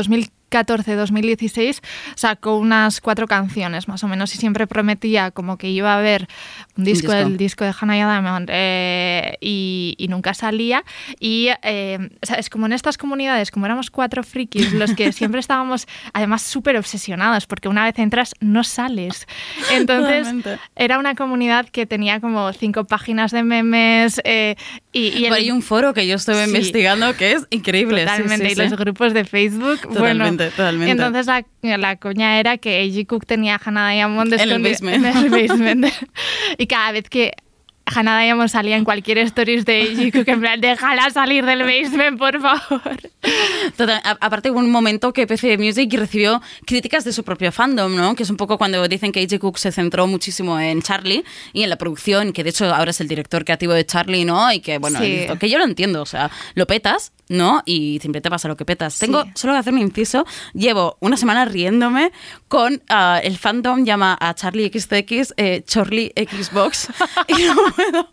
2014-2016, 0.51 1.81
sacó 2.15 2.57
unas 2.57 3.01
cuatro 3.01 3.27
canciones 3.27 3.89
más 3.89 4.05
o 4.05 4.09
menos 4.09 4.35
y 4.35 4.39
siempre 4.39 4.67
prometía 4.67 5.31
como 5.31 5.59
que 5.59 5.69
iba 5.69 5.95
a 5.95 5.99
haber 5.99 6.29
un 6.77 6.85
disco, 6.85 7.13
disco. 7.13 7.29
el 7.29 7.37
disco 7.37 7.65
de 7.65 7.73
Hannah 7.79 7.95
Diamond 7.95 8.49
eh, 8.53 9.37
y, 9.41 9.95
y 9.99 10.09
nunca 10.09 10.35
salía. 10.35 10.85
Y 11.21 11.49
eh, 11.63 11.99
o 12.23 12.27
sea, 12.27 12.37
es 12.37 12.51
como 12.51 12.67
en 12.67 12.73
estas 12.73 12.99
comunidades, 12.99 13.51
como 13.51 13.67
éramos 13.67 13.91
cuatro 13.91 14.23
frikis, 14.23 14.73
los 14.73 14.95
que 14.95 15.13
siempre 15.13 15.41
estábamos 15.41 15.87
además 16.13 16.43
súper 16.43 16.77
obsesionados 16.77 17.47
porque 17.47 17.69
una 17.69 17.85
vez 17.85 17.99
entras 17.99 18.35
no 18.41 18.65
sales. 18.65 19.27
Entonces 19.71 20.19
Totalmente. 20.27 20.59
era 20.77 20.99
una 20.99 21.15
comunidad 21.15 21.69
que 21.69 21.87
tenía 21.87 22.21
como 22.21 22.53
cinco 22.53 22.85
páginas 22.85 23.31
de 23.31 23.43
memes 23.45 24.21
eh, 24.25 24.57
y, 24.93 25.09
y 25.09 25.27
el- 25.27 25.33
Hay 25.33 25.51
un 25.51 25.63
foro 25.63 25.95
que 25.95 26.07
yo 26.07 26.17
estuve 26.17 26.45
Sí. 26.45 26.51
investigando 26.51 27.17
que 27.17 27.33
es 27.33 27.47
increíble. 27.51 28.01
Totalmente, 28.05 28.47
sí, 28.47 28.53
y 28.53 28.55
sí. 28.57 28.61
los 28.63 28.77
grupos 28.77 29.15
de 29.15 29.25
Facebook. 29.25 29.81
Totalmente, 29.83 30.45
bueno, 30.45 30.51
totalmente. 30.57 30.91
Entonces 30.93 31.27
la, 31.27 31.45
la 31.65 31.97
coña 31.97 32.39
era 32.39 32.59
que 32.59 32.81
A.G. 32.83 33.07
Cook 33.07 33.27
tenía 33.27 33.57
a 33.57 33.61
Hannah 33.65 33.91
Diamond 33.91 34.33
En 34.35 34.41
el 34.51 34.63
basement. 34.63 35.05
en 35.05 35.17
el 35.17 35.31
basement. 35.31 35.87
y 36.59 36.67
cada 36.67 36.93
vez 36.93 37.09
que 37.09 37.33
Hannah 37.87 38.19
Diamond 38.23 38.49
salía 38.49 38.77
en 38.77 38.85
cualquier 38.85 39.19
stories 39.19 39.67
de 39.67 39.83
A.G. 39.83 40.13
Cook, 40.13 40.29
en 40.29 40.41
plan, 40.41 40.59
déjala 40.61 41.11
salir 41.11 41.45
del 41.45 41.65
basement, 41.65 42.19
por 42.19 42.41
favor. 42.41 42.97
Total, 43.77 44.01
a- 44.05 44.17
aparte 44.21 44.51
hubo 44.51 44.59
un 44.59 44.71
momento 44.71 45.13
que 45.13 45.27
PC 45.27 45.59
Music 45.59 45.93
recibió 45.95 46.41
críticas 46.67 47.05
de 47.05 47.13
su 47.13 47.25
propio 47.25 47.53
fandom, 47.53 47.95
¿no? 47.95 48.15
Que 48.15 48.23
es 48.23 48.31
un 48.31 48.37
poco 48.39 48.57
cuando 48.57 48.87
dicen 48.89 49.13
que 49.13 49.21
AJ 49.21 49.39
Cook 49.39 49.59
se 49.59 49.71
centró 49.71 50.07
muchísimo 50.07 50.59
en 50.59 50.81
Charlie 50.81 51.25
y 51.53 51.63
en 51.63 51.69
la 51.71 51.77
producción, 51.77 52.33
que 52.33 52.43
de 52.43 52.51
hecho 52.51 52.73
ahora 52.75 52.91
es 52.91 53.01
el 53.03 53.09
director 53.09 53.45
creativo 53.45 53.75
de 53.75 53.85
Charlie, 53.85 54.25
¿no? 54.25 54.51
Y 54.51 54.61
que, 54.61 54.79
bueno, 54.79 54.99
Sí. 55.01 55.27
que 55.39 55.49
yo 55.51 55.59
lo 55.59 55.65
entiendo, 55.65 56.01
o 56.03 56.07
sea, 56.07 56.31
lo 56.55 56.67
petas, 56.67 57.13
¿no? 57.35 57.63
Y 57.67 57.99
siempre 58.01 58.21
te 58.21 58.31
pasa 58.31 58.49
lo 58.49 58.57
que 58.57 58.65
petas. 58.65 58.95
Sí. 58.95 59.07
Tengo 59.07 59.25
solo 59.35 59.53
que 59.53 59.59
hacer 59.59 59.73
un 59.73 59.81
inciso. 59.81 60.25
Llevo 60.53 60.97
una 61.01 61.17
semana 61.17 61.45
riéndome 61.45 62.13
con 62.49 62.83
ah, 62.89 63.21
el 63.23 63.37
fandom 63.37 63.85
llama 63.85 64.17
a 64.21 64.35
Charlie 64.35 64.71
XTX 64.73 65.35
eh, 65.37 65.63
Charlie 65.67 66.13
Xbox 66.17 66.89
y 67.29 67.43
no 67.43 67.55
puedo. 67.75 68.09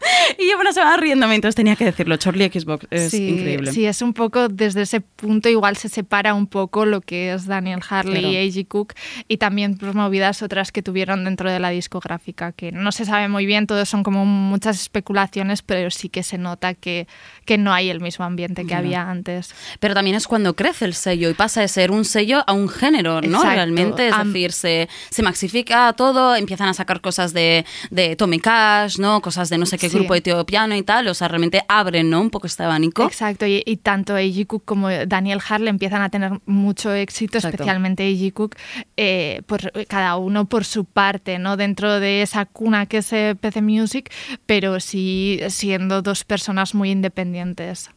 Y 0.38 0.44
llevo 0.44 0.60
una 0.60 0.72
semana 0.72 0.96
riéndome, 0.96 1.34
entonces 1.34 1.54
tenía 1.56 1.74
que 1.74 1.84
decirlo. 1.86 2.16
Charlie 2.16 2.50
Xbox 2.52 2.86
es 2.90 3.10
sí, 3.10 3.28
increíble. 3.30 3.72
Sí, 3.72 3.86
es 3.86 4.02
un 4.02 4.12
poco, 4.12 4.48
desde 4.48 4.82
ese 4.82 5.00
punto 5.00 5.48
igual 5.48 5.76
se 5.76 5.88
separa 5.88 6.34
un 6.34 6.46
poco 6.46 6.84
lo 6.84 7.00
que 7.00 7.32
es 7.32 7.46
Daniel 7.46 7.80
Harley 7.88 8.20
Claro. 8.20 8.28
y 8.32 8.36
A.G. 8.36 8.68
Cook 8.68 8.92
y 9.26 9.38
también 9.38 9.76
pues, 9.78 9.94
movidas 9.94 10.42
otras 10.42 10.70
que 10.70 10.82
tuvieron 10.82 11.24
dentro 11.24 11.50
de 11.50 11.58
la 11.58 11.70
discográfica, 11.70 12.52
que 12.52 12.72
no 12.72 12.92
se 12.92 13.04
sabe 13.06 13.28
muy 13.28 13.46
bien, 13.46 13.66
todos 13.66 13.88
son 13.88 14.02
como 14.02 14.24
muchas 14.26 14.80
especulaciones, 14.80 15.62
pero 15.62 15.90
sí 15.90 16.08
que 16.08 16.22
se 16.22 16.38
nota 16.38 16.74
que, 16.74 17.06
que 17.44 17.58
no 17.58 17.72
hay 17.72 17.88
el 17.90 18.00
mismo 18.00 18.24
ambiente 18.24 18.62
que 18.64 18.68
Ya. 18.70 18.78
había 18.78 19.10
antes. 19.10 19.54
Pero 19.80 19.94
también 19.94 20.14
es 20.16 20.26
cuando 20.28 20.54
crece 20.54 20.84
el 20.84 20.94
sello 20.94 21.30
y 21.30 21.34
pasa 21.34 21.62
de 21.62 21.68
ser 21.68 21.90
un 21.90 22.04
sello 22.04 22.44
a 22.46 22.52
un 22.52 22.68
género, 22.68 23.20
¿no? 23.22 23.38
Exacto. 23.38 23.48
Realmente, 23.54 24.08
es 24.08 24.12
Am- 24.14 24.32
decir, 24.32 24.52
se, 24.52 24.88
se 25.10 25.22
maxifica 25.22 25.92
todo, 25.94 26.36
empiezan 26.36 26.68
a 26.68 26.74
sacar 26.74 27.00
cosas 27.00 27.32
de, 27.32 27.64
de 27.90 28.14
Tommy 28.16 28.38
Cash, 28.40 28.98
¿no? 28.98 29.20
Cosas 29.22 29.48
de 29.48 29.58
no 29.58 29.66
sé 29.66 29.78
qué 29.78 29.87
Sí. 29.88 29.98
grupo 29.98 30.14
etiopiano 30.14 30.74
y 30.76 30.82
tal, 30.82 31.08
o 31.08 31.14
sea, 31.14 31.28
realmente 31.28 31.62
abren, 31.68 32.10
¿no? 32.10 32.20
Un 32.20 32.30
poco 32.30 32.46
este 32.46 32.62
abanico. 32.62 33.04
Exacto, 33.04 33.46
y, 33.46 33.62
y 33.64 33.76
tanto 33.78 34.14
A.G. 34.14 34.46
Cook 34.46 34.64
como 34.64 34.88
Daniel 34.88 35.40
Harley 35.46 35.68
empiezan 35.68 36.02
a 36.02 36.08
tener 36.08 36.40
mucho 36.46 36.92
éxito, 36.92 37.38
Exacto. 37.38 37.56
especialmente 37.56 38.04
A.G. 38.04 38.32
Cook, 38.32 38.56
eh, 38.96 39.42
por, 39.46 39.72
cada 39.86 40.16
uno 40.16 40.46
por 40.46 40.64
su 40.64 40.84
parte, 40.84 41.38
¿no? 41.38 41.56
Dentro 41.56 42.00
de 42.00 42.22
esa 42.22 42.44
cuna 42.46 42.86
que 42.86 42.98
es 42.98 43.12
eh, 43.12 43.36
PC 43.40 43.62
Music, 43.62 44.10
pero 44.46 44.80
sí 44.80 45.40
siendo 45.48 46.02
dos 46.02 46.24
personas 46.24 46.74
muy 46.74 46.90
independientes. 46.90 47.90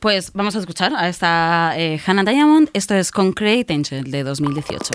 Pues 0.00 0.32
vamos 0.34 0.54
a 0.54 0.58
escuchar 0.58 0.92
a 0.94 1.08
esta 1.08 1.72
eh, 1.76 1.98
Hannah 2.04 2.24
Diamond. 2.24 2.68
Esto 2.74 2.94
es 2.94 3.10
Concrete 3.10 3.72
Angel 3.72 4.10
de 4.10 4.22
2018. 4.22 4.92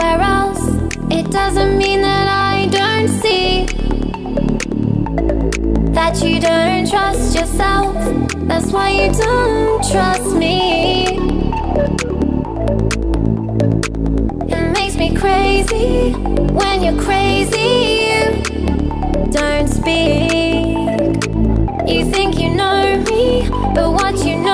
Somewhere 0.00 0.20
else, 0.20 0.62
it 1.10 1.30
doesn't 1.30 1.76
mean 1.76 2.00
that 2.00 2.26
I 2.28 2.66
don't 2.68 3.08
see 3.08 3.66
that 5.92 6.22
you 6.22 6.40
don't 6.40 6.88
trust 6.88 7.34
yourself. 7.34 7.94
That's 8.48 8.72
why 8.72 8.90
you 8.90 9.12
don't 9.12 9.82
trust 9.90 10.36
me. 10.36 11.04
It 14.48 14.72
makes 14.72 14.96
me 14.96 15.14
crazy 15.14 16.12
when 16.58 16.82
you're 16.82 17.02
crazy. 17.02 17.70
You 18.54 19.26
don't 19.30 19.68
speak. 19.68 20.78
You 21.88 22.10
think 22.10 22.38
you 22.38 22.50
know 22.54 23.02
me, 23.10 23.48
but 23.74 23.92
what 23.92 24.24
you 24.24 24.36
know 24.36 24.49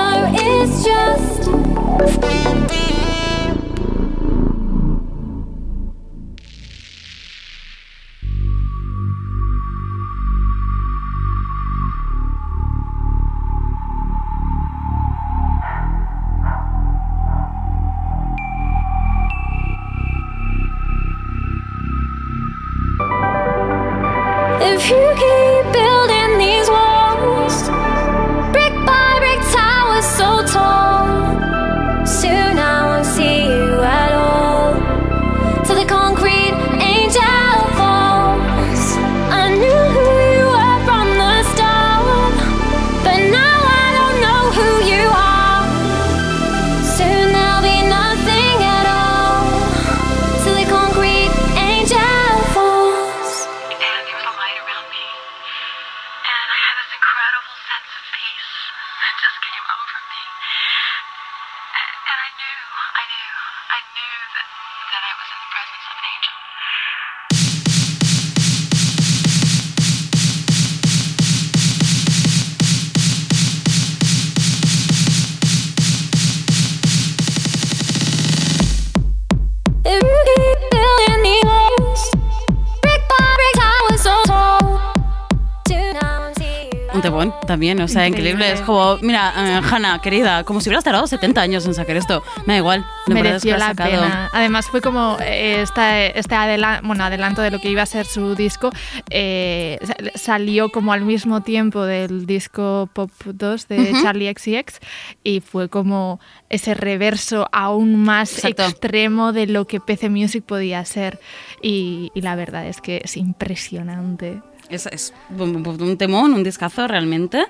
también, 87.57 87.81
o 87.81 87.87
sea, 87.87 88.07
increíble. 88.07 88.31
Increíble. 88.33 88.53
Es 88.59 88.61
como, 88.61 88.97
mira, 89.01 89.33
eh, 89.35 89.61
Hannah, 89.71 89.99
querida, 89.99 90.43
como 90.43 90.61
si 90.61 90.69
hubieras 90.69 90.83
tardado 90.83 91.07
70 91.07 91.41
años 91.41 91.65
en 91.65 91.73
sacar 91.73 91.97
esto. 91.97 92.21
Me 92.45 92.53
da 92.53 92.57
igual. 92.59 92.85
que 93.07 93.13
mereció 93.15 93.57
la 93.57 93.67
sacado. 93.69 93.89
pena. 93.89 94.29
Además 94.33 94.67
fue 94.67 94.81
como 94.81 95.17
eh, 95.21 95.61
esta- 95.63 96.05
este 96.05 96.35
adela- 96.35 96.81
bueno, 96.83 97.03
adelanto 97.05 97.41
de 97.41 97.49
lo 97.51 97.59
que 97.59 97.69
iba 97.71 97.81
a 97.81 97.85
ser 97.87 98.05
su 98.05 98.35
disco, 98.35 98.69
eh, 99.09 99.79
sa- 99.81 99.95
salió 100.19 100.69
como 100.69 100.91
al 100.93 101.01
mismo 101.01 101.41
tiempo 101.41 101.83
del 101.83 102.25
disco 102.27 102.89
Pop 102.93 103.09
2 103.25 103.67
de 103.69 103.91
Charlie 104.03 104.27
XCX 104.35 104.79
y 105.23 105.39
fue 105.39 105.69
como 105.69 106.19
ese 106.49 106.73
reverso 106.73 107.47
aún 107.51 107.95
más 107.95 108.33
Exacto. 108.33 108.63
extremo 108.63 109.33
de 109.33 109.47
lo 109.47 109.65
que 109.65 109.79
PC 109.79 110.09
Music 110.09 110.43
podía 110.43 110.83
ser 110.85 111.19
y, 111.61 112.11
y 112.13 112.21
la 112.21 112.35
verdad 112.35 112.67
es 112.67 112.81
que 112.81 113.01
es 113.03 113.17
impresionante. 113.17 114.41
Es, 114.69 114.85
es 114.87 115.13
un, 115.37 115.97
temón, 115.97 116.33
un 116.33 116.43
discazo 116.43 116.87
realmente. 116.87 117.45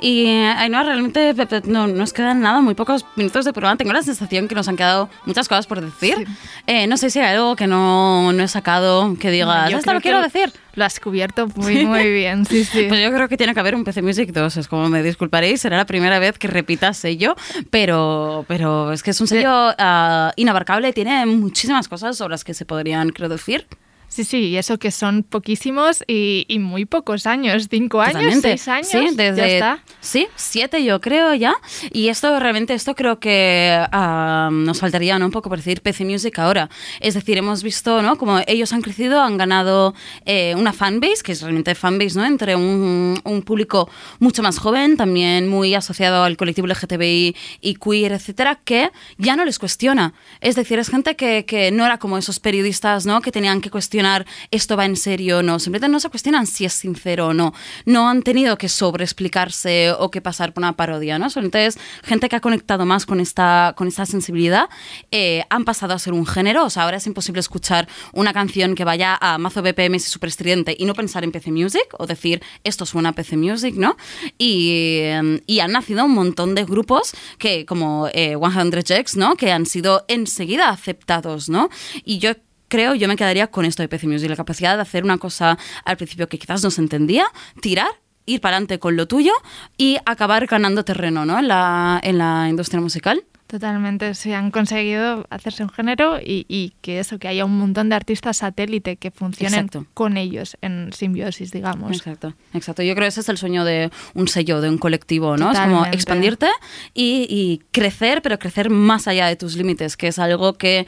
Y 0.00 0.26
eh, 0.26 0.68
no, 0.70 0.82
realmente 0.82 1.34
no 1.66 1.86
nos 1.86 2.12
quedan 2.12 2.40
nada, 2.40 2.60
muy 2.60 2.74
pocos 2.74 3.04
minutos 3.16 3.44
de 3.44 3.52
programa. 3.52 3.76
Tengo 3.76 3.92
la 3.92 4.02
sensación 4.02 4.48
que 4.48 4.54
nos 4.54 4.68
han 4.68 4.76
quedado 4.76 5.10
muchas 5.26 5.48
cosas 5.48 5.66
por 5.66 5.80
decir. 5.80 6.14
Sí. 6.16 6.24
Eh, 6.66 6.86
no 6.86 6.96
sé 6.96 7.10
si 7.10 7.18
hay 7.18 7.34
algo 7.34 7.56
que 7.56 7.66
no, 7.66 8.32
no 8.32 8.42
he 8.42 8.48
sacado 8.48 9.14
que 9.18 9.30
digas, 9.30 9.70
Yo 9.70 9.78
esto 9.78 9.92
lo 9.92 10.00
quiero 10.00 10.22
decir. 10.22 10.52
Lo 10.74 10.86
has 10.86 10.98
cubierto 11.00 11.48
muy, 11.54 11.84
muy 11.84 12.10
bien, 12.10 12.46
sí, 12.46 12.64
sí. 12.72 12.86
Pues 12.88 13.02
yo 13.02 13.12
creo 13.12 13.28
que 13.28 13.36
tiene 13.36 13.52
que 13.52 13.60
haber 13.60 13.74
un 13.74 13.84
PC 13.84 14.00
Music 14.00 14.32
2, 14.32 14.56
es 14.56 14.68
como 14.68 14.88
me 14.88 15.02
disculparéis, 15.02 15.60
será 15.60 15.76
la 15.76 15.84
primera 15.84 16.18
vez 16.18 16.38
que 16.38 16.48
repita 16.48 16.94
sello, 16.94 17.36
pero, 17.70 18.41
pero 18.46 18.92
es 18.92 19.02
que 19.02 19.10
es 19.10 19.20
un 19.20 19.26
sello 19.26 19.50
ah, 19.52 20.32
inabarcable, 20.36 20.92
tiene 20.92 21.26
muchísimas 21.26 21.88
cosas 21.88 22.16
sobre 22.16 22.32
las 22.32 22.44
que 22.44 22.54
se 22.54 22.64
podrían, 22.64 23.10
creo, 23.10 23.28
decir. 23.28 23.66
Sí, 24.12 24.24
sí, 24.24 24.48
y 24.48 24.58
eso 24.58 24.78
que 24.78 24.90
son 24.90 25.22
poquísimos 25.22 26.04
y, 26.06 26.44
y 26.46 26.58
muy 26.58 26.84
pocos 26.84 27.26
años, 27.26 27.68
cinco 27.70 28.02
años, 28.02 28.34
seis 28.42 28.68
años, 28.68 28.88
Sí, 28.88 28.98
ya 28.98 29.10
desde, 29.12 29.54
está. 29.54 29.82
Sí, 30.00 30.28
siete 30.36 30.84
yo 30.84 31.00
creo 31.00 31.32
ya. 31.32 31.54
Y 31.92 32.08
esto 32.08 32.38
realmente, 32.38 32.74
esto 32.74 32.94
creo 32.94 33.18
que 33.20 33.74
ah, 33.90 34.50
nos 34.52 34.80
faltaría 34.80 35.18
¿no? 35.18 35.24
un 35.24 35.32
poco 35.32 35.48
por 35.48 35.56
decir 35.56 35.80
PC 35.80 36.04
Music 36.04 36.38
ahora. 36.40 36.68
Es 37.00 37.14
decir, 37.14 37.38
hemos 37.38 37.62
visto 37.62 38.02
¿no? 38.02 38.18
como 38.18 38.38
ellos 38.46 38.74
han 38.74 38.82
crecido, 38.82 39.18
han 39.22 39.38
ganado 39.38 39.94
eh, 40.26 40.54
una 40.58 40.74
fanbase, 40.74 41.22
que 41.24 41.32
es 41.32 41.40
realmente 41.40 41.74
fanbase, 41.74 42.18
¿no? 42.18 42.26
Entre 42.26 42.54
un, 42.54 43.18
un 43.24 43.40
público 43.40 43.88
mucho 44.18 44.42
más 44.42 44.58
joven, 44.58 44.98
también 44.98 45.48
muy 45.48 45.74
asociado 45.74 46.22
al 46.24 46.36
colectivo 46.36 46.66
LGTBI 46.66 47.34
y 47.62 47.74
queer, 47.76 48.12
etcétera, 48.12 48.60
que 48.62 48.90
ya 49.16 49.36
no 49.36 49.46
les 49.46 49.58
cuestiona. 49.58 50.12
Es 50.42 50.54
decir, 50.54 50.78
es 50.78 50.90
gente 50.90 51.16
que, 51.16 51.46
que 51.46 51.70
no 51.70 51.86
era 51.86 51.96
como 51.96 52.18
esos 52.18 52.40
periodistas, 52.40 53.06
¿no? 53.06 53.22
Que 53.22 53.32
tenían 53.32 53.62
que 53.62 53.70
cuestionar 53.70 54.01
esto 54.50 54.76
va 54.76 54.84
en 54.84 54.96
serio 54.96 55.38
o 55.38 55.42
no. 55.42 55.58
Simplemente 55.58 55.92
no 55.92 56.00
se 56.00 56.08
cuestionan 56.08 56.46
si 56.46 56.64
es 56.64 56.72
sincero 56.72 57.28
o 57.28 57.34
no. 57.34 57.54
No 57.84 58.08
han 58.08 58.22
tenido 58.22 58.56
que 58.56 58.68
sobreexplicarse 58.68 59.92
o 59.98 60.10
que 60.10 60.20
pasar 60.20 60.52
por 60.52 60.62
una 60.62 60.76
parodia, 60.76 61.18
¿no? 61.18 61.30
Solamente 61.30 61.66
es 61.66 61.78
gente 62.02 62.28
que 62.28 62.36
ha 62.36 62.40
conectado 62.40 62.84
más 62.86 63.06
con 63.06 63.20
esta, 63.20 63.74
con 63.76 63.88
esta 63.88 64.06
sensibilidad. 64.06 64.68
eh, 65.10 65.44
han 65.50 65.64
pasado 65.64 65.94
a 65.94 65.98
ser 65.98 66.12
un 66.12 66.26
género. 66.26 66.64
O 66.64 66.70
sea, 66.70 66.84
ahora 66.84 66.96
es 66.96 67.06
imposible 67.06 67.40
escuchar 67.40 67.88
una 68.12 68.32
canción 68.32 68.74
que 68.74 68.84
vaya 68.84 69.18
a 69.20 69.38
mazo 69.38 69.62
BPM 69.62 69.96
y 69.96 70.00
super 70.00 70.28
estridente 70.28 70.74
y 70.78 70.84
no 70.84 70.94
pensar 70.94 71.24
en 71.24 71.32
PC 71.32 71.52
Music 71.52 71.86
o 71.98 72.06
decir 72.06 72.42
esto 72.64 72.86
suena 72.86 73.10
a 73.10 73.12
PC 73.12 73.36
Music, 73.36 73.74
¿no? 73.76 73.96
Y, 74.38 75.02
y 75.46 75.60
han 75.60 75.72
nacido 75.72 76.04
un 76.04 76.12
montón 76.12 76.54
de 76.54 76.64
grupos 76.64 77.12
que, 77.38 77.66
como 77.66 78.08
eh, 78.12 78.36
100 78.36 78.82
Jacks, 78.82 79.16
¿no? 79.16 79.36
Que 79.36 79.52
han 79.52 79.66
sido 79.66 80.04
enseguida 80.08 80.68
aceptados, 80.68 81.48
¿no? 81.48 81.68
Y 82.04 82.18
yo 82.18 82.32
creo, 82.72 82.94
yo 82.94 83.06
me 83.06 83.16
quedaría 83.16 83.48
con 83.48 83.66
esto 83.66 83.82
de 83.82 83.88
PC 83.88 84.06
Music, 84.06 84.30
la 84.30 84.36
capacidad 84.36 84.76
de 84.76 84.80
hacer 84.80 85.04
una 85.04 85.18
cosa 85.18 85.58
al 85.84 85.98
principio 85.98 86.26
que 86.26 86.38
quizás 86.38 86.64
no 86.64 86.70
se 86.70 86.80
entendía, 86.80 87.26
tirar, 87.60 87.90
ir 88.24 88.40
para 88.40 88.56
adelante 88.56 88.78
con 88.78 88.96
lo 88.96 89.06
tuyo 89.06 89.32
y 89.76 89.98
acabar 90.06 90.46
ganando 90.46 90.82
terreno, 90.82 91.26
¿no? 91.26 91.38
En 91.38 91.48
la, 91.48 92.00
en 92.02 92.16
la 92.16 92.46
industria 92.48 92.80
musical. 92.80 93.24
Totalmente, 93.46 94.14
se 94.14 94.34
han 94.34 94.50
conseguido 94.50 95.26
hacerse 95.28 95.62
un 95.62 95.68
género 95.68 96.18
y, 96.18 96.46
y 96.48 96.72
que 96.80 96.98
eso, 96.98 97.18
que 97.18 97.28
haya 97.28 97.44
un 97.44 97.58
montón 97.58 97.90
de 97.90 97.96
artistas 97.96 98.38
satélite 98.38 98.96
que 98.96 99.10
funcionen 99.10 99.66
Exacto. 99.66 99.86
con 99.92 100.16
ellos 100.16 100.56
en 100.62 100.90
simbiosis, 100.94 101.52
digamos. 101.52 101.94
Exacto, 101.94 102.32
exacto. 102.54 102.82
Yo 102.82 102.94
creo 102.94 103.04
que 103.04 103.08
ese 103.08 103.20
es 103.20 103.28
el 103.28 103.36
sueño 103.36 103.66
de 103.66 103.90
un 104.14 104.28
sello, 104.28 104.62
de 104.62 104.70
un 104.70 104.78
colectivo, 104.78 105.36
¿no? 105.36 105.52
Es 105.52 105.58
como 105.58 105.72
Totalmente. 105.72 105.96
expandirte 105.96 106.48
y, 106.94 107.26
y 107.28 107.60
crecer, 107.70 108.22
pero 108.22 108.38
crecer 108.38 108.70
más 108.70 109.06
allá 109.06 109.26
de 109.26 109.36
tus 109.36 109.56
límites, 109.56 109.98
que 109.98 110.08
es 110.08 110.18
algo 110.18 110.54
que 110.54 110.86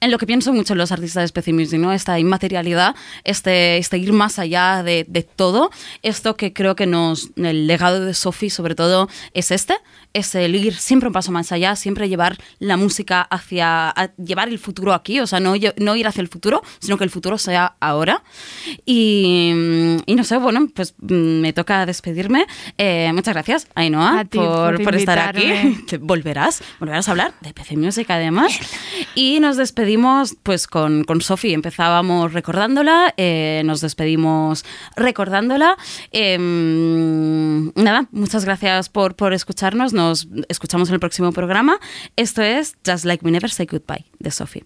en 0.00 0.10
lo 0.10 0.18
que 0.18 0.26
pienso 0.26 0.52
mucho 0.52 0.74
los 0.74 0.92
artistas 0.92 1.32
de 1.32 1.52
Music, 1.52 1.78
¿no? 1.78 1.92
Esta 1.92 2.18
inmaterialidad, 2.18 2.94
este, 3.24 3.78
este 3.78 3.98
ir 3.98 4.12
más 4.12 4.38
allá 4.38 4.82
de, 4.82 5.04
de 5.08 5.22
todo, 5.22 5.70
esto 6.02 6.36
que 6.36 6.52
creo 6.52 6.74
que 6.76 6.86
nos, 6.86 7.30
el 7.36 7.66
legado 7.66 8.04
de 8.04 8.14
Sophie 8.14 8.50
sobre 8.50 8.74
todo 8.74 9.08
es 9.34 9.50
este, 9.50 9.74
es 10.12 10.34
el 10.34 10.54
ir 10.54 10.74
siempre 10.74 11.08
un 11.08 11.12
paso 11.12 11.32
más 11.32 11.52
allá, 11.52 11.76
siempre 11.76 12.08
llevar 12.08 12.36
la 12.58 12.76
música 12.76 13.22
hacia, 13.22 13.94
llevar 14.22 14.48
el 14.48 14.58
futuro 14.58 14.92
aquí, 14.92 15.20
o 15.20 15.26
sea, 15.26 15.40
no, 15.40 15.54
no 15.76 15.96
ir 15.96 16.06
hacia 16.06 16.20
el 16.20 16.28
futuro, 16.28 16.62
sino 16.80 16.98
que 16.98 17.04
el 17.04 17.10
futuro 17.10 17.38
sea 17.38 17.76
ahora. 17.80 18.22
Y, 18.84 19.52
y 20.06 20.14
no 20.14 20.24
sé, 20.24 20.36
bueno, 20.36 20.68
pues 20.74 20.94
mm, 20.98 21.40
me 21.40 21.52
toca 21.52 21.86
despedirme. 21.86 22.46
Eh, 22.76 23.10
muchas 23.14 23.34
gracias, 23.34 23.68
Ainhoa, 23.74 24.24
ti 24.24 24.38
por, 24.38 24.82
por 24.82 24.90
por 24.90 24.96
estar 24.96 25.18
aquí. 25.18 25.52
volverás, 26.00 26.62
volverás 26.78 27.08
a 27.08 27.12
hablar 27.12 27.34
de 27.40 27.54
PC 27.54 27.76
Music 27.76 28.06
además. 28.10 28.58
Y 29.14 29.40
nos 29.40 29.56
despedimos 29.56 30.36
pues 30.42 30.66
con, 30.66 31.04
con 31.04 31.20
Sofi. 31.20 31.52
Empezábamos 31.52 32.32
recordándola, 32.32 33.14
eh, 33.16 33.62
nos 33.64 33.80
despedimos 33.80 34.64
recordándola. 34.96 35.76
Eh, 36.12 36.36
nada, 37.74 38.06
muchas 38.10 38.44
gracias 38.44 38.88
por, 38.88 39.14
por 39.14 39.32
escucharnos. 39.32 39.92
Nos 40.00 40.26
escuchamos 40.48 40.88
en 40.88 40.94
el 40.94 41.00
próximo 41.00 41.30
programa. 41.30 41.78
Esto 42.16 42.40
es 42.40 42.74
Just 42.86 43.04
Like 43.04 43.22
We 43.22 43.30
Never 43.30 43.50
Say 43.50 43.66
Goodbye 43.66 44.06
de 44.18 44.30
Sophie. 44.30 44.64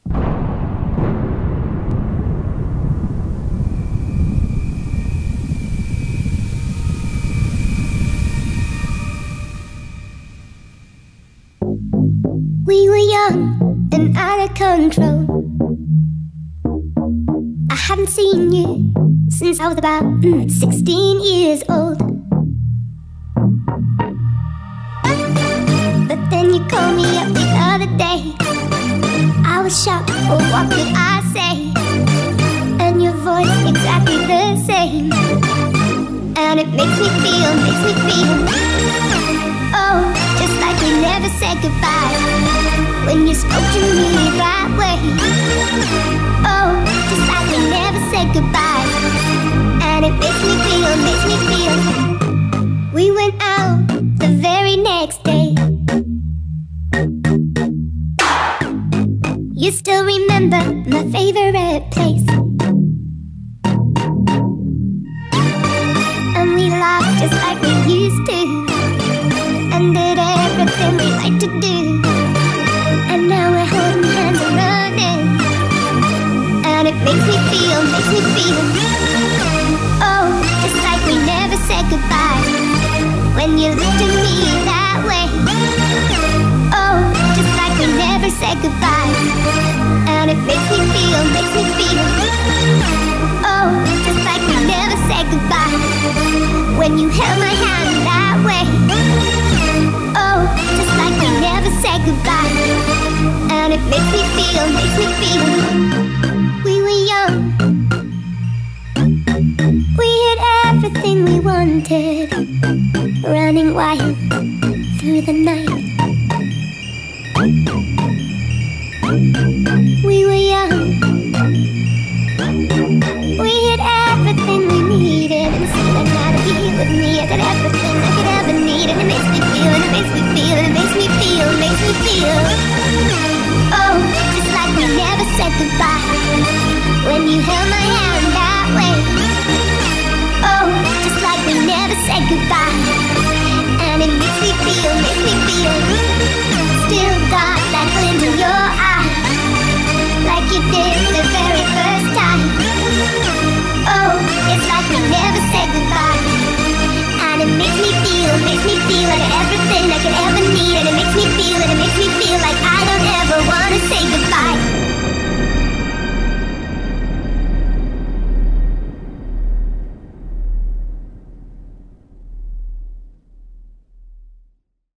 We 12.64 12.89
were 12.89 12.97
young 12.97 13.91
and 13.93 14.16
out 14.16 14.39
of 14.39 14.55
control. 14.55 15.26
I 17.70 17.74
haven't 17.74 18.09
seen 18.09 18.53
you 18.53 18.93
since 19.30 19.59
I 19.59 19.66
was 19.66 19.78
about 19.78 20.05
mm, 20.05 20.49
16 20.49 21.20
years 21.20 21.64
old. 21.68 22.01
But 26.09 26.20
then 26.30 26.52
you 26.55 26.61
called 26.66 26.96
me 26.96 27.09
up 27.16 27.32
the 27.32 27.46
other 27.70 27.90
day. 27.96 28.20
I 29.46 29.61
was 29.62 29.74
shocked, 29.82 30.11
oh, 30.28 30.40
what 30.52 30.68
could 30.70 30.90
I 30.94 31.22
say? 31.36 31.55
And 32.84 33.02
your 33.02 33.16
voice 33.24 33.57
exactly 33.66 34.18
the 34.26 34.57
same. 34.64 35.12
And 36.36 36.61
it 36.61 36.68
makes 36.68 36.96
me 37.00 37.09
feel, 37.24 37.50
makes 37.64 37.82
me 37.86 37.94
feel. 38.07 38.36
Oh, 39.80 39.98
just 40.40 40.57
like 40.61 40.78
we 40.84 40.90
never 41.00 41.30
said 41.40 41.57
goodbye 41.64 42.14
when 43.07 43.26
you 43.26 43.34
spoke 43.34 43.68
to 43.74 43.80
me 43.80 44.28
that 44.42 44.68
way. 44.80 45.00
Oh, 46.52 46.70
just 47.11 47.24
like 47.32 47.46
we 47.52 47.59
never 47.70 48.00
said 48.12 48.28
goodbye, 48.36 48.86
and 49.88 50.05
it 50.05 50.14
makes 50.22 50.40
me 50.48 50.55
feel, 50.68 50.90
makes 51.09 51.24
me 51.30 51.36
feel. 51.48 51.76
We 52.92 53.11
went 53.11 53.34
out 53.40 53.86
the 54.18 54.28
very 54.40 54.76
next 54.76 55.22
day. 55.24 55.43
You 59.64 59.72
still 59.72 60.04
remember 60.04 60.60
my 60.90 61.10
favorite 61.10 61.90
place. 61.90 62.43